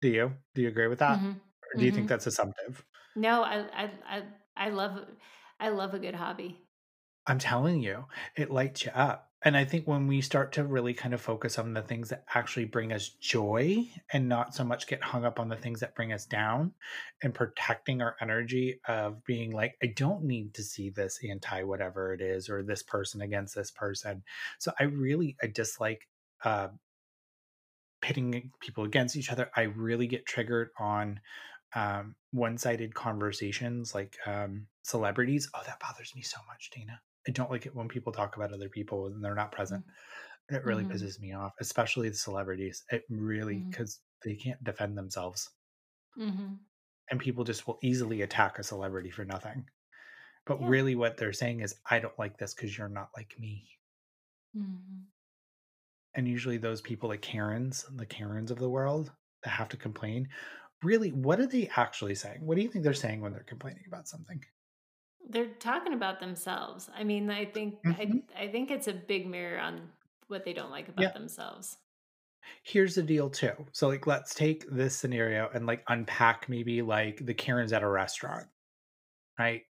Do 0.00 0.08
you? 0.08 0.36
Do 0.54 0.62
you 0.62 0.68
agree 0.68 0.86
with 0.88 1.00
that? 1.00 1.18
Mhm. 1.18 1.40
do 1.78 1.84
you 1.84 1.90
mm-hmm. 1.90 2.06
think 2.06 2.08
that's 2.08 2.26
assumptive? 2.26 2.86
No, 3.16 3.42
I, 3.42 3.84
I, 3.84 3.90
I, 4.06 4.22
I 4.56 4.68
love, 4.70 5.08
I 5.58 5.70
love 5.70 5.94
a 5.94 5.98
good 5.98 6.14
hobby. 6.14 6.68
I'm 7.26 7.38
telling 7.38 7.80
you, 7.82 8.06
it 8.36 8.50
lights 8.50 8.84
you 8.84 8.90
up. 8.92 9.32
And 9.46 9.56
I 9.56 9.64
think 9.64 9.86
when 9.86 10.08
we 10.08 10.22
start 10.22 10.50
to 10.54 10.64
really 10.64 10.92
kind 10.92 11.14
of 11.14 11.20
focus 11.20 11.56
on 11.56 11.72
the 11.72 11.80
things 11.80 12.08
that 12.08 12.24
actually 12.34 12.64
bring 12.64 12.92
us 12.92 13.10
joy 13.10 13.86
and 14.12 14.28
not 14.28 14.56
so 14.56 14.64
much 14.64 14.88
get 14.88 15.04
hung 15.04 15.24
up 15.24 15.38
on 15.38 15.48
the 15.48 15.54
things 15.54 15.78
that 15.78 15.94
bring 15.94 16.12
us 16.12 16.26
down 16.26 16.72
and 17.22 17.32
protecting 17.32 18.02
our 18.02 18.16
energy 18.20 18.80
of 18.88 19.24
being 19.24 19.52
like, 19.52 19.76
I 19.80 19.86
don't 19.94 20.24
need 20.24 20.52
to 20.54 20.64
see 20.64 20.90
this 20.90 21.20
anti 21.22 21.62
whatever 21.62 22.12
it 22.12 22.20
is 22.20 22.48
or 22.48 22.64
this 22.64 22.82
person 22.82 23.20
against 23.20 23.54
this 23.54 23.70
person. 23.70 24.24
So 24.58 24.72
I 24.80 24.82
really, 24.82 25.36
I 25.40 25.46
dislike 25.46 26.08
uh, 26.42 26.70
pitting 28.02 28.50
people 28.60 28.82
against 28.82 29.14
each 29.14 29.30
other. 29.30 29.48
I 29.54 29.62
really 29.62 30.08
get 30.08 30.26
triggered 30.26 30.70
on 30.76 31.20
um, 31.72 32.16
one-sided 32.32 32.96
conversations 32.96 33.94
like 33.94 34.16
um, 34.26 34.66
celebrities. 34.82 35.48
Oh, 35.54 35.62
that 35.64 35.78
bothers 35.78 36.16
me 36.16 36.22
so 36.22 36.38
much, 36.48 36.70
Dana. 36.74 37.00
I 37.26 37.30
don't 37.32 37.50
like 37.50 37.66
it 37.66 37.74
when 37.74 37.88
people 37.88 38.12
talk 38.12 38.36
about 38.36 38.52
other 38.52 38.68
people 38.68 39.06
and 39.06 39.24
they're 39.24 39.34
not 39.34 39.52
present. 39.52 39.84
Mm-hmm. 39.84 40.56
It 40.56 40.64
really 40.64 40.84
mm-hmm. 40.84 40.92
pisses 40.92 41.20
me 41.20 41.32
off, 41.32 41.52
especially 41.60 42.08
the 42.08 42.16
celebrities. 42.16 42.84
It 42.90 43.02
really 43.10 43.56
because 43.56 43.96
mm-hmm. 43.96 44.28
they 44.28 44.36
can't 44.36 44.62
defend 44.62 44.96
themselves, 44.96 45.50
mm-hmm. 46.18 46.54
and 47.10 47.20
people 47.20 47.44
just 47.44 47.66
will 47.66 47.78
easily 47.82 48.22
attack 48.22 48.58
a 48.58 48.62
celebrity 48.62 49.10
for 49.10 49.24
nothing. 49.24 49.64
But 50.46 50.60
yeah. 50.60 50.68
really, 50.68 50.94
what 50.94 51.16
they're 51.16 51.32
saying 51.32 51.60
is, 51.60 51.74
"I 51.90 51.98
don't 51.98 52.18
like 52.18 52.38
this 52.38 52.54
because 52.54 52.78
you're 52.78 52.88
not 52.88 53.08
like 53.16 53.34
me." 53.40 53.66
Mm-hmm. 54.56 55.00
And 56.14 56.28
usually, 56.28 56.58
those 56.58 56.80
people, 56.80 57.08
like 57.08 57.22
Karens, 57.22 57.84
the 57.96 58.06
Karens 58.06 58.52
of 58.52 58.58
the 58.58 58.70
world, 58.70 59.10
that 59.42 59.50
have 59.50 59.68
to 59.70 59.76
complain, 59.76 60.28
really, 60.82 61.10
what 61.10 61.40
are 61.40 61.46
they 61.46 61.68
actually 61.76 62.14
saying? 62.14 62.38
What 62.40 62.56
do 62.56 62.62
you 62.62 62.68
think 62.68 62.84
they're 62.84 62.94
saying 62.94 63.20
when 63.20 63.32
they're 63.32 63.42
complaining 63.42 63.84
about 63.88 64.08
something? 64.08 64.40
They're 65.28 65.46
talking 65.46 65.92
about 65.92 66.20
themselves. 66.20 66.88
I 66.96 67.04
mean, 67.04 67.30
I 67.30 67.44
think 67.44 67.82
mm-hmm. 67.82 68.18
I, 68.36 68.44
I 68.44 68.48
think 68.48 68.70
it's 68.70 68.88
a 68.88 68.92
big 68.92 69.26
mirror 69.26 69.58
on 69.58 69.80
what 70.28 70.44
they 70.44 70.52
don't 70.52 70.70
like 70.70 70.88
about 70.88 71.02
yeah. 71.02 71.12
themselves. 71.12 71.76
Here's 72.62 72.94
the 72.94 73.02
deal 73.02 73.28
too. 73.28 73.52
So 73.72 73.88
like 73.88 74.06
let's 74.06 74.34
take 74.34 74.64
this 74.70 74.96
scenario 74.96 75.48
and 75.52 75.66
like 75.66 75.82
unpack 75.88 76.48
maybe 76.48 76.80
like 76.82 77.24
the 77.24 77.34
Karens 77.34 77.72
at 77.72 77.82
a 77.82 77.88
restaurant. 77.88 78.46
Right? 79.38 79.62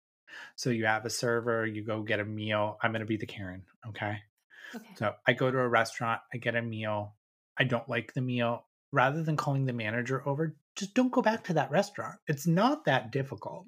So 0.57 0.71
you 0.71 0.87
have 0.87 1.05
a 1.05 1.11
server, 1.11 1.65
you 1.67 1.85
go 1.85 2.03
get 2.03 2.21
a 2.21 2.25
meal. 2.25 2.79
I'm 2.83 2.91
going 2.91 3.01
to 3.01 3.07
be 3.07 3.17
the 3.17 3.27
Karen, 3.27 3.63
okay? 3.89 4.19
Okay. 4.75 4.89
So 4.97 5.15
I 5.27 5.33
go 5.33 5.51
to 5.51 5.59
a 5.59 5.69
restaurant, 5.69 6.21
I 6.33 6.39
get 6.39 6.57
a 6.57 6.63
meal. 6.63 7.15
I 7.57 7.65
don't 7.65 7.89
like 7.89 8.13
the 8.13 8.21
meal. 8.21 8.67
Rather 8.93 9.23
than 9.23 9.37
calling 9.37 9.67
the 9.67 9.73
manager 9.73 10.27
over, 10.27 10.57
just 10.77 10.95
don't 10.95 11.13
go 11.13 11.23
back 11.23 11.45
to 11.45 11.55
that 11.55 11.71
restaurant. 11.71 12.17
It's 12.27 12.47
not 12.47 12.85
that 12.85 13.13
difficult. 13.13 13.67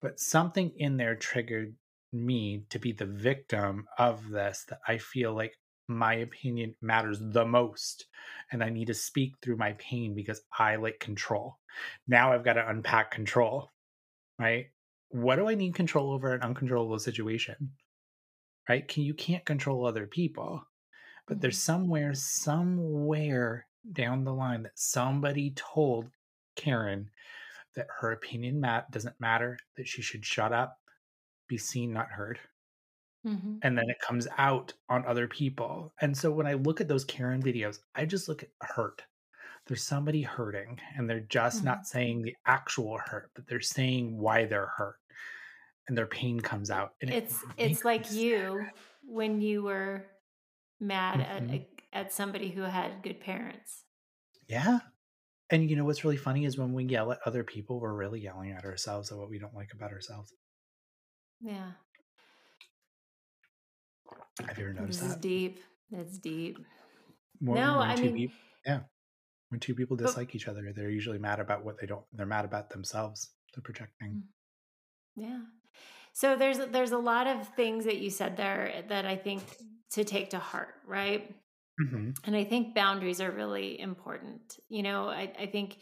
But 0.00 0.20
something 0.20 0.72
in 0.76 0.96
there 0.96 1.14
triggered 1.14 1.74
me 2.12 2.64
to 2.70 2.78
be 2.78 2.92
the 2.92 3.06
victim 3.06 3.86
of 3.98 4.28
this 4.28 4.64
that 4.68 4.80
I 4.86 4.98
feel 4.98 5.34
like 5.34 5.54
my 5.88 6.14
opinion 6.14 6.74
matters 6.80 7.18
the 7.20 7.44
most 7.44 8.06
and 8.50 8.62
I 8.62 8.70
need 8.70 8.86
to 8.86 8.94
speak 8.94 9.34
through 9.40 9.56
my 9.56 9.72
pain 9.74 10.14
because 10.14 10.40
I 10.58 10.76
like 10.76 11.00
control. 11.00 11.58
Now 12.06 12.32
I've 12.32 12.44
got 12.44 12.54
to 12.54 12.68
unpack 12.68 13.10
control, 13.10 13.70
right? 14.38 14.66
What 15.08 15.36
do 15.36 15.48
I 15.48 15.54
need 15.54 15.74
control 15.74 16.12
over 16.12 16.32
an 16.32 16.42
uncontrollable 16.42 16.98
situation? 16.98 17.72
Right? 18.68 18.86
Can 18.86 19.02
you 19.02 19.14
can't 19.14 19.44
control 19.44 19.84
other 19.84 20.06
people. 20.06 20.64
But 21.26 21.40
there's 21.40 21.58
mm-hmm. 21.58 21.72
somewhere 21.72 22.14
somewhere 22.14 23.66
down 23.90 24.24
the 24.24 24.32
line 24.32 24.62
that 24.62 24.78
somebody 24.78 25.52
told 25.56 26.08
Karen 26.56 27.10
that 27.76 27.86
her 28.00 28.12
opinion 28.12 28.60
mat 28.60 28.90
doesn't 28.90 29.20
matter, 29.20 29.58
that 29.76 29.88
she 29.88 30.02
should 30.02 30.24
shut 30.24 30.52
up, 30.52 30.78
be 31.48 31.58
seen, 31.58 31.92
not 31.92 32.08
heard. 32.08 32.38
Mm-hmm. 33.26 33.56
And 33.62 33.78
then 33.78 33.84
it 33.88 34.00
comes 34.00 34.26
out 34.36 34.72
on 34.88 35.06
other 35.06 35.28
people. 35.28 35.92
And 36.00 36.16
so 36.16 36.30
when 36.30 36.46
I 36.46 36.54
look 36.54 36.80
at 36.80 36.88
those 36.88 37.04
Karen 37.04 37.42
videos, 37.42 37.78
I 37.94 38.04
just 38.04 38.28
look 38.28 38.42
at 38.42 38.48
hurt. 38.60 39.02
There's 39.68 39.84
somebody 39.84 40.22
hurting, 40.22 40.80
and 40.96 41.08
they're 41.08 41.20
just 41.20 41.58
mm-hmm. 41.58 41.66
not 41.66 41.86
saying 41.86 42.22
the 42.22 42.34
actual 42.46 42.98
hurt, 42.98 43.30
but 43.34 43.46
they're 43.46 43.60
saying 43.60 44.18
why 44.18 44.44
they're 44.44 44.72
hurt. 44.76 44.96
And 45.86 45.96
their 45.96 46.06
pain 46.06 46.40
comes 46.40 46.70
out. 46.70 46.94
And 47.00 47.10
it's 47.10 47.42
it 47.56 47.70
it's 47.70 47.84
like 47.84 48.12
you 48.12 48.66
when 49.04 49.40
you 49.40 49.62
were 49.62 50.06
mad 50.80 51.20
mm-hmm. 51.20 51.54
at 51.54 51.60
at 51.92 52.12
somebody 52.12 52.50
who 52.50 52.62
had 52.62 53.02
good 53.02 53.20
parents. 53.20 53.84
Yeah. 54.48 54.80
And 55.52 55.68
you 55.68 55.76
know 55.76 55.84
what's 55.84 56.02
really 56.02 56.16
funny 56.16 56.46
is 56.46 56.56
when 56.56 56.72
we 56.72 56.84
yell 56.84 57.12
at 57.12 57.18
other 57.26 57.44
people, 57.44 57.78
we're 57.78 57.92
really 57.92 58.20
yelling 58.20 58.52
at 58.52 58.64
ourselves 58.64 59.12
at 59.12 59.18
what 59.18 59.28
we 59.28 59.38
don't 59.38 59.54
like 59.54 59.68
about 59.74 59.92
ourselves. 59.92 60.32
Yeah. 61.42 61.72
Have 64.46 64.58
you 64.58 64.64
ever 64.64 64.72
noticed 64.72 65.00
this 65.00 65.10
that? 65.10 65.16
Is 65.16 65.20
deep. 65.20 65.60
It's 65.92 66.18
deep. 66.18 66.58
When, 67.40 67.60
no, 67.60 67.78
when 67.78 67.90
I 67.90 67.96
mean, 67.96 68.14
people, 68.14 68.36
yeah. 68.64 68.80
When 69.50 69.60
two 69.60 69.74
people 69.74 69.96
dislike 69.96 70.28
but, 70.28 70.36
each 70.36 70.48
other, 70.48 70.72
they're 70.74 70.88
usually 70.88 71.18
mad 71.18 71.38
about 71.38 71.64
what 71.64 71.78
they 71.78 71.86
don't. 71.86 72.04
They're 72.14 72.24
mad 72.24 72.46
about 72.46 72.70
themselves. 72.70 73.28
They're 73.54 73.62
projecting. 73.62 74.08
Mm. 74.08 74.22
Yeah. 75.16 75.40
So 76.14 76.36
there's 76.36 76.58
there's 76.58 76.92
a 76.92 76.98
lot 76.98 77.26
of 77.26 77.46
things 77.48 77.84
that 77.84 77.98
you 77.98 78.08
said 78.08 78.38
there 78.38 78.84
that 78.88 79.04
I 79.04 79.16
think 79.16 79.42
to 79.90 80.04
take 80.04 80.30
to 80.30 80.38
heart, 80.38 80.74
right? 80.86 81.34
Mm-hmm. 81.80 82.10
And 82.24 82.36
I 82.36 82.44
think 82.44 82.74
boundaries 82.74 83.20
are 83.20 83.30
really 83.30 83.80
important. 83.80 84.58
You 84.68 84.82
know, 84.82 85.08
I, 85.08 85.32
I 85.38 85.46
think 85.46 85.78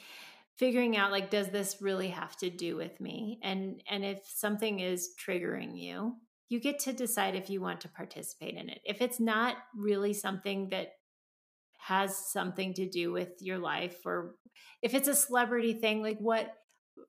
figuring 0.60 0.94
out 0.94 1.10
like 1.10 1.30
does 1.30 1.48
this 1.48 1.78
really 1.80 2.08
have 2.08 2.36
to 2.36 2.50
do 2.50 2.76
with 2.76 3.00
me 3.00 3.40
and 3.42 3.82
and 3.88 4.04
if 4.04 4.18
something 4.26 4.78
is 4.78 5.08
triggering 5.18 5.70
you 5.74 6.14
you 6.50 6.60
get 6.60 6.78
to 6.78 6.92
decide 6.92 7.34
if 7.34 7.48
you 7.48 7.62
want 7.62 7.80
to 7.80 7.88
participate 7.88 8.54
in 8.56 8.68
it 8.68 8.78
if 8.84 9.00
it's 9.00 9.18
not 9.18 9.56
really 9.74 10.12
something 10.12 10.68
that 10.68 10.88
has 11.78 12.14
something 12.30 12.74
to 12.74 12.86
do 12.86 13.10
with 13.10 13.30
your 13.40 13.56
life 13.56 14.04
or 14.04 14.34
if 14.82 14.92
it's 14.92 15.08
a 15.08 15.14
celebrity 15.14 15.72
thing 15.72 16.02
like 16.02 16.18
what 16.18 16.52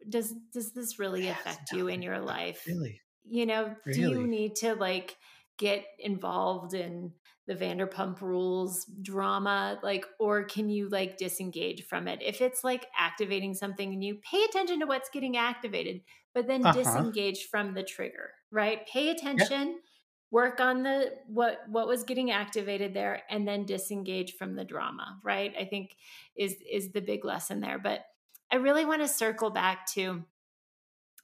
does 0.08 0.34
does 0.54 0.72
this 0.72 0.98
really 0.98 1.28
affect 1.28 1.74
you 1.74 1.90
in 1.90 2.02
your 2.02 2.22
life 2.22 2.64
really 2.66 3.02
you 3.26 3.46
know 3.46 3.76
really? 3.86 4.00
do 4.00 4.10
you 4.12 4.28
need 4.28 4.56
to 4.56 4.76
like 4.76 5.18
get 5.62 5.86
involved 6.00 6.74
in 6.74 7.14
the 7.48 7.56
Vanderpump 7.56 8.20
Rules 8.22 8.86
drama, 9.02 9.80
like, 9.84 10.06
or 10.20 10.44
can 10.44 10.70
you 10.70 10.90
like 10.90 11.18
disengage 11.18 11.86
from 11.86 12.08
it? 12.08 12.20
If 12.22 12.42
it's 12.42 12.64
like 12.64 12.88
activating 12.98 13.54
something 13.54 13.94
and 13.94 14.04
you 14.04 14.16
pay 14.16 14.44
attention 14.44 14.80
to 14.80 14.88
what's 14.88 15.10
getting 15.10 15.38
activated, 15.38 16.02
but 16.34 16.48
then 16.48 16.66
uh-huh. 16.66 16.78
disengage 16.78 17.46
from 17.50 17.74
the 17.74 17.84
trigger, 17.84 18.32
right? 18.52 18.88
Pay 18.88 19.10
attention. 19.10 19.68
Yep. 19.68 19.78
Work 20.32 20.62
on 20.62 20.84
the 20.84 21.12
what 21.28 21.58
what 21.68 21.88
was 21.88 22.04
getting 22.04 22.32
activated 22.32 22.94
there, 22.94 23.22
and 23.30 23.46
then 23.46 23.66
disengage 23.66 24.36
from 24.38 24.56
the 24.56 24.64
drama. 24.64 25.20
Right, 25.26 25.54
I 25.60 25.66
think 25.66 25.98
is 26.38 26.56
is 26.72 26.94
the 26.94 27.02
big 27.02 27.26
lesson 27.26 27.60
there. 27.60 27.78
But 27.78 28.06
I 28.50 28.56
really 28.56 28.86
want 28.86 29.02
to 29.02 29.10
circle 29.10 29.50
back 29.50 29.88
to 29.88 30.24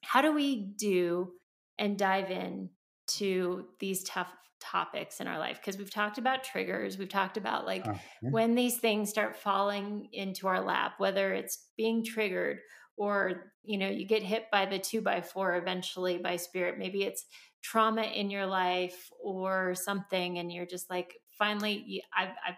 how 0.04 0.22
do 0.22 0.34
we 0.34 0.58
do 0.58 1.32
and 1.80 1.98
dive 1.98 2.32
in 2.32 2.70
to 3.08 3.66
these 3.80 4.04
tough 4.04 4.32
topics 4.60 5.20
in 5.20 5.28
our 5.28 5.38
life 5.38 5.58
because 5.58 5.78
we've 5.78 5.92
talked 5.92 6.18
about 6.18 6.44
triggers 6.44 6.98
we've 6.98 7.10
talked 7.10 7.38
about 7.38 7.68
like 7.68 7.86
uh-huh. 7.86 7.96
when 8.22 8.56
these 8.56 8.78
things 8.78 9.08
start 9.08 9.36
falling 9.36 10.10
into 10.14 10.48
our 10.48 10.62
lap 10.62 10.94
whether 10.98 11.32
it's 11.32 11.68
being 11.78 12.04
triggered 12.04 12.58
or 12.98 13.54
you 13.64 13.78
know 13.78 13.88
you 13.88 14.06
get 14.06 14.24
hit 14.24 14.50
by 14.52 14.66
the 14.66 14.80
two 14.80 15.02
by 15.02 15.22
four 15.22 15.56
eventually 15.56 16.18
by 16.18 16.36
spirit. 16.36 16.78
Maybe 16.78 17.04
it's 17.04 17.26
trauma 17.62 18.02
in 18.02 18.30
your 18.30 18.46
life 18.46 19.10
or 19.24 19.76
something 19.76 20.40
and 20.40 20.52
you're 20.52 20.66
just 20.66 20.90
like 20.90 21.16
finally 21.38 22.04
I've, 22.16 22.30
I've 22.46 22.56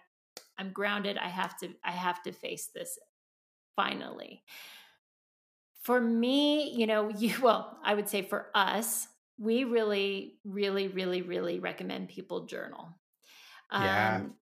i'm 0.58 0.72
grounded. 0.72 1.18
I 1.18 1.28
have 1.28 1.58
to 1.60 1.70
i 1.84 1.91
have 1.91 2.24
to 2.24 2.32
face 2.32 2.70
this 2.74 2.97
finally. 3.76 4.43
For 5.84 6.00
me 6.00 6.72
you 6.72 6.88
know 6.88 7.10
you 7.18 7.36
well 7.41 7.78
i 7.84 7.93
would 7.93 8.10
say 8.10 8.22
for 8.22 8.47
us 8.56 9.08
we 9.40 9.64
really, 9.64 10.36
really, 10.44 10.90
really, 10.90 11.22
really 11.22 11.60
recommend 11.60 12.10
people 12.10 12.46
journal. 12.46 12.90
Yeah. 13.72 14.18
Um, 14.18 14.34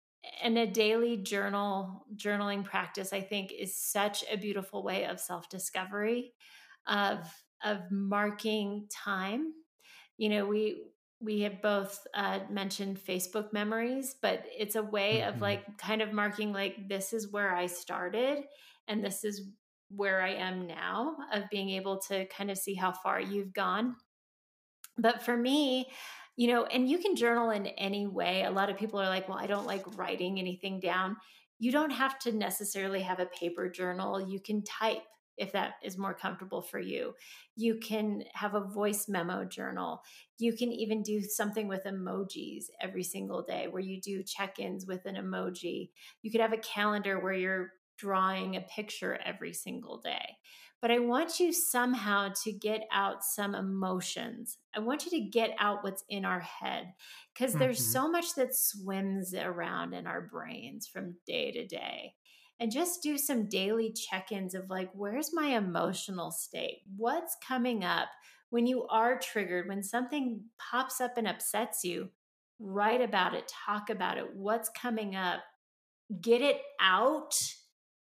and 0.43 0.57
a 0.57 0.67
daily 0.67 1.17
journal 1.17 2.05
journaling 2.15 2.63
practice, 2.63 3.13
I 3.13 3.21
think, 3.21 3.51
is 3.51 3.75
such 3.75 4.23
a 4.31 4.37
beautiful 4.37 4.83
way 4.83 5.05
of 5.05 5.19
self 5.19 5.49
discovery, 5.49 6.33
of 6.87 7.19
of 7.63 7.79
marking 7.91 8.87
time. 8.91 9.53
You 10.17 10.29
know, 10.29 10.45
we 10.45 10.83
we 11.19 11.41
have 11.41 11.61
both 11.61 12.05
uh, 12.13 12.39
mentioned 12.49 12.99
Facebook 12.99 13.53
memories, 13.53 14.15
but 14.21 14.45
it's 14.57 14.75
a 14.75 14.83
way 14.83 15.19
mm-hmm. 15.19 15.35
of 15.35 15.41
like 15.41 15.77
kind 15.77 16.01
of 16.01 16.11
marking 16.11 16.51
like 16.51 16.89
this 16.89 17.13
is 17.13 17.31
where 17.31 17.55
I 17.55 17.67
started 17.67 18.43
and 18.87 19.03
this 19.03 19.23
is 19.23 19.49
where 19.89 20.21
I 20.21 20.33
am 20.33 20.67
now, 20.67 21.15
of 21.33 21.43
being 21.49 21.69
able 21.69 21.99
to 22.09 22.25
kind 22.25 22.51
of 22.51 22.57
see 22.57 22.73
how 22.73 22.91
far 22.91 23.21
you've 23.21 23.53
gone 23.53 23.95
but 24.97 25.23
for 25.23 25.35
me, 25.37 25.87
you 26.35 26.47
know, 26.47 26.65
and 26.65 26.89
you 26.89 26.99
can 26.99 27.15
journal 27.15 27.49
in 27.49 27.67
any 27.67 28.07
way. 28.07 28.43
A 28.43 28.51
lot 28.51 28.69
of 28.69 28.77
people 28.77 28.99
are 28.99 29.09
like, 29.09 29.27
well, 29.27 29.39
I 29.39 29.47
don't 29.47 29.65
like 29.65 29.97
writing 29.97 30.39
anything 30.39 30.79
down. 30.79 31.17
You 31.59 31.71
don't 31.71 31.91
have 31.91 32.19
to 32.19 32.31
necessarily 32.31 33.01
have 33.01 33.19
a 33.19 33.25
paper 33.25 33.69
journal. 33.69 34.21
You 34.21 34.39
can 34.39 34.63
type 34.63 35.01
if 35.37 35.51
that 35.51 35.73
is 35.83 35.97
more 35.97 36.13
comfortable 36.13 36.61
for 36.61 36.79
you. 36.79 37.13
You 37.55 37.79
can 37.79 38.23
have 38.33 38.55
a 38.55 38.67
voice 38.67 39.07
memo 39.07 39.45
journal. 39.45 40.01
You 40.39 40.53
can 40.53 40.71
even 40.71 41.03
do 41.03 41.21
something 41.21 41.67
with 41.67 41.83
emojis 41.85 42.65
every 42.81 43.03
single 43.03 43.43
day 43.43 43.67
where 43.69 43.81
you 43.81 44.01
do 44.01 44.23
check 44.23 44.59
ins 44.59 44.85
with 44.87 45.05
an 45.05 45.15
emoji. 45.15 45.89
You 46.21 46.31
could 46.31 46.41
have 46.41 46.53
a 46.53 46.57
calendar 46.57 47.19
where 47.19 47.33
you're 47.33 47.69
drawing 47.97 48.55
a 48.55 48.61
picture 48.61 49.19
every 49.25 49.53
single 49.53 49.99
day. 49.99 50.37
But 50.81 50.91
I 50.91 50.99
want 50.99 51.39
you 51.39 51.51
somehow 51.51 52.33
to 52.43 52.51
get 52.51 52.81
out 52.91 53.23
some 53.23 53.55
emotions. 53.55 54.57
I 54.75 54.79
want 54.79 55.05
you 55.05 55.11
to 55.11 55.29
get 55.29 55.51
out 55.59 55.83
what's 55.83 56.03
in 56.07 56.23
our 56.23 56.39
head 56.39 56.93
because 57.33 57.51
mm-hmm. 57.51 57.59
there's 57.59 57.83
so 57.83 58.09
much 58.09 58.35
that 58.35 58.55
swims 58.55 59.33
around 59.33 59.93
in 59.93 60.05
our 60.05 60.21
brains 60.21 60.87
from 60.87 61.15
day 61.25 61.51
to 61.51 61.65
day 61.65 62.13
and 62.59 62.71
just 62.71 63.03
do 63.03 63.17
some 63.17 63.47
daily 63.47 63.93
check 63.93 64.31
ins 64.31 64.55
of 64.55 64.69
like, 64.69 64.89
where's 64.93 65.33
my 65.33 65.47
emotional 65.57 66.31
state? 66.31 66.81
What's 66.95 67.35
coming 67.47 67.83
up 67.83 68.09
when 68.49 68.65
you 68.65 68.87
are 68.87 69.19
triggered, 69.19 69.67
when 69.67 69.83
something 69.83 70.41
pops 70.59 71.01
up 71.01 71.17
and 71.17 71.27
upsets 71.27 71.83
you? 71.83 72.09
Write 72.59 73.01
about 73.01 73.35
it, 73.35 73.51
talk 73.65 73.89
about 73.89 74.17
it. 74.17 74.35
What's 74.35 74.69
coming 74.69 75.15
up? 75.15 75.41
Get 76.21 76.41
it 76.41 76.61
out 76.81 77.35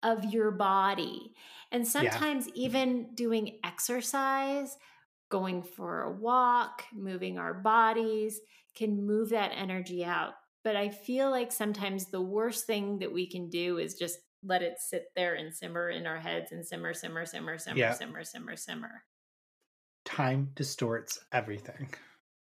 of 0.03 0.25
your 0.25 0.51
body. 0.51 1.35
And 1.71 1.87
sometimes, 1.87 2.47
yeah. 2.47 2.67
even 2.67 3.15
doing 3.15 3.59
exercise, 3.65 4.77
going 5.31 5.63
for 5.63 6.03
a 6.03 6.13
walk, 6.13 6.85
moving 6.95 7.39
our 7.39 7.55
bodies 7.55 8.41
can 8.75 9.07
move 9.07 9.31
that 9.31 9.53
energy 9.55 10.05
out. 10.05 10.35
But 10.65 10.77
I 10.77 10.89
feel 10.89 11.31
like 11.31 11.53
sometimes 11.53 12.07
the 12.07 12.21
worst 12.21 12.67
thing 12.67 12.99
that 12.99 13.13
we 13.13 13.27
can 13.27 13.49
do 13.49 13.79
is 13.79 13.95
just 13.95 14.19
let 14.45 14.63
it 14.63 14.75
sit 14.79 15.07
there 15.17 15.35
and 15.35 15.55
simmer 15.55 15.91
in 15.91 16.07
our 16.07 16.19
heads 16.19 16.53
and 16.53 16.65
simmer, 16.67 16.95
simmer, 16.95 17.27
simmer, 17.27 17.59
simmer, 17.59 17.79
yeah. 17.79 17.93
simmer, 17.93 18.25
simmer, 18.25 18.57
simmer. 18.57 19.03
Time 20.05 20.51
distorts 20.55 21.21
everything. 21.33 21.89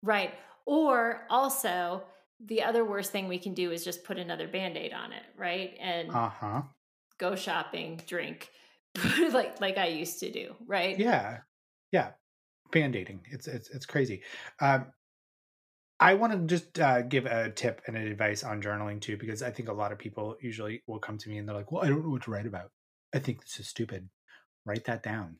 Right. 0.03 0.35
Or 0.67 1.27
also, 1.31 2.03
the 2.45 2.63
other 2.63 2.85
worst 2.85 3.13
thing 3.13 3.29
we 3.29 3.39
can 3.39 3.55
do 3.55 3.71
is 3.73 3.85
just 3.85 4.05
put 4.05 4.19
another 4.19 4.47
band 4.47 4.77
aid 4.77 4.93
on 4.93 5.13
it, 5.13 5.23
right? 5.37 5.77
And 5.81 6.11
uh-huh. 6.11 6.63
go 7.19 7.35
shopping, 7.35 8.01
drink, 8.07 8.51
like 9.33 9.61
like 9.61 9.79
I 9.79 9.87
used 9.87 10.21
to 10.21 10.31
do, 10.31 10.55
right? 10.67 10.99
Yeah. 10.99 11.39
Yeah. 11.93 12.11
Band-aiding. 12.73 13.27
It's 13.31 13.47
it's 13.47 13.71
it's 13.71 13.87
crazy. 13.87 14.23
Um 14.61 14.87
I 15.99 16.15
want 16.15 16.33
to 16.35 16.39
just 16.41 16.79
uh, 16.79 17.03
give 17.03 17.25
a 17.25 17.51
tip 17.51 17.81
and 17.87 17.97
an 17.97 18.07
advice 18.07 18.45
on 18.45 18.61
journaling 18.61 19.01
too, 19.01 19.17
because 19.17 19.43
I 19.43 19.51
think 19.51 19.71
a 19.71 19.73
lot 19.73 19.93
of 19.93 19.99
people 19.99 20.37
usually 20.43 20.83
will 20.87 20.99
come 20.99 21.17
to 21.17 21.29
me 21.31 21.39
and 21.39 21.49
they're 21.49 21.57
like, 21.57 21.73
"Well, 21.73 21.83
I 21.83 21.89
don't 21.89 22.05
know 22.05 22.11
what 22.11 22.23
to 22.25 22.31
write 22.31 22.47
about. 22.47 22.71
I 23.15 23.19
think 23.19 23.41
this 23.41 23.59
is 23.59 23.69
stupid." 23.69 24.09
Write 24.67 24.85
that 24.85 25.03
down. 25.03 25.39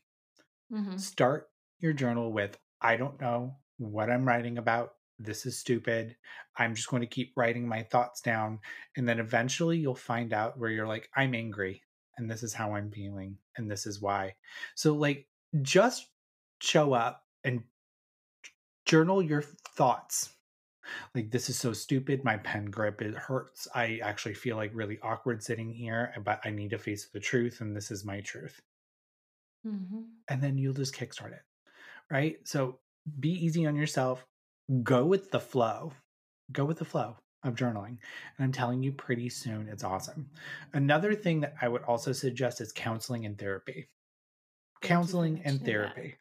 Mm-hmm. 0.73 0.97
Start 0.97 1.49
your 1.79 1.93
journal 1.93 2.31
with, 2.31 2.57
"I 2.81 2.97
don't 2.97 3.21
know 3.21 3.57
what 3.77 4.09
I'm 4.09 4.27
writing 4.27 4.57
about. 4.57 4.93
This 5.19 5.45
is 5.45 5.59
stupid. 5.59 6.15
I'm 6.57 6.75
just 6.75 6.89
going 6.89 7.01
to 7.01 7.07
keep 7.07 7.33
writing 7.35 7.67
my 7.67 7.83
thoughts 7.83 8.21
down, 8.21 8.59
and 8.95 9.07
then 9.07 9.19
eventually 9.19 9.77
you'll 9.77 9.95
find 9.95 10.33
out 10.33 10.57
where 10.57 10.69
you're 10.69 10.87
like, 10.87 11.09
I'm 11.15 11.35
angry, 11.35 11.83
and 12.17 12.29
this 12.29 12.43
is 12.43 12.53
how 12.53 12.73
I'm 12.73 12.91
feeling, 12.91 13.37
and 13.57 13.69
this 13.69 13.85
is 13.85 14.01
why." 14.01 14.35
So, 14.75 14.93
like, 14.93 15.27
just 15.61 16.09
show 16.59 16.93
up 16.93 17.23
and 17.43 17.63
journal 18.85 19.21
your 19.21 19.41
thoughts 19.41 20.33
like 21.13 21.31
this 21.31 21.49
is 21.49 21.57
so 21.57 21.73
stupid 21.73 22.23
my 22.23 22.37
pen 22.37 22.65
grip 22.65 23.01
it 23.01 23.13
hurts 23.15 23.67
i 23.75 23.99
actually 24.03 24.33
feel 24.33 24.55
like 24.55 24.71
really 24.73 24.97
awkward 25.01 25.43
sitting 25.43 25.71
here 25.71 26.13
but 26.23 26.39
i 26.45 26.49
need 26.49 26.69
to 26.69 26.77
face 26.77 27.07
the 27.13 27.19
truth 27.19 27.61
and 27.61 27.75
this 27.75 27.91
is 27.91 28.05
my 28.05 28.21
truth 28.21 28.61
mm-hmm. 29.65 30.01
and 30.29 30.41
then 30.41 30.57
you'll 30.57 30.73
just 30.73 30.95
kickstart 30.95 31.33
it 31.33 31.43
right 32.09 32.37
so 32.45 32.79
be 33.19 33.31
easy 33.31 33.65
on 33.65 33.75
yourself 33.75 34.25
go 34.83 35.05
with 35.05 35.31
the 35.31 35.39
flow 35.39 35.91
go 36.51 36.65
with 36.65 36.77
the 36.79 36.85
flow 36.85 37.17
of 37.43 37.55
journaling 37.55 37.97
and 38.37 38.39
i'm 38.39 38.51
telling 38.51 38.81
you 38.81 38.91
pretty 38.91 39.29
soon 39.29 39.67
it's 39.69 39.83
awesome. 39.83 40.29
Another 40.73 41.13
thing 41.13 41.39
that 41.41 41.55
i 41.61 41.67
would 41.67 41.83
also 41.83 42.11
suggest 42.11 42.61
is 42.61 42.71
counseling 42.71 43.25
and 43.25 43.37
therapy. 43.37 43.89
Counseling 44.81 45.41
and 45.43 45.63
therapy. 45.63 46.15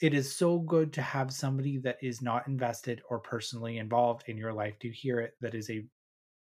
It 0.00 0.14
is 0.14 0.34
so 0.34 0.58
good 0.58 0.92
to 0.94 1.02
have 1.02 1.30
somebody 1.32 1.76
that 1.78 1.98
is 2.02 2.22
not 2.22 2.46
invested 2.46 3.02
or 3.10 3.18
personally 3.18 3.78
involved 3.78 4.24
in 4.28 4.38
your 4.38 4.52
life 4.52 4.78
to 4.78 4.88
hear 4.88 5.20
it 5.20 5.34
that 5.42 5.54
is 5.54 5.68
a 5.68 5.84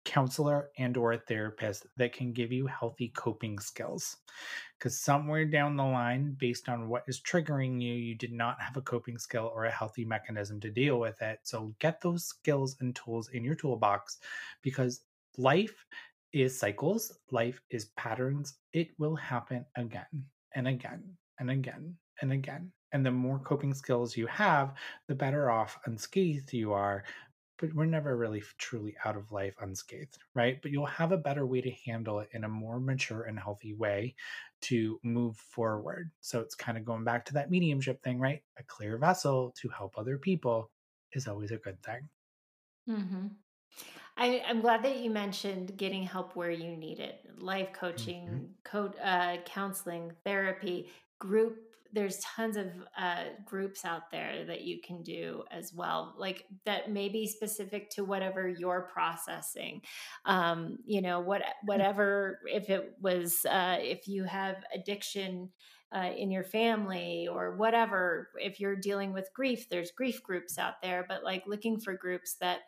counselor 0.04 0.70
and 0.78 0.96
or 0.96 1.12
a 1.12 1.18
therapist 1.18 1.86
that 1.96 2.12
can 2.12 2.32
give 2.32 2.52
you 2.52 2.66
healthy 2.66 3.08
coping 3.16 3.58
skills. 3.58 4.18
Because 4.78 4.98
somewhere 4.98 5.44
down 5.44 5.76
the 5.76 5.84
line 5.84 6.36
based 6.38 6.68
on 6.68 6.88
what 6.88 7.04
is 7.08 7.20
triggering 7.20 7.80
you 7.80 7.94
you 7.94 8.14
did 8.14 8.32
not 8.32 8.60
have 8.60 8.76
a 8.76 8.82
coping 8.82 9.18
skill 9.18 9.50
or 9.54 9.64
a 9.64 9.70
healthy 9.70 10.04
mechanism 10.04 10.60
to 10.60 10.70
deal 10.70 11.00
with 11.00 11.20
it. 11.22 11.40
So 11.42 11.74
get 11.78 12.00
those 12.00 12.24
skills 12.24 12.76
and 12.80 12.94
tools 12.94 13.28
in 13.30 13.44
your 13.44 13.54
toolbox 13.54 14.18
because 14.62 15.02
life 15.36 15.86
is 16.32 16.58
cycles 16.58 17.18
life 17.30 17.60
is 17.70 17.86
patterns. 17.96 18.54
It 18.72 18.88
will 18.98 19.14
happen 19.16 19.64
again 19.76 20.06
and 20.54 20.68
again 20.68 21.02
and 21.38 21.50
again 21.50 21.96
and 22.20 22.32
again. 22.32 22.72
And 22.92 23.04
the 23.04 23.10
more 23.10 23.40
coping 23.40 23.74
skills 23.74 24.16
you 24.16 24.26
have, 24.28 24.74
the 25.08 25.14
better 25.14 25.50
off 25.50 25.78
unscathed 25.86 26.52
you 26.52 26.72
are. 26.72 27.04
But 27.58 27.72
we're 27.72 27.84
never 27.84 28.16
really 28.16 28.42
truly 28.58 28.96
out 29.04 29.16
of 29.16 29.30
life 29.30 29.54
unscathed, 29.60 30.18
right? 30.34 30.60
But 30.60 30.72
you'll 30.72 30.86
have 30.86 31.12
a 31.12 31.16
better 31.16 31.46
way 31.46 31.60
to 31.60 31.70
handle 31.86 32.18
it 32.20 32.28
in 32.32 32.44
a 32.44 32.48
more 32.48 32.80
mature 32.80 33.22
and 33.22 33.38
healthy 33.38 33.74
way 33.74 34.16
to 34.62 34.98
move 35.02 35.36
forward. 35.36 36.10
So 36.20 36.40
it's 36.40 36.54
kind 36.54 36.76
of 36.76 36.84
going 36.84 37.04
back 37.04 37.24
to 37.26 37.34
that 37.34 37.50
mediumship 37.50 38.02
thing, 38.02 38.18
right? 38.18 38.42
A 38.58 38.62
clear 38.64 38.98
vessel 38.98 39.54
to 39.60 39.68
help 39.68 39.96
other 39.96 40.18
people 40.18 40.70
is 41.12 41.28
always 41.28 41.52
a 41.52 41.58
good 41.58 41.80
thing. 41.82 42.08
Mm-hmm. 42.88 43.26
I, 44.16 44.26
am 44.46 44.60
glad 44.60 44.82
that 44.84 44.98
you 44.98 45.10
mentioned 45.10 45.76
getting 45.76 46.04
help 46.04 46.36
where 46.36 46.50
you 46.50 46.76
need 46.76 47.00
it 47.00 47.20
life 47.38 47.72
coaching, 47.72 48.26
mm-hmm. 48.26 48.44
co- 48.64 48.94
uh, 49.02 49.38
counseling, 49.44 50.12
therapy, 50.24 50.88
group 51.18 51.73
there's 51.94 52.18
tons 52.18 52.56
of 52.56 52.66
uh, 52.98 53.24
groups 53.44 53.84
out 53.84 54.10
there 54.10 54.44
that 54.46 54.62
you 54.62 54.80
can 54.84 55.02
do 55.02 55.44
as 55.50 55.72
well 55.72 56.14
like 56.18 56.44
that 56.66 56.90
may 56.90 57.08
be 57.08 57.26
specific 57.26 57.88
to 57.88 58.04
whatever 58.04 58.48
you're 58.48 58.88
processing 58.92 59.80
um, 60.26 60.76
you 60.84 61.00
know 61.00 61.20
what 61.20 61.42
mm. 61.42 61.48
whatever 61.64 62.40
if 62.46 62.68
it 62.68 62.94
was 63.00 63.44
uh, 63.48 63.78
if 63.80 64.08
you 64.08 64.24
have 64.24 64.56
addiction 64.74 65.48
uh, 65.94 66.10
in 66.16 66.30
your 66.30 66.44
family 66.44 67.28
or 67.30 67.56
whatever 67.56 68.30
if 68.36 68.58
you're 68.58 68.76
dealing 68.76 69.12
with 69.12 69.30
grief 69.34 69.68
there's 69.70 69.92
grief 69.92 70.22
groups 70.22 70.58
out 70.58 70.82
there 70.82 71.06
but 71.08 71.22
like 71.22 71.44
looking 71.46 71.78
for 71.78 71.94
groups 71.94 72.36
that 72.40 72.60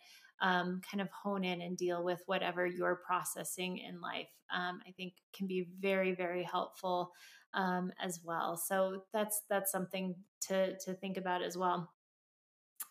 um, 0.43 0.81
kind 0.89 1.01
of 1.01 1.09
hone 1.11 1.45
in 1.45 1.63
and 1.63 1.77
deal 1.77 2.05
with 2.05 2.23
whatever 2.27 2.67
you're 2.67 3.01
processing 3.05 3.79
in 3.79 4.01
life 4.01 4.29
um, 4.55 4.81
i 4.87 4.93
think 4.93 5.15
can 5.35 5.49
be 5.49 5.67
very 5.81 6.15
very 6.15 6.45
helpful 6.45 7.11
um, 7.57 7.91
as 8.01 8.21
well. 8.23 8.57
So 8.57 9.03
that's 9.13 9.43
that's 9.51 9.73
something 9.73 10.15
to 10.43 10.79
to 10.79 10.95
think 10.95 11.17
about 11.17 11.43
as 11.43 11.57
well. 11.57 11.91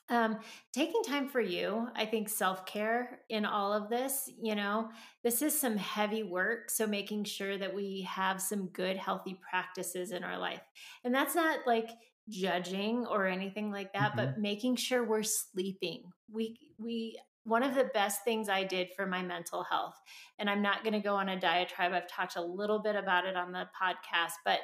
Um, 0.07 0.38
taking 0.72 1.01
time 1.03 1.30
for 1.30 1.41
you, 1.41 1.88
I 1.95 2.05
think 2.05 2.30
self 2.30 2.66
care 2.66 3.22
in 3.30 3.43
all 3.43 3.74
of 3.74 3.89
this, 3.89 4.30
you 4.39 4.53
know, 4.55 4.89
this 5.24 5.41
is 5.41 5.59
some 5.59 5.78
heavy 5.78 6.22
work. 6.22 6.70
So 6.70 6.86
making 6.86 7.24
sure 7.24 7.57
that 7.57 7.74
we 7.74 8.01
have 8.01 8.39
some 8.41 8.68
good, 8.68 8.97
healthy 8.97 9.39
practices 9.49 10.11
in 10.11 10.24
our 10.24 10.38
life. 10.38 10.61
And 11.03 11.13
that's 11.13 11.34
not 11.34 11.59
like 11.66 11.89
judging 12.30 13.07
or 13.07 13.26
anything 13.26 13.72
like 13.72 13.93
that, 13.93 14.09
mm-hmm. 14.16 14.18
but 14.18 14.39
making 14.39 14.76
sure 14.76 15.03
we're 15.03 15.24
sleeping. 15.24 16.03
We, 16.32 16.59
we, 16.78 17.18
one 17.46 17.64
of 17.64 17.76
the 17.76 17.89
best 17.93 18.24
things 18.24 18.50
I 18.50 18.64
did 18.64 18.89
for 18.96 19.06
my 19.06 19.22
mental 19.22 19.64
health, 19.64 19.96
and 20.39 20.50
I'm 20.50 20.62
not 20.62 20.84
going 20.84 20.93
to 20.93 21.00
go 21.00 21.16
on 21.16 21.30
a 21.30 21.39
diatribe, 21.39 21.93
I've 21.93 22.10
talked 22.10 22.36
a 22.36 22.41
little 22.41 22.80
bit 22.80 22.96
about 22.96 23.26
it 23.26 23.36
on 23.36 23.52
the 23.52 23.68
podcast, 23.82 24.34
but 24.43 24.60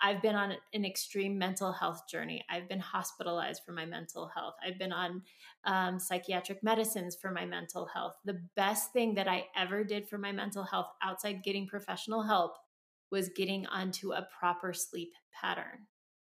I've 0.00 0.20
been 0.20 0.34
on 0.34 0.54
an 0.72 0.84
extreme 0.84 1.38
mental 1.38 1.72
health 1.72 2.08
journey. 2.10 2.44
I've 2.50 2.68
been 2.68 2.80
hospitalized 2.80 3.62
for 3.64 3.72
my 3.72 3.86
mental 3.86 4.26
health. 4.26 4.54
I've 4.66 4.78
been 4.78 4.92
on 4.92 5.22
um, 5.64 5.98
psychiatric 5.98 6.62
medicines 6.62 7.16
for 7.20 7.30
my 7.30 7.44
mental 7.44 7.86
health. 7.86 8.14
The 8.24 8.40
best 8.56 8.92
thing 8.92 9.14
that 9.14 9.28
I 9.28 9.46
ever 9.56 9.84
did 9.84 10.08
for 10.08 10.18
my 10.18 10.32
mental 10.32 10.64
health 10.64 10.88
outside 11.02 11.44
getting 11.44 11.66
professional 11.66 12.22
help 12.22 12.56
was 13.10 13.28
getting 13.30 13.66
onto 13.66 14.12
a 14.12 14.26
proper 14.38 14.72
sleep 14.72 15.12
pattern 15.32 15.86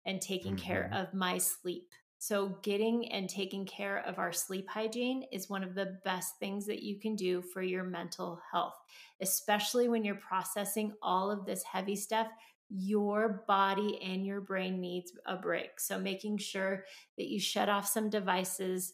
and 0.06 0.22
taking 0.22 0.56
mm-hmm. 0.56 0.66
care 0.66 0.90
of 0.94 1.14
my 1.14 1.38
sleep. 1.38 1.90
So, 2.20 2.58
getting 2.64 3.12
and 3.12 3.30
taking 3.30 3.66
care 3.66 4.00
of 4.00 4.18
our 4.18 4.32
sleep 4.32 4.68
hygiene 4.68 5.24
is 5.32 5.50
one 5.50 5.64
of 5.64 5.76
the 5.76 6.00
best 6.04 6.40
things 6.40 6.66
that 6.66 6.82
you 6.82 7.00
can 7.00 7.16
do 7.16 7.42
for 7.42 7.62
your 7.62 7.84
mental 7.84 8.42
health, 8.52 8.76
especially 9.22 9.88
when 9.88 10.04
you're 10.04 10.16
processing 10.16 10.94
all 11.02 11.30
of 11.30 11.46
this 11.46 11.64
heavy 11.64 11.96
stuff. 11.96 12.28
Your 12.70 13.44
body 13.48 14.00
and 14.04 14.26
your 14.26 14.42
brain 14.42 14.82
needs 14.82 15.14
a 15.26 15.38
break. 15.38 15.80
So, 15.80 16.00
making 16.00 16.40
sure 16.40 16.86
that 17.18 17.28
you 17.28 17.40
shut 17.40 17.70
off 17.70 17.88
some 17.88 18.10
devices 18.10 18.94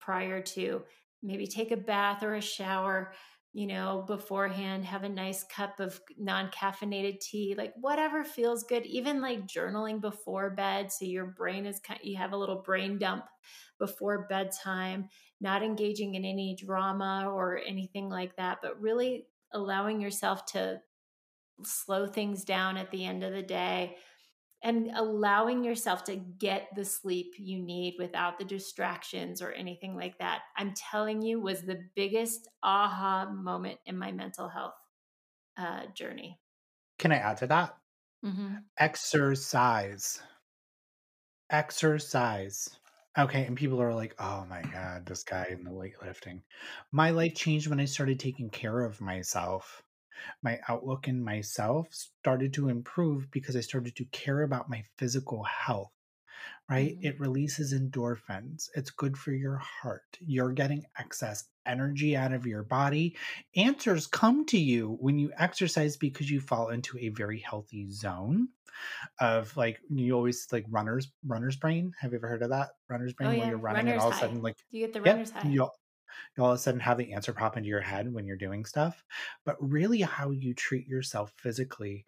prior 0.00 0.42
to 0.42 0.82
maybe 1.22 1.46
take 1.46 1.70
a 1.70 1.76
bath 1.76 2.22
or 2.22 2.34
a 2.34 2.40
shower, 2.40 3.12
you 3.54 3.68
know, 3.68 4.02
beforehand, 4.08 4.84
have 4.84 5.04
a 5.04 5.08
nice 5.08 5.44
cup 5.44 5.78
of 5.78 6.00
non 6.18 6.50
caffeinated 6.50 7.20
tea, 7.20 7.54
like 7.56 7.72
whatever 7.80 8.24
feels 8.24 8.64
good, 8.64 8.84
even 8.84 9.20
like 9.20 9.46
journaling 9.46 10.00
before 10.00 10.50
bed. 10.50 10.90
So 10.90 11.04
your 11.04 11.26
brain 11.26 11.64
is 11.64 11.78
kind 11.78 12.00
you 12.02 12.16
have 12.16 12.32
a 12.32 12.36
little 12.36 12.62
brain 12.62 12.98
dump 12.98 13.26
before 13.78 14.26
bedtime, 14.28 15.08
not 15.40 15.62
engaging 15.62 16.16
in 16.16 16.24
any 16.24 16.56
drama 16.56 17.30
or 17.30 17.60
anything 17.64 18.08
like 18.08 18.34
that, 18.36 18.58
but 18.60 18.80
really 18.80 19.28
allowing 19.52 20.00
yourself 20.00 20.44
to 20.46 20.80
slow 21.62 22.08
things 22.08 22.44
down 22.44 22.76
at 22.76 22.90
the 22.90 23.04
end 23.04 23.22
of 23.22 23.32
the 23.32 23.42
day 23.42 23.96
and 24.64 24.90
allowing 24.94 25.62
yourself 25.62 26.04
to 26.04 26.16
get 26.16 26.70
the 26.74 26.84
sleep 26.84 27.34
you 27.38 27.60
need 27.60 27.96
without 27.98 28.38
the 28.38 28.44
distractions 28.44 29.42
or 29.42 29.52
anything 29.52 29.94
like 29.96 30.18
that, 30.18 30.42
I'm 30.56 30.74
telling 30.74 31.22
you, 31.22 31.40
was 31.40 31.62
the 31.62 31.88
biggest 31.94 32.48
aha 32.64 33.30
moment 33.30 33.78
in 33.86 33.96
my 33.98 34.10
mental 34.10 34.48
health 34.48 34.74
uh, 35.56 35.86
journey. 35.94 36.40
Can 36.98 37.12
I 37.12 37.18
add 37.18 37.36
to 37.38 37.46
that? 37.46 37.78
Mm-hmm. 38.24 38.64
Exercise. 38.78 40.22
Exercise. 41.50 42.78
Okay, 43.16 43.46
and 43.46 43.56
people 43.56 43.80
are 43.80 43.94
like, 43.94 44.14
"Oh 44.18 44.44
my 44.44 44.60
god, 44.60 45.06
this 45.06 45.24
guy 45.24 45.46
in 45.46 45.64
the 45.64 45.70
weightlifting." 45.70 46.42
My 46.92 47.10
life 47.10 47.34
changed 47.34 47.66
when 47.68 47.80
I 47.80 47.86
started 47.86 48.20
taking 48.20 48.50
care 48.50 48.82
of 48.84 49.00
myself 49.00 49.82
my 50.42 50.58
outlook 50.68 51.08
in 51.08 51.22
myself 51.22 51.88
started 51.90 52.52
to 52.54 52.68
improve 52.68 53.30
because 53.30 53.56
I 53.56 53.60
started 53.60 53.96
to 53.96 54.04
care 54.06 54.42
about 54.42 54.70
my 54.70 54.84
physical 54.98 55.44
health. 55.44 55.90
Right? 56.68 56.96
Mm-hmm. 56.96 57.06
It 57.06 57.20
releases 57.20 57.74
endorphins. 57.74 58.68
It's 58.74 58.90
good 58.90 59.18
for 59.18 59.32
your 59.32 59.56
heart. 59.58 60.18
You're 60.20 60.52
getting 60.52 60.84
excess 60.98 61.44
energy 61.66 62.16
out 62.16 62.32
of 62.32 62.46
your 62.46 62.62
body. 62.62 63.16
Answers 63.56 64.06
come 64.06 64.46
to 64.46 64.58
you 64.58 64.96
when 65.00 65.18
you 65.18 65.30
exercise 65.38 65.96
because 65.96 66.30
you 66.30 66.40
fall 66.40 66.68
into 66.70 66.98
a 66.98 67.10
very 67.10 67.38
healthy 67.38 67.90
zone 67.90 68.48
of 69.20 69.56
like 69.56 69.78
you 69.90 70.14
always 70.14 70.46
like 70.52 70.64
runners 70.70 71.10
runner's 71.26 71.56
brain. 71.56 71.92
Have 72.00 72.12
you 72.12 72.18
ever 72.18 72.28
heard 72.28 72.42
of 72.42 72.50
that? 72.50 72.70
Runner's 72.88 73.12
brain 73.12 73.28
oh, 73.28 73.32
yeah. 73.32 73.38
where 73.40 73.48
you're 73.50 73.58
running 73.58 73.86
runner's 73.86 73.92
and 73.92 74.00
all 74.02 74.10
high. 74.10 74.16
of 74.16 74.22
a 74.22 74.26
sudden 74.26 74.42
like 74.42 74.56
you 74.70 74.80
get 74.80 74.92
the 74.92 75.02
runner's 75.02 75.30
high. 75.30 75.48
You, 75.48 75.68
you 76.36 76.44
all 76.44 76.50
of 76.52 76.56
a 76.56 76.58
sudden 76.58 76.80
have 76.80 76.98
the 76.98 77.12
answer 77.12 77.32
pop 77.32 77.56
into 77.56 77.68
your 77.68 77.80
head 77.80 78.12
when 78.12 78.26
you're 78.26 78.36
doing 78.36 78.64
stuff. 78.64 79.04
But 79.44 79.56
really, 79.60 80.00
how 80.00 80.30
you 80.30 80.54
treat 80.54 80.86
yourself 80.86 81.32
physically, 81.36 82.06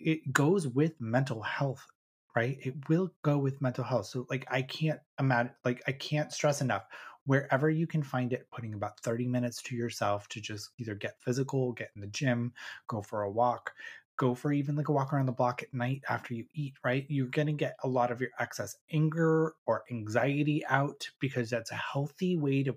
it 0.00 0.32
goes 0.32 0.66
with 0.68 1.00
mental 1.00 1.42
health, 1.42 1.86
right? 2.34 2.58
It 2.60 2.88
will 2.88 3.12
go 3.22 3.38
with 3.38 3.60
mental 3.60 3.84
health. 3.84 4.06
So, 4.06 4.26
like, 4.30 4.46
I 4.50 4.62
can't 4.62 5.00
imagine, 5.18 5.52
like, 5.64 5.82
I 5.86 5.92
can't 5.92 6.32
stress 6.32 6.60
enough 6.60 6.86
wherever 7.24 7.70
you 7.70 7.86
can 7.86 8.02
find 8.02 8.32
it, 8.32 8.48
putting 8.52 8.74
about 8.74 9.00
30 9.00 9.28
minutes 9.28 9.62
to 9.62 9.76
yourself 9.76 10.28
to 10.28 10.40
just 10.40 10.70
either 10.78 10.94
get 10.94 11.20
physical, 11.20 11.72
get 11.72 11.90
in 11.94 12.00
the 12.00 12.08
gym, 12.08 12.52
go 12.88 13.00
for 13.00 13.22
a 13.22 13.30
walk, 13.30 13.72
go 14.16 14.34
for 14.34 14.52
even 14.52 14.76
like 14.76 14.88
a 14.88 14.92
walk 14.92 15.12
around 15.12 15.26
the 15.26 15.32
block 15.32 15.62
at 15.62 15.72
night 15.72 16.02
after 16.08 16.34
you 16.34 16.44
eat, 16.54 16.74
right? 16.84 17.06
You're 17.08 17.26
going 17.28 17.46
to 17.46 17.52
get 17.52 17.76
a 17.84 17.88
lot 17.88 18.10
of 18.10 18.20
your 18.20 18.30
excess 18.38 18.76
anger 18.92 19.54
or 19.66 19.84
anxiety 19.90 20.64
out 20.66 21.08
because 21.20 21.50
that's 21.50 21.70
a 21.70 21.76
healthy 21.76 22.36
way 22.36 22.62
to 22.64 22.76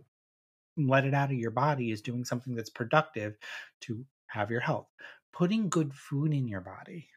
let 0.78 1.06
it 1.06 1.14
out 1.14 1.32
of 1.32 1.38
your 1.38 1.52
body 1.52 1.92
is 1.92 2.02
doing 2.02 2.26
something 2.26 2.56
that's 2.56 2.70
productive 2.70 3.36
to 3.82 4.06
have 4.28 4.52
your 4.52 4.60
health. 4.60 4.88
Putting 5.34 5.70
good 5.70 5.94
food 5.94 6.34
in 6.34 6.48
your 6.48 6.62
body. 6.62 7.08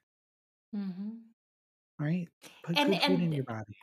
Mm-hmm. 0.74 1.10
Right? 1.98 2.28
Put 2.64 2.78
and, 2.78 2.90
good 2.90 3.02
food 3.02 3.20
in 3.20 3.32
your 3.32 3.44
body. 3.44 3.76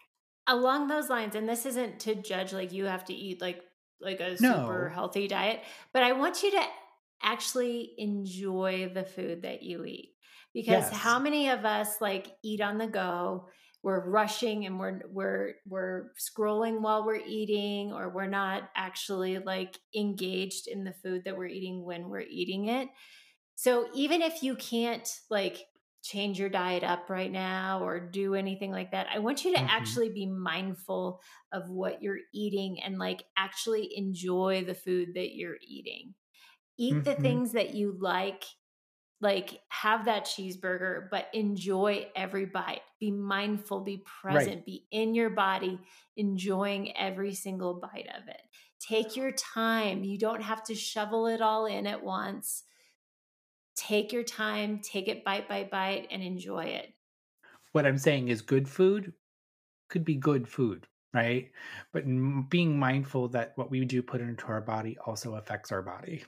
Along 0.47 0.87
those 0.87 1.09
lines, 1.09 1.35
and 1.35 1.49
this 1.49 1.65
isn't 1.65 1.99
to 2.01 2.15
judge 2.15 2.53
like 2.53 2.71
you 2.71 2.85
have 2.85 3.05
to 3.05 3.13
eat 3.13 3.41
like 3.41 3.61
like 4.01 4.19
a 4.19 4.37
super 4.37 4.89
healthy 4.89 5.27
diet, 5.27 5.61
but 5.93 6.03
I 6.03 6.11
want 6.11 6.43
you 6.43 6.51
to 6.51 6.61
actually 7.23 7.93
enjoy 7.97 8.91
the 8.93 9.03
food 9.03 9.41
that 9.43 9.63
you 9.63 9.85
eat. 9.85 10.11
Because 10.53 10.89
yes. 10.89 10.93
how 10.93 11.19
many 11.19 11.49
of 11.49 11.65
us 11.65 11.99
like 11.99 12.27
eat 12.43 12.61
on 12.61 12.77
the 12.77 12.87
go 12.87 13.47
we're 13.85 14.03
rushing 14.09 14.65
and 14.65 14.79
we're 14.79 14.99
we're 15.11 15.53
we're 15.67 16.11
scrolling 16.19 16.81
while 16.81 17.05
we're 17.05 17.21
eating 17.27 17.93
or 17.93 18.09
we're 18.09 18.25
not 18.25 18.63
actually 18.75 19.37
like 19.37 19.77
engaged 19.95 20.67
in 20.67 20.83
the 20.83 20.93
food 21.03 21.23
that 21.23 21.37
we're 21.37 21.45
eating 21.45 21.85
when 21.85 22.09
we're 22.09 22.19
eating 22.21 22.67
it 22.67 22.87
so 23.53 23.87
even 23.93 24.23
if 24.23 24.41
you 24.41 24.55
can't 24.55 25.07
like 25.29 25.67
change 26.01 26.39
your 26.39 26.49
diet 26.49 26.83
up 26.83 27.11
right 27.11 27.31
now 27.31 27.83
or 27.83 27.99
do 27.99 28.33
anything 28.33 28.71
like 28.71 28.89
that 28.89 29.05
i 29.13 29.19
want 29.19 29.45
you 29.45 29.53
to 29.53 29.59
mm-hmm. 29.59 29.69
actually 29.69 30.09
be 30.09 30.25
mindful 30.25 31.21
of 31.53 31.69
what 31.69 32.01
you're 32.01 32.17
eating 32.33 32.81
and 32.83 32.97
like 32.97 33.23
actually 33.37 33.95
enjoy 33.95 34.63
the 34.65 34.73
food 34.73 35.09
that 35.13 35.35
you're 35.35 35.57
eating 35.61 36.15
eat 36.79 36.95
mm-hmm. 36.95 37.03
the 37.03 37.15
things 37.15 37.51
that 37.51 37.75
you 37.75 37.95
like 37.99 38.45
like 39.25 39.59
have 39.69 40.05
that 40.05 40.25
cheeseburger 40.25 41.09
but 41.09 41.25
enjoy 41.33 42.05
every 42.15 42.45
bite. 42.45 42.83
Be 42.99 43.09
mindful 43.09 43.79
be 43.79 44.03
present 44.21 44.57
right. 44.57 44.65
be 44.65 44.85
in 44.91 45.15
your 45.15 45.31
body 45.31 45.79
enjoying 46.15 46.95
every 46.95 47.33
single 47.33 47.73
bite 47.73 48.07
of 48.15 48.27
it. 48.27 48.41
Take 48.79 49.15
your 49.15 49.31
time. 49.31 50.03
You 50.03 50.19
don't 50.19 50.43
have 50.43 50.63
to 50.65 50.75
shovel 50.75 51.25
it 51.25 51.41
all 51.41 51.65
in 51.65 51.87
at 51.87 52.03
once. 52.03 52.63
Take 53.75 54.13
your 54.13 54.23
time 54.23 54.79
take 54.83 55.07
it 55.07 55.25
bite 55.25 55.49
by 55.49 55.63
bite 55.63 56.07
and 56.11 56.21
enjoy 56.21 56.65
it. 56.65 56.93
What 57.71 57.87
i'm 57.87 57.97
saying 57.97 58.27
is 58.27 58.43
good 58.43 58.69
food 58.69 59.11
could 59.89 60.05
be 60.05 60.15
good 60.15 60.47
food 60.47 60.87
right? 61.13 61.49
But 61.93 62.03
being 62.49 62.77
mindful 62.77 63.29
that 63.29 63.53
what 63.55 63.71
we 63.71 63.85
do 63.85 64.03
put 64.03 64.19
into 64.19 64.47
our 64.47 64.59
body 64.59 64.97
also 65.05 65.35
affects 65.35 65.71
our 65.71 65.81
body 65.81 66.25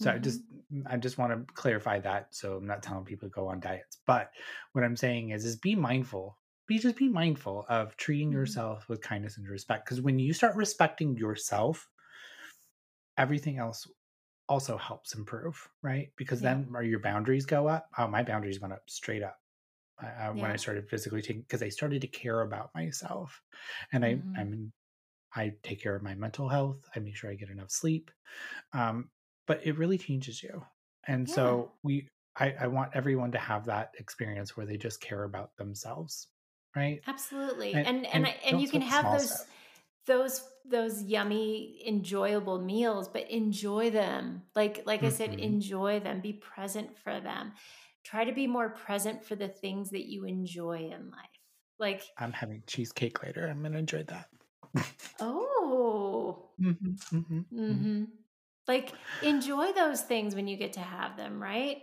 so 0.00 0.10
mm-hmm. 0.10 0.16
I 0.16 0.18
just 0.18 0.40
I 0.86 0.96
just 0.96 1.18
want 1.18 1.32
to 1.32 1.54
clarify 1.54 1.98
that. 2.00 2.28
So 2.30 2.56
I'm 2.56 2.66
not 2.66 2.82
telling 2.82 3.04
people 3.04 3.28
to 3.28 3.32
go 3.32 3.48
on 3.48 3.60
diets, 3.60 3.98
but 4.06 4.30
what 4.72 4.84
I'm 4.84 4.96
saying 4.96 5.30
is 5.30 5.44
is 5.44 5.56
be 5.56 5.74
mindful. 5.74 6.38
Be 6.66 6.78
just 6.78 6.96
be 6.96 7.08
mindful 7.08 7.64
of 7.68 7.96
treating 7.96 8.28
mm-hmm. 8.28 8.38
yourself 8.38 8.88
with 8.88 9.00
kindness 9.00 9.38
and 9.38 9.48
respect. 9.48 9.86
Because 9.86 10.00
when 10.00 10.18
you 10.18 10.32
start 10.32 10.54
respecting 10.54 11.16
yourself, 11.16 11.88
everything 13.16 13.58
else 13.58 13.86
also 14.48 14.76
helps 14.76 15.14
improve, 15.14 15.68
right? 15.82 16.10
Because 16.16 16.42
yeah. 16.42 16.54
then 16.54 16.84
your 16.84 17.00
boundaries 17.00 17.46
go 17.46 17.66
up. 17.66 17.88
Oh, 17.98 18.06
my 18.06 18.22
boundaries 18.22 18.60
went 18.60 18.72
up 18.72 18.82
straight 18.88 19.22
up. 19.22 19.36
Uh, 20.00 20.06
yeah. 20.06 20.30
when 20.30 20.50
I 20.52 20.54
started 20.54 20.88
physically 20.88 21.20
taking 21.20 21.42
because 21.42 21.60
I 21.60 21.70
started 21.70 22.02
to 22.02 22.06
care 22.06 22.42
about 22.42 22.70
myself, 22.72 23.42
and 23.92 24.04
mm-hmm. 24.04 24.36
I 24.36 24.40
I'm 24.40 24.72
I 25.34 25.52
take 25.62 25.82
care 25.82 25.96
of 25.96 26.02
my 26.02 26.14
mental 26.14 26.48
health. 26.48 26.78
I 26.94 27.00
make 27.00 27.16
sure 27.16 27.30
I 27.30 27.34
get 27.34 27.50
enough 27.50 27.70
sleep. 27.70 28.12
Um, 28.72 29.10
but 29.48 29.66
it 29.66 29.76
really 29.76 29.98
changes 29.98 30.40
you. 30.40 30.62
And 31.08 31.26
yeah. 31.26 31.34
so 31.34 31.72
we 31.82 32.08
I, 32.38 32.54
I 32.60 32.66
want 32.68 32.92
everyone 32.94 33.32
to 33.32 33.38
have 33.38 33.64
that 33.64 33.90
experience 33.98 34.56
where 34.56 34.66
they 34.66 34.76
just 34.76 35.00
care 35.00 35.24
about 35.24 35.56
themselves. 35.56 36.28
Right. 36.76 37.00
Absolutely. 37.08 37.72
And 37.72 37.86
and 37.86 38.06
and, 38.06 38.26
and, 38.26 38.34
and 38.44 38.60
you 38.60 38.68
can 38.68 38.82
have 38.82 39.10
those 39.10 39.30
stuff. 39.30 39.46
those 40.06 40.42
those 40.70 41.02
yummy 41.02 41.82
enjoyable 41.86 42.60
meals 42.60 43.08
but 43.08 43.30
enjoy 43.30 43.90
them 43.90 44.42
like 44.54 44.82
like 44.84 45.00
mm-hmm. 45.00 45.06
i 45.06 45.10
said 45.10 45.30
mm-hmm. 45.30 45.40
enjoy 45.40 45.98
them 46.00 46.20
be 46.20 46.34
present 46.34 46.96
for 46.98 47.20
them 47.20 47.52
try 48.04 48.24
to 48.24 48.32
be 48.32 48.46
more 48.46 48.68
present 48.68 49.24
for 49.24 49.34
the 49.34 49.48
things 49.48 49.90
that 49.90 50.08
you 50.08 50.24
enjoy 50.24 50.90
in 50.92 51.10
life 51.10 51.40
like 51.78 52.02
i'm 52.18 52.32
having 52.32 52.62
cheesecake 52.66 53.22
later 53.22 53.46
i'm 53.48 53.62
gonna 53.62 53.78
enjoy 53.78 54.02
that 54.04 54.28
oh 55.20 56.50
mm-hmm, 56.60 57.16
mm-hmm, 57.16 57.60
mm-hmm. 57.60 58.04
Like 58.68 58.92
enjoy 59.22 59.72
those 59.72 60.02
things 60.02 60.34
when 60.34 60.46
you 60.46 60.56
get 60.56 60.74
to 60.74 60.80
have 60.80 61.16
them, 61.16 61.42
right? 61.42 61.78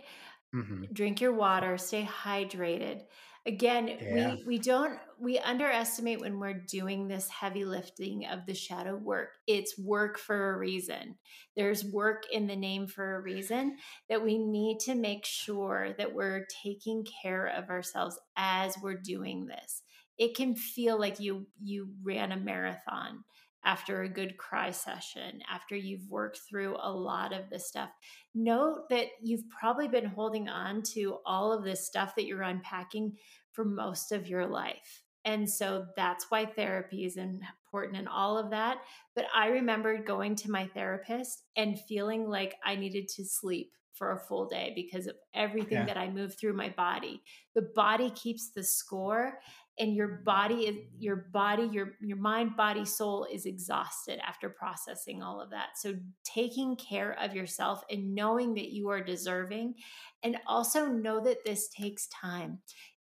Mm-hmm. 0.54 0.84
Drink 0.92 1.20
your 1.20 1.32
water, 1.32 1.76
stay 1.76 2.04
hydrated. 2.04 3.02
Again, 3.46 3.88
yeah. 3.88 4.34
we 4.34 4.44
we 4.46 4.58
don't 4.58 4.98
we 5.20 5.38
underestimate 5.38 6.20
when 6.20 6.40
we're 6.40 6.64
doing 6.68 7.06
this 7.06 7.28
heavy 7.28 7.64
lifting 7.64 8.26
of 8.26 8.44
the 8.44 8.54
shadow 8.54 8.96
work. 8.96 9.34
It's 9.46 9.78
work 9.78 10.18
for 10.18 10.52
a 10.52 10.58
reason. 10.58 11.16
There's 11.56 11.84
work 11.84 12.24
in 12.32 12.48
the 12.48 12.56
name 12.56 12.88
for 12.88 13.16
a 13.16 13.20
reason 13.20 13.76
that 14.08 14.24
we 14.24 14.38
need 14.38 14.80
to 14.80 14.94
make 14.96 15.24
sure 15.24 15.94
that 15.96 16.12
we're 16.12 16.46
taking 16.64 17.06
care 17.22 17.46
of 17.46 17.70
ourselves 17.70 18.18
as 18.36 18.76
we're 18.82 19.00
doing 19.00 19.46
this. 19.46 19.82
It 20.18 20.34
can 20.34 20.56
feel 20.56 20.98
like 20.98 21.20
you 21.20 21.46
you 21.62 21.90
ran 22.02 22.32
a 22.32 22.36
marathon 22.36 23.22
after 23.66 24.02
a 24.02 24.08
good 24.08 24.38
cry 24.38 24.70
session, 24.70 25.40
after 25.52 25.74
you've 25.74 26.08
worked 26.08 26.38
through 26.48 26.76
a 26.80 26.90
lot 26.90 27.32
of 27.32 27.50
this 27.50 27.68
stuff. 27.68 27.90
Note 28.34 28.88
that 28.88 29.08
you've 29.20 29.48
probably 29.50 29.88
been 29.88 30.06
holding 30.06 30.48
on 30.48 30.82
to 30.94 31.18
all 31.26 31.52
of 31.52 31.64
this 31.64 31.84
stuff 31.84 32.14
that 32.14 32.26
you're 32.26 32.42
unpacking 32.42 33.16
for 33.52 33.64
most 33.64 34.12
of 34.12 34.28
your 34.28 34.46
life. 34.46 35.02
And 35.24 35.50
so 35.50 35.86
that's 35.96 36.26
why 36.28 36.46
therapy 36.46 37.04
is 37.04 37.16
important 37.16 37.96
and 37.96 38.08
all 38.08 38.38
of 38.38 38.50
that. 38.50 38.78
But 39.16 39.24
I 39.34 39.48
remember 39.48 39.98
going 39.98 40.36
to 40.36 40.50
my 40.50 40.68
therapist 40.68 41.42
and 41.56 41.80
feeling 41.88 42.28
like 42.28 42.54
I 42.64 42.76
needed 42.76 43.08
to 43.16 43.24
sleep 43.24 43.72
for 43.94 44.12
a 44.12 44.20
full 44.20 44.46
day 44.46 44.72
because 44.76 45.08
of 45.08 45.16
everything 45.34 45.78
yeah. 45.78 45.86
that 45.86 45.96
I 45.96 46.08
moved 46.08 46.38
through 46.38 46.52
my 46.52 46.68
body. 46.68 47.22
The 47.56 47.68
body 47.74 48.10
keeps 48.10 48.50
the 48.50 48.62
score. 48.62 49.40
And 49.78 49.94
your 49.94 50.22
body 50.24 50.66
is 50.66 50.76
your 50.98 51.28
body 51.32 51.68
your 51.70 51.92
your 52.00 52.16
mind 52.16 52.56
body 52.56 52.84
soul 52.84 53.26
is 53.30 53.44
exhausted 53.44 54.18
after 54.26 54.48
processing 54.48 55.22
all 55.22 55.40
of 55.40 55.50
that. 55.50 55.76
So 55.76 55.94
taking 56.24 56.76
care 56.76 57.16
of 57.20 57.34
yourself 57.34 57.82
and 57.90 58.14
knowing 58.14 58.54
that 58.54 58.72
you 58.72 58.88
are 58.88 59.02
deserving 59.02 59.74
and 60.22 60.38
also 60.46 60.86
know 60.86 61.20
that 61.24 61.44
this 61.44 61.68
takes 61.68 62.08
time. 62.08 62.58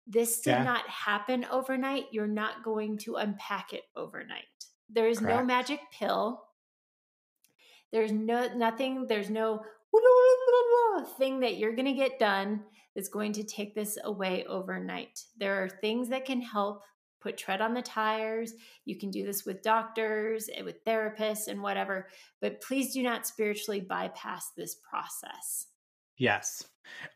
This 0.07 0.41
did 0.41 0.51
yeah. 0.51 0.63
not 0.63 0.87
happen 0.87 1.45
overnight. 1.49 2.05
You're 2.11 2.27
not 2.27 2.63
going 2.63 2.97
to 2.99 3.15
unpack 3.15 3.73
it 3.73 3.83
overnight. 3.95 4.43
There 4.89 5.07
is 5.07 5.21
no 5.21 5.43
magic 5.43 5.79
pill. 5.91 6.43
There's 7.91 8.11
no 8.11 8.53
nothing 8.55 9.07
there's 9.07 9.29
no 9.29 9.63
thing 11.17 11.39
that 11.39 11.57
you're 11.57 11.75
going 11.75 11.85
to 11.85 11.93
get 11.93 12.19
done 12.19 12.61
that's 12.95 13.09
going 13.09 13.33
to 13.33 13.43
take 13.43 13.75
this 13.75 13.97
away 14.03 14.45
overnight. 14.45 15.23
There 15.37 15.63
are 15.63 15.69
things 15.69 16.09
that 16.09 16.25
can 16.25 16.41
help 16.41 16.81
put 17.21 17.37
tread 17.37 17.59
on 17.59 17.73
the 17.73 17.81
tires. 17.81 18.53
You 18.85 18.97
can 18.97 19.09
do 19.09 19.25
this 19.25 19.45
with 19.45 19.63
doctors 19.63 20.47
and 20.47 20.63
with 20.63 20.85
therapists 20.85 21.47
and 21.47 21.61
whatever, 21.61 22.07
but 22.39 22.61
please 22.61 22.93
do 22.93 23.01
not 23.01 23.25
spiritually 23.25 23.81
bypass 23.81 24.51
this 24.55 24.75
process. 24.75 25.67
Yes. 26.17 26.63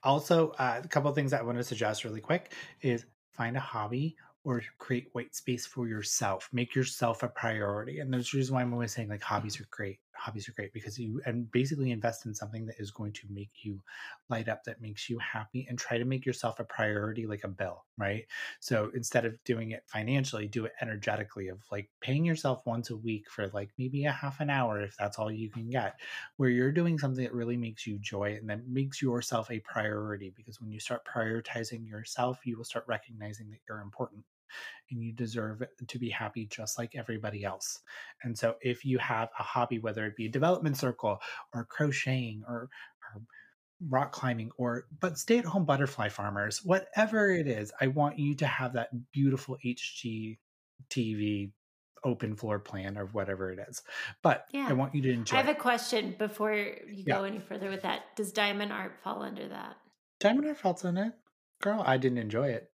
Also, 0.03 0.49
uh, 0.57 0.81
a 0.83 0.87
couple 0.87 1.11
things 1.13 1.31
I 1.31 1.41
want 1.41 1.57
to 1.57 1.63
suggest 1.63 2.03
really 2.03 2.21
quick 2.21 2.53
is 2.81 3.05
find 3.31 3.55
a 3.55 3.61
hobby 3.61 4.17
or 4.43 4.61
create 4.77 5.09
white 5.11 5.35
space 5.35 5.65
for 5.65 5.87
yourself. 5.87 6.49
Make 6.51 6.73
yourself 6.75 7.23
a 7.23 7.27
priority. 7.27 7.99
And 7.99 8.11
there's 8.11 8.31
the 8.31 8.37
reason 8.37 8.55
why 8.55 8.61
I'm 8.61 8.73
always 8.73 8.91
saying 8.91 9.09
like 9.09 9.21
hobbies 9.21 9.59
are 9.59 9.67
great. 9.69 9.99
Hobbies 10.19 10.49
are 10.49 10.53
great 10.53 10.73
because 10.73 10.99
you 10.99 11.21
and 11.25 11.49
basically 11.51 11.91
invest 11.91 12.25
in 12.25 12.35
something 12.35 12.65
that 12.65 12.79
is 12.79 12.91
going 12.91 13.13
to 13.13 13.27
make 13.29 13.49
you 13.63 13.81
light 14.29 14.49
up, 14.49 14.63
that 14.65 14.81
makes 14.81 15.09
you 15.09 15.17
happy, 15.19 15.65
and 15.69 15.79
try 15.79 15.97
to 15.97 16.05
make 16.05 16.25
yourself 16.25 16.59
a 16.59 16.63
priority 16.63 17.25
like 17.25 17.43
a 17.43 17.47
bill, 17.47 17.85
right? 17.97 18.25
So 18.59 18.91
instead 18.93 19.25
of 19.25 19.41
doing 19.43 19.71
it 19.71 19.83
financially, 19.87 20.47
do 20.47 20.65
it 20.65 20.73
energetically 20.81 21.47
of 21.47 21.59
like 21.71 21.89
paying 22.01 22.25
yourself 22.25 22.65
once 22.65 22.89
a 22.89 22.97
week 22.97 23.29
for 23.29 23.47
like 23.49 23.69
maybe 23.77 24.05
a 24.05 24.11
half 24.11 24.39
an 24.39 24.49
hour 24.49 24.81
if 24.81 24.95
that's 24.97 25.17
all 25.17 25.31
you 25.31 25.49
can 25.49 25.69
get, 25.69 25.99
where 26.37 26.49
you're 26.49 26.71
doing 26.71 26.99
something 26.99 27.23
that 27.23 27.33
really 27.33 27.57
makes 27.57 27.87
you 27.87 27.97
joy 27.99 28.37
and 28.39 28.49
that 28.49 28.67
makes 28.67 29.01
yourself 29.01 29.49
a 29.51 29.59
priority. 29.59 30.33
Because 30.35 30.59
when 30.59 30.71
you 30.71 30.79
start 30.79 31.01
prioritizing 31.05 31.87
yourself, 31.87 32.39
you 32.45 32.57
will 32.57 32.65
start 32.65 32.85
recognizing 32.87 33.49
that 33.49 33.59
you're 33.67 33.81
important 33.81 34.25
and 34.91 35.03
you 35.03 35.11
deserve 35.13 35.63
to 35.87 35.99
be 35.99 36.09
happy 36.09 36.45
just 36.45 36.77
like 36.77 36.95
everybody 36.95 37.43
else. 37.43 37.79
And 38.23 38.37
so 38.37 38.55
if 38.61 38.85
you 38.85 38.97
have 38.97 39.29
a 39.37 39.43
hobby, 39.43 39.79
whether 39.79 40.05
it 40.05 40.15
be 40.15 40.25
a 40.25 40.29
development 40.29 40.77
circle 40.77 41.19
or 41.53 41.65
crocheting 41.65 42.43
or, 42.47 42.69
or 43.13 43.21
rock 43.87 44.11
climbing 44.11 44.51
or 44.57 44.85
but 44.99 45.17
stay 45.17 45.37
at 45.37 45.45
home 45.45 45.65
butterfly 45.65 46.09
farmers, 46.09 46.63
whatever 46.63 47.31
it 47.31 47.47
is, 47.47 47.71
I 47.79 47.87
want 47.87 48.19
you 48.19 48.35
to 48.35 48.47
have 48.47 48.73
that 48.73 48.89
beautiful 49.11 49.57
HG 49.63 50.37
TV 50.89 51.51
open 52.03 52.35
floor 52.35 52.59
plan 52.59 52.97
or 52.97 53.05
whatever 53.07 53.51
it 53.51 53.59
is. 53.67 53.81
But 54.21 54.45
yeah. 54.51 54.67
I 54.69 54.73
want 54.73 54.95
you 54.95 55.01
to 55.03 55.11
enjoy. 55.11 55.37
I 55.37 55.41
have 55.41 55.49
a 55.49 55.59
question 55.59 56.15
before 56.17 56.53
you 56.53 57.05
go 57.05 57.23
yeah. 57.23 57.27
any 57.27 57.39
further 57.39 57.69
with 57.69 57.81
that. 57.83 58.01
Does 58.15 58.31
diamond 58.31 58.71
art 58.71 58.93
fall 59.03 59.21
under 59.21 59.47
that? 59.47 59.77
Diamond 60.19 60.47
art 60.47 60.57
falls 60.57 60.83
in 60.85 60.97
it. 60.97 61.13
Girl, 61.61 61.83
I 61.85 61.97
didn't 61.97 62.19
enjoy 62.19 62.49
it 62.49 62.71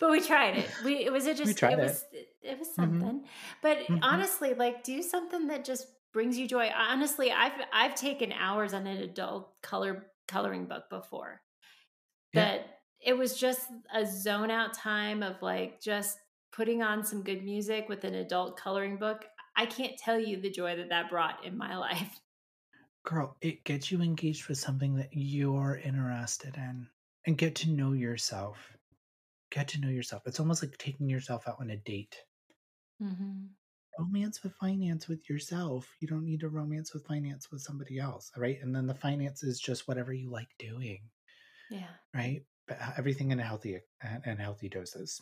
but 0.00 0.10
we 0.10 0.20
tried 0.20 0.56
it. 0.58 0.70
We 0.84 1.04
it 1.04 1.12
was 1.12 1.26
it 1.26 1.36
just 1.36 1.62
it 1.62 1.78
was 1.78 2.04
it. 2.10 2.28
it 2.42 2.58
was 2.58 2.68
mm-hmm. 2.68 2.82
something. 2.82 3.08
Mm-hmm. 3.08 3.26
But 3.62 3.78
mm-hmm. 3.80 3.98
honestly, 4.02 4.54
like 4.54 4.82
do 4.82 5.02
something 5.02 5.48
that 5.48 5.64
just 5.64 5.86
brings 6.12 6.38
you 6.38 6.48
joy. 6.48 6.70
Honestly, 6.74 7.30
I've 7.30 7.52
I've 7.72 7.94
taken 7.94 8.32
hours 8.32 8.72
on 8.72 8.86
an 8.86 8.96
adult 9.02 9.60
color 9.62 10.06
coloring 10.26 10.64
book 10.64 10.84
before. 10.88 11.42
That 12.32 12.78
yeah. 13.00 13.12
it 13.12 13.18
was 13.18 13.38
just 13.38 13.60
a 13.94 14.06
zone 14.06 14.50
out 14.50 14.72
time 14.72 15.22
of 15.22 15.42
like 15.42 15.80
just 15.82 16.18
putting 16.52 16.82
on 16.82 17.04
some 17.04 17.22
good 17.22 17.44
music 17.44 17.88
with 17.88 18.04
an 18.04 18.14
adult 18.14 18.56
coloring 18.56 18.96
book. 18.96 19.26
I 19.54 19.66
can't 19.66 19.98
tell 19.98 20.18
you 20.18 20.40
the 20.40 20.50
joy 20.50 20.76
that 20.76 20.88
that 20.88 21.10
brought 21.10 21.44
in 21.44 21.58
my 21.58 21.76
life. 21.78 22.20
Girl, 23.04 23.36
it 23.42 23.64
gets 23.64 23.90
you 23.90 24.00
engaged 24.00 24.48
with 24.48 24.58
something 24.58 24.94
that 24.96 25.08
you're 25.12 25.80
interested 25.84 26.56
in 26.56 26.86
and 27.26 27.36
get 27.36 27.54
to 27.56 27.70
know 27.70 27.92
yourself 27.92 28.58
get 29.50 29.68
to 29.68 29.80
know 29.80 29.88
yourself. 29.88 30.22
It's 30.26 30.40
almost 30.40 30.62
like 30.62 30.76
taking 30.78 31.08
yourself 31.08 31.48
out 31.48 31.56
on 31.60 31.70
a 31.70 31.76
date. 31.76 32.16
Mm-hmm. 33.02 33.46
Romance 33.98 34.42
with 34.42 34.54
finance 34.54 35.08
with 35.08 35.28
yourself. 35.28 35.88
You 36.00 36.08
don't 36.08 36.24
need 36.24 36.40
to 36.40 36.48
romance 36.48 36.94
with 36.94 37.06
finance 37.06 37.50
with 37.50 37.60
somebody 37.60 37.98
else, 37.98 38.30
right? 38.36 38.58
And 38.62 38.74
then 38.74 38.86
the 38.86 38.94
finance 38.94 39.42
is 39.42 39.60
just 39.60 39.88
whatever 39.88 40.12
you 40.12 40.30
like 40.30 40.48
doing. 40.58 41.00
Yeah. 41.70 41.88
Right. 42.14 42.42
But 42.66 42.78
everything 42.96 43.30
in 43.30 43.40
a 43.40 43.44
healthy 43.44 43.80
and 44.00 44.40
healthy 44.40 44.68
doses. 44.68 45.20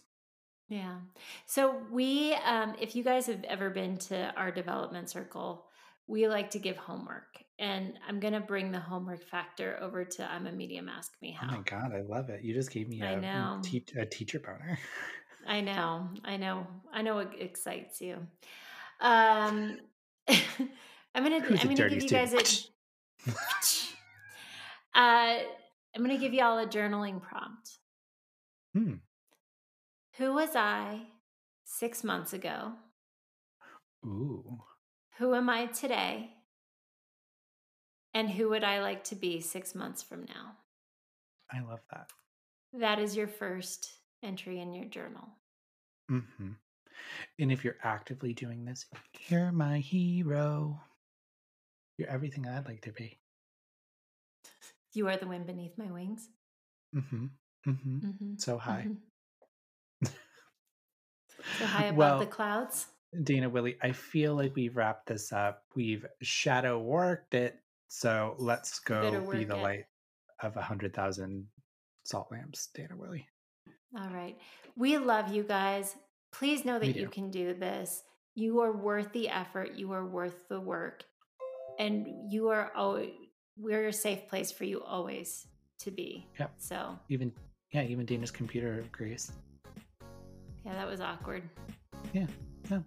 Yeah. 0.68 0.98
So 1.46 1.80
we, 1.90 2.34
um, 2.34 2.74
if 2.80 2.94
you 2.94 3.02
guys 3.02 3.26
have 3.26 3.42
ever 3.44 3.70
been 3.70 3.96
to 3.98 4.34
our 4.36 4.50
development 4.50 5.08
circle, 5.08 5.64
we 6.06 6.28
like 6.28 6.50
to 6.50 6.58
give 6.58 6.76
homework 6.76 7.42
and 7.58 7.98
I'm 8.06 8.20
gonna 8.20 8.40
bring 8.40 8.70
the 8.70 8.78
homework 8.80 9.24
factor 9.24 9.78
over 9.80 10.04
to 10.04 10.30
I'm 10.30 10.46
a 10.46 10.52
medium. 10.52 10.88
Ask 10.88 11.12
me 11.20 11.32
how. 11.32 11.48
Oh 11.50 11.56
my 11.56 11.62
god, 11.62 11.92
I 11.94 12.02
love 12.02 12.30
it! 12.30 12.42
You 12.42 12.54
just 12.54 12.70
gave 12.70 12.88
me 12.88 13.02
a, 13.02 13.06
I 13.06 13.14
know. 13.16 13.60
Te- 13.62 13.84
a 13.96 14.06
teacher 14.06 14.38
boner. 14.38 14.78
I 15.46 15.60
know, 15.60 16.08
I 16.24 16.36
know, 16.36 16.66
I 16.92 17.02
know. 17.02 17.18
It 17.18 17.30
excites 17.40 18.00
you. 18.00 18.16
Um, 19.00 19.78
I'm 20.28 21.22
gonna, 21.22 21.40
Who's 21.40 21.60
I'm 21.60 21.74
gonna 21.74 21.88
give 21.88 22.02
you 22.02 22.08
guys 22.08 22.34
a. 22.34 23.30
uh, 24.94 25.38
I'm 25.94 26.02
gonna 26.02 26.18
give 26.18 26.34
you 26.34 26.44
all 26.44 26.58
a 26.58 26.66
journaling 26.66 27.20
prompt. 27.22 27.78
Hmm. 28.74 28.94
Who 30.18 30.34
was 30.34 30.54
I 30.54 31.00
six 31.64 32.04
months 32.04 32.32
ago? 32.32 32.72
Ooh. 34.04 34.58
Who 35.18 35.34
am 35.34 35.48
I 35.48 35.66
today? 35.66 36.30
And 38.18 38.28
who 38.28 38.48
would 38.48 38.64
I 38.64 38.82
like 38.82 39.04
to 39.04 39.14
be 39.14 39.40
six 39.40 39.76
months 39.76 40.02
from 40.02 40.22
now? 40.22 40.56
I 41.52 41.60
love 41.60 41.78
that. 41.92 42.08
That 42.72 42.98
is 42.98 43.16
your 43.16 43.28
first 43.28 43.92
entry 44.24 44.58
in 44.58 44.74
your 44.74 44.86
journal. 44.86 45.28
Mm-hmm. 46.10 46.48
And 47.38 47.52
if 47.52 47.62
you're 47.62 47.76
actively 47.84 48.34
doing 48.34 48.64
this, 48.64 48.86
you're 49.28 49.52
my 49.52 49.78
hero. 49.78 50.80
You're 51.96 52.10
everything 52.10 52.48
I'd 52.48 52.66
like 52.66 52.80
to 52.82 52.92
be. 52.92 53.20
You 54.94 55.06
are 55.06 55.16
the 55.16 55.28
wind 55.28 55.46
beneath 55.46 55.78
my 55.78 55.92
wings. 55.92 56.28
Mm-hmm. 56.96 57.26
Mm-hmm. 57.68 57.98
mm-hmm. 57.98 58.32
So 58.38 58.58
high. 58.58 58.88
Mm-hmm. 60.02 60.12
so 61.56 61.66
high 61.66 61.84
above 61.84 61.96
well, 61.96 62.18
the 62.18 62.26
clouds. 62.26 62.86
Dana 63.22 63.48
Willey, 63.48 63.76
I 63.80 63.92
feel 63.92 64.34
like 64.34 64.56
we've 64.56 64.76
wrapped 64.76 65.06
this 65.06 65.32
up. 65.32 65.62
We've 65.76 66.04
shadow 66.20 66.80
worked 66.80 67.34
it. 67.34 67.60
So 67.88 68.34
let's 68.38 68.78
go 68.80 69.26
be 69.30 69.44
the 69.44 69.56
it. 69.56 69.62
light 69.62 69.84
of 70.42 70.56
a 70.56 70.62
hundred 70.62 70.94
thousand 70.94 71.46
salt 72.04 72.28
lamps, 72.30 72.68
Dana 72.74 72.94
Willey. 72.96 73.26
All 73.98 74.10
right. 74.10 74.36
We 74.76 74.98
love 74.98 75.32
you 75.32 75.42
guys. 75.42 75.96
Please 76.32 76.64
know 76.64 76.78
that 76.78 76.94
you 76.94 77.08
can 77.08 77.30
do 77.30 77.54
this. 77.54 78.02
You 78.34 78.60
are 78.60 78.72
worth 78.72 79.12
the 79.12 79.28
effort. 79.28 79.74
You 79.74 79.92
are 79.92 80.06
worth 80.06 80.48
the 80.48 80.60
work. 80.60 81.04
And 81.78 82.06
you 82.30 82.48
are 82.48 82.72
always, 82.76 83.10
we're 83.56 83.88
a 83.88 83.92
safe 83.92 84.28
place 84.28 84.52
for 84.52 84.64
you 84.64 84.82
always 84.82 85.46
to 85.80 85.90
be. 85.90 86.26
Yeah. 86.38 86.48
So 86.58 86.98
even, 87.08 87.32
yeah, 87.72 87.82
even 87.82 88.04
Dana's 88.04 88.30
computer 88.30 88.84
agrees. 88.92 89.32
Yeah, 90.64 90.74
that 90.74 90.86
was 90.86 91.00
awkward. 91.00 91.42
Yeah. 92.12 92.26
No. 92.70 92.84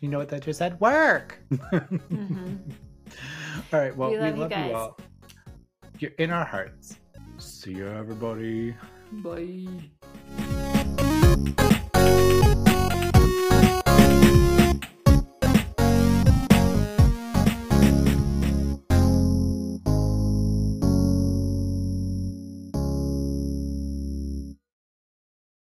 You 0.00 0.08
know 0.08 0.18
what 0.18 0.28
that 0.30 0.42
just 0.42 0.58
said? 0.58 0.78
Work. 0.80 1.40
mm-hmm. 1.52 2.56
All 3.72 3.80
right. 3.80 3.96
Well, 3.96 4.10
we 4.10 4.18
love, 4.18 4.34
we 4.34 4.40
love 4.40 4.52
you, 4.52 4.64
you 4.64 4.74
all. 4.74 4.98
You're 5.98 6.12
in 6.18 6.30
our 6.30 6.44
hearts. 6.44 6.96
See 7.38 7.72
you, 7.72 7.88
everybody. 7.88 8.74
Bye. 9.12 9.90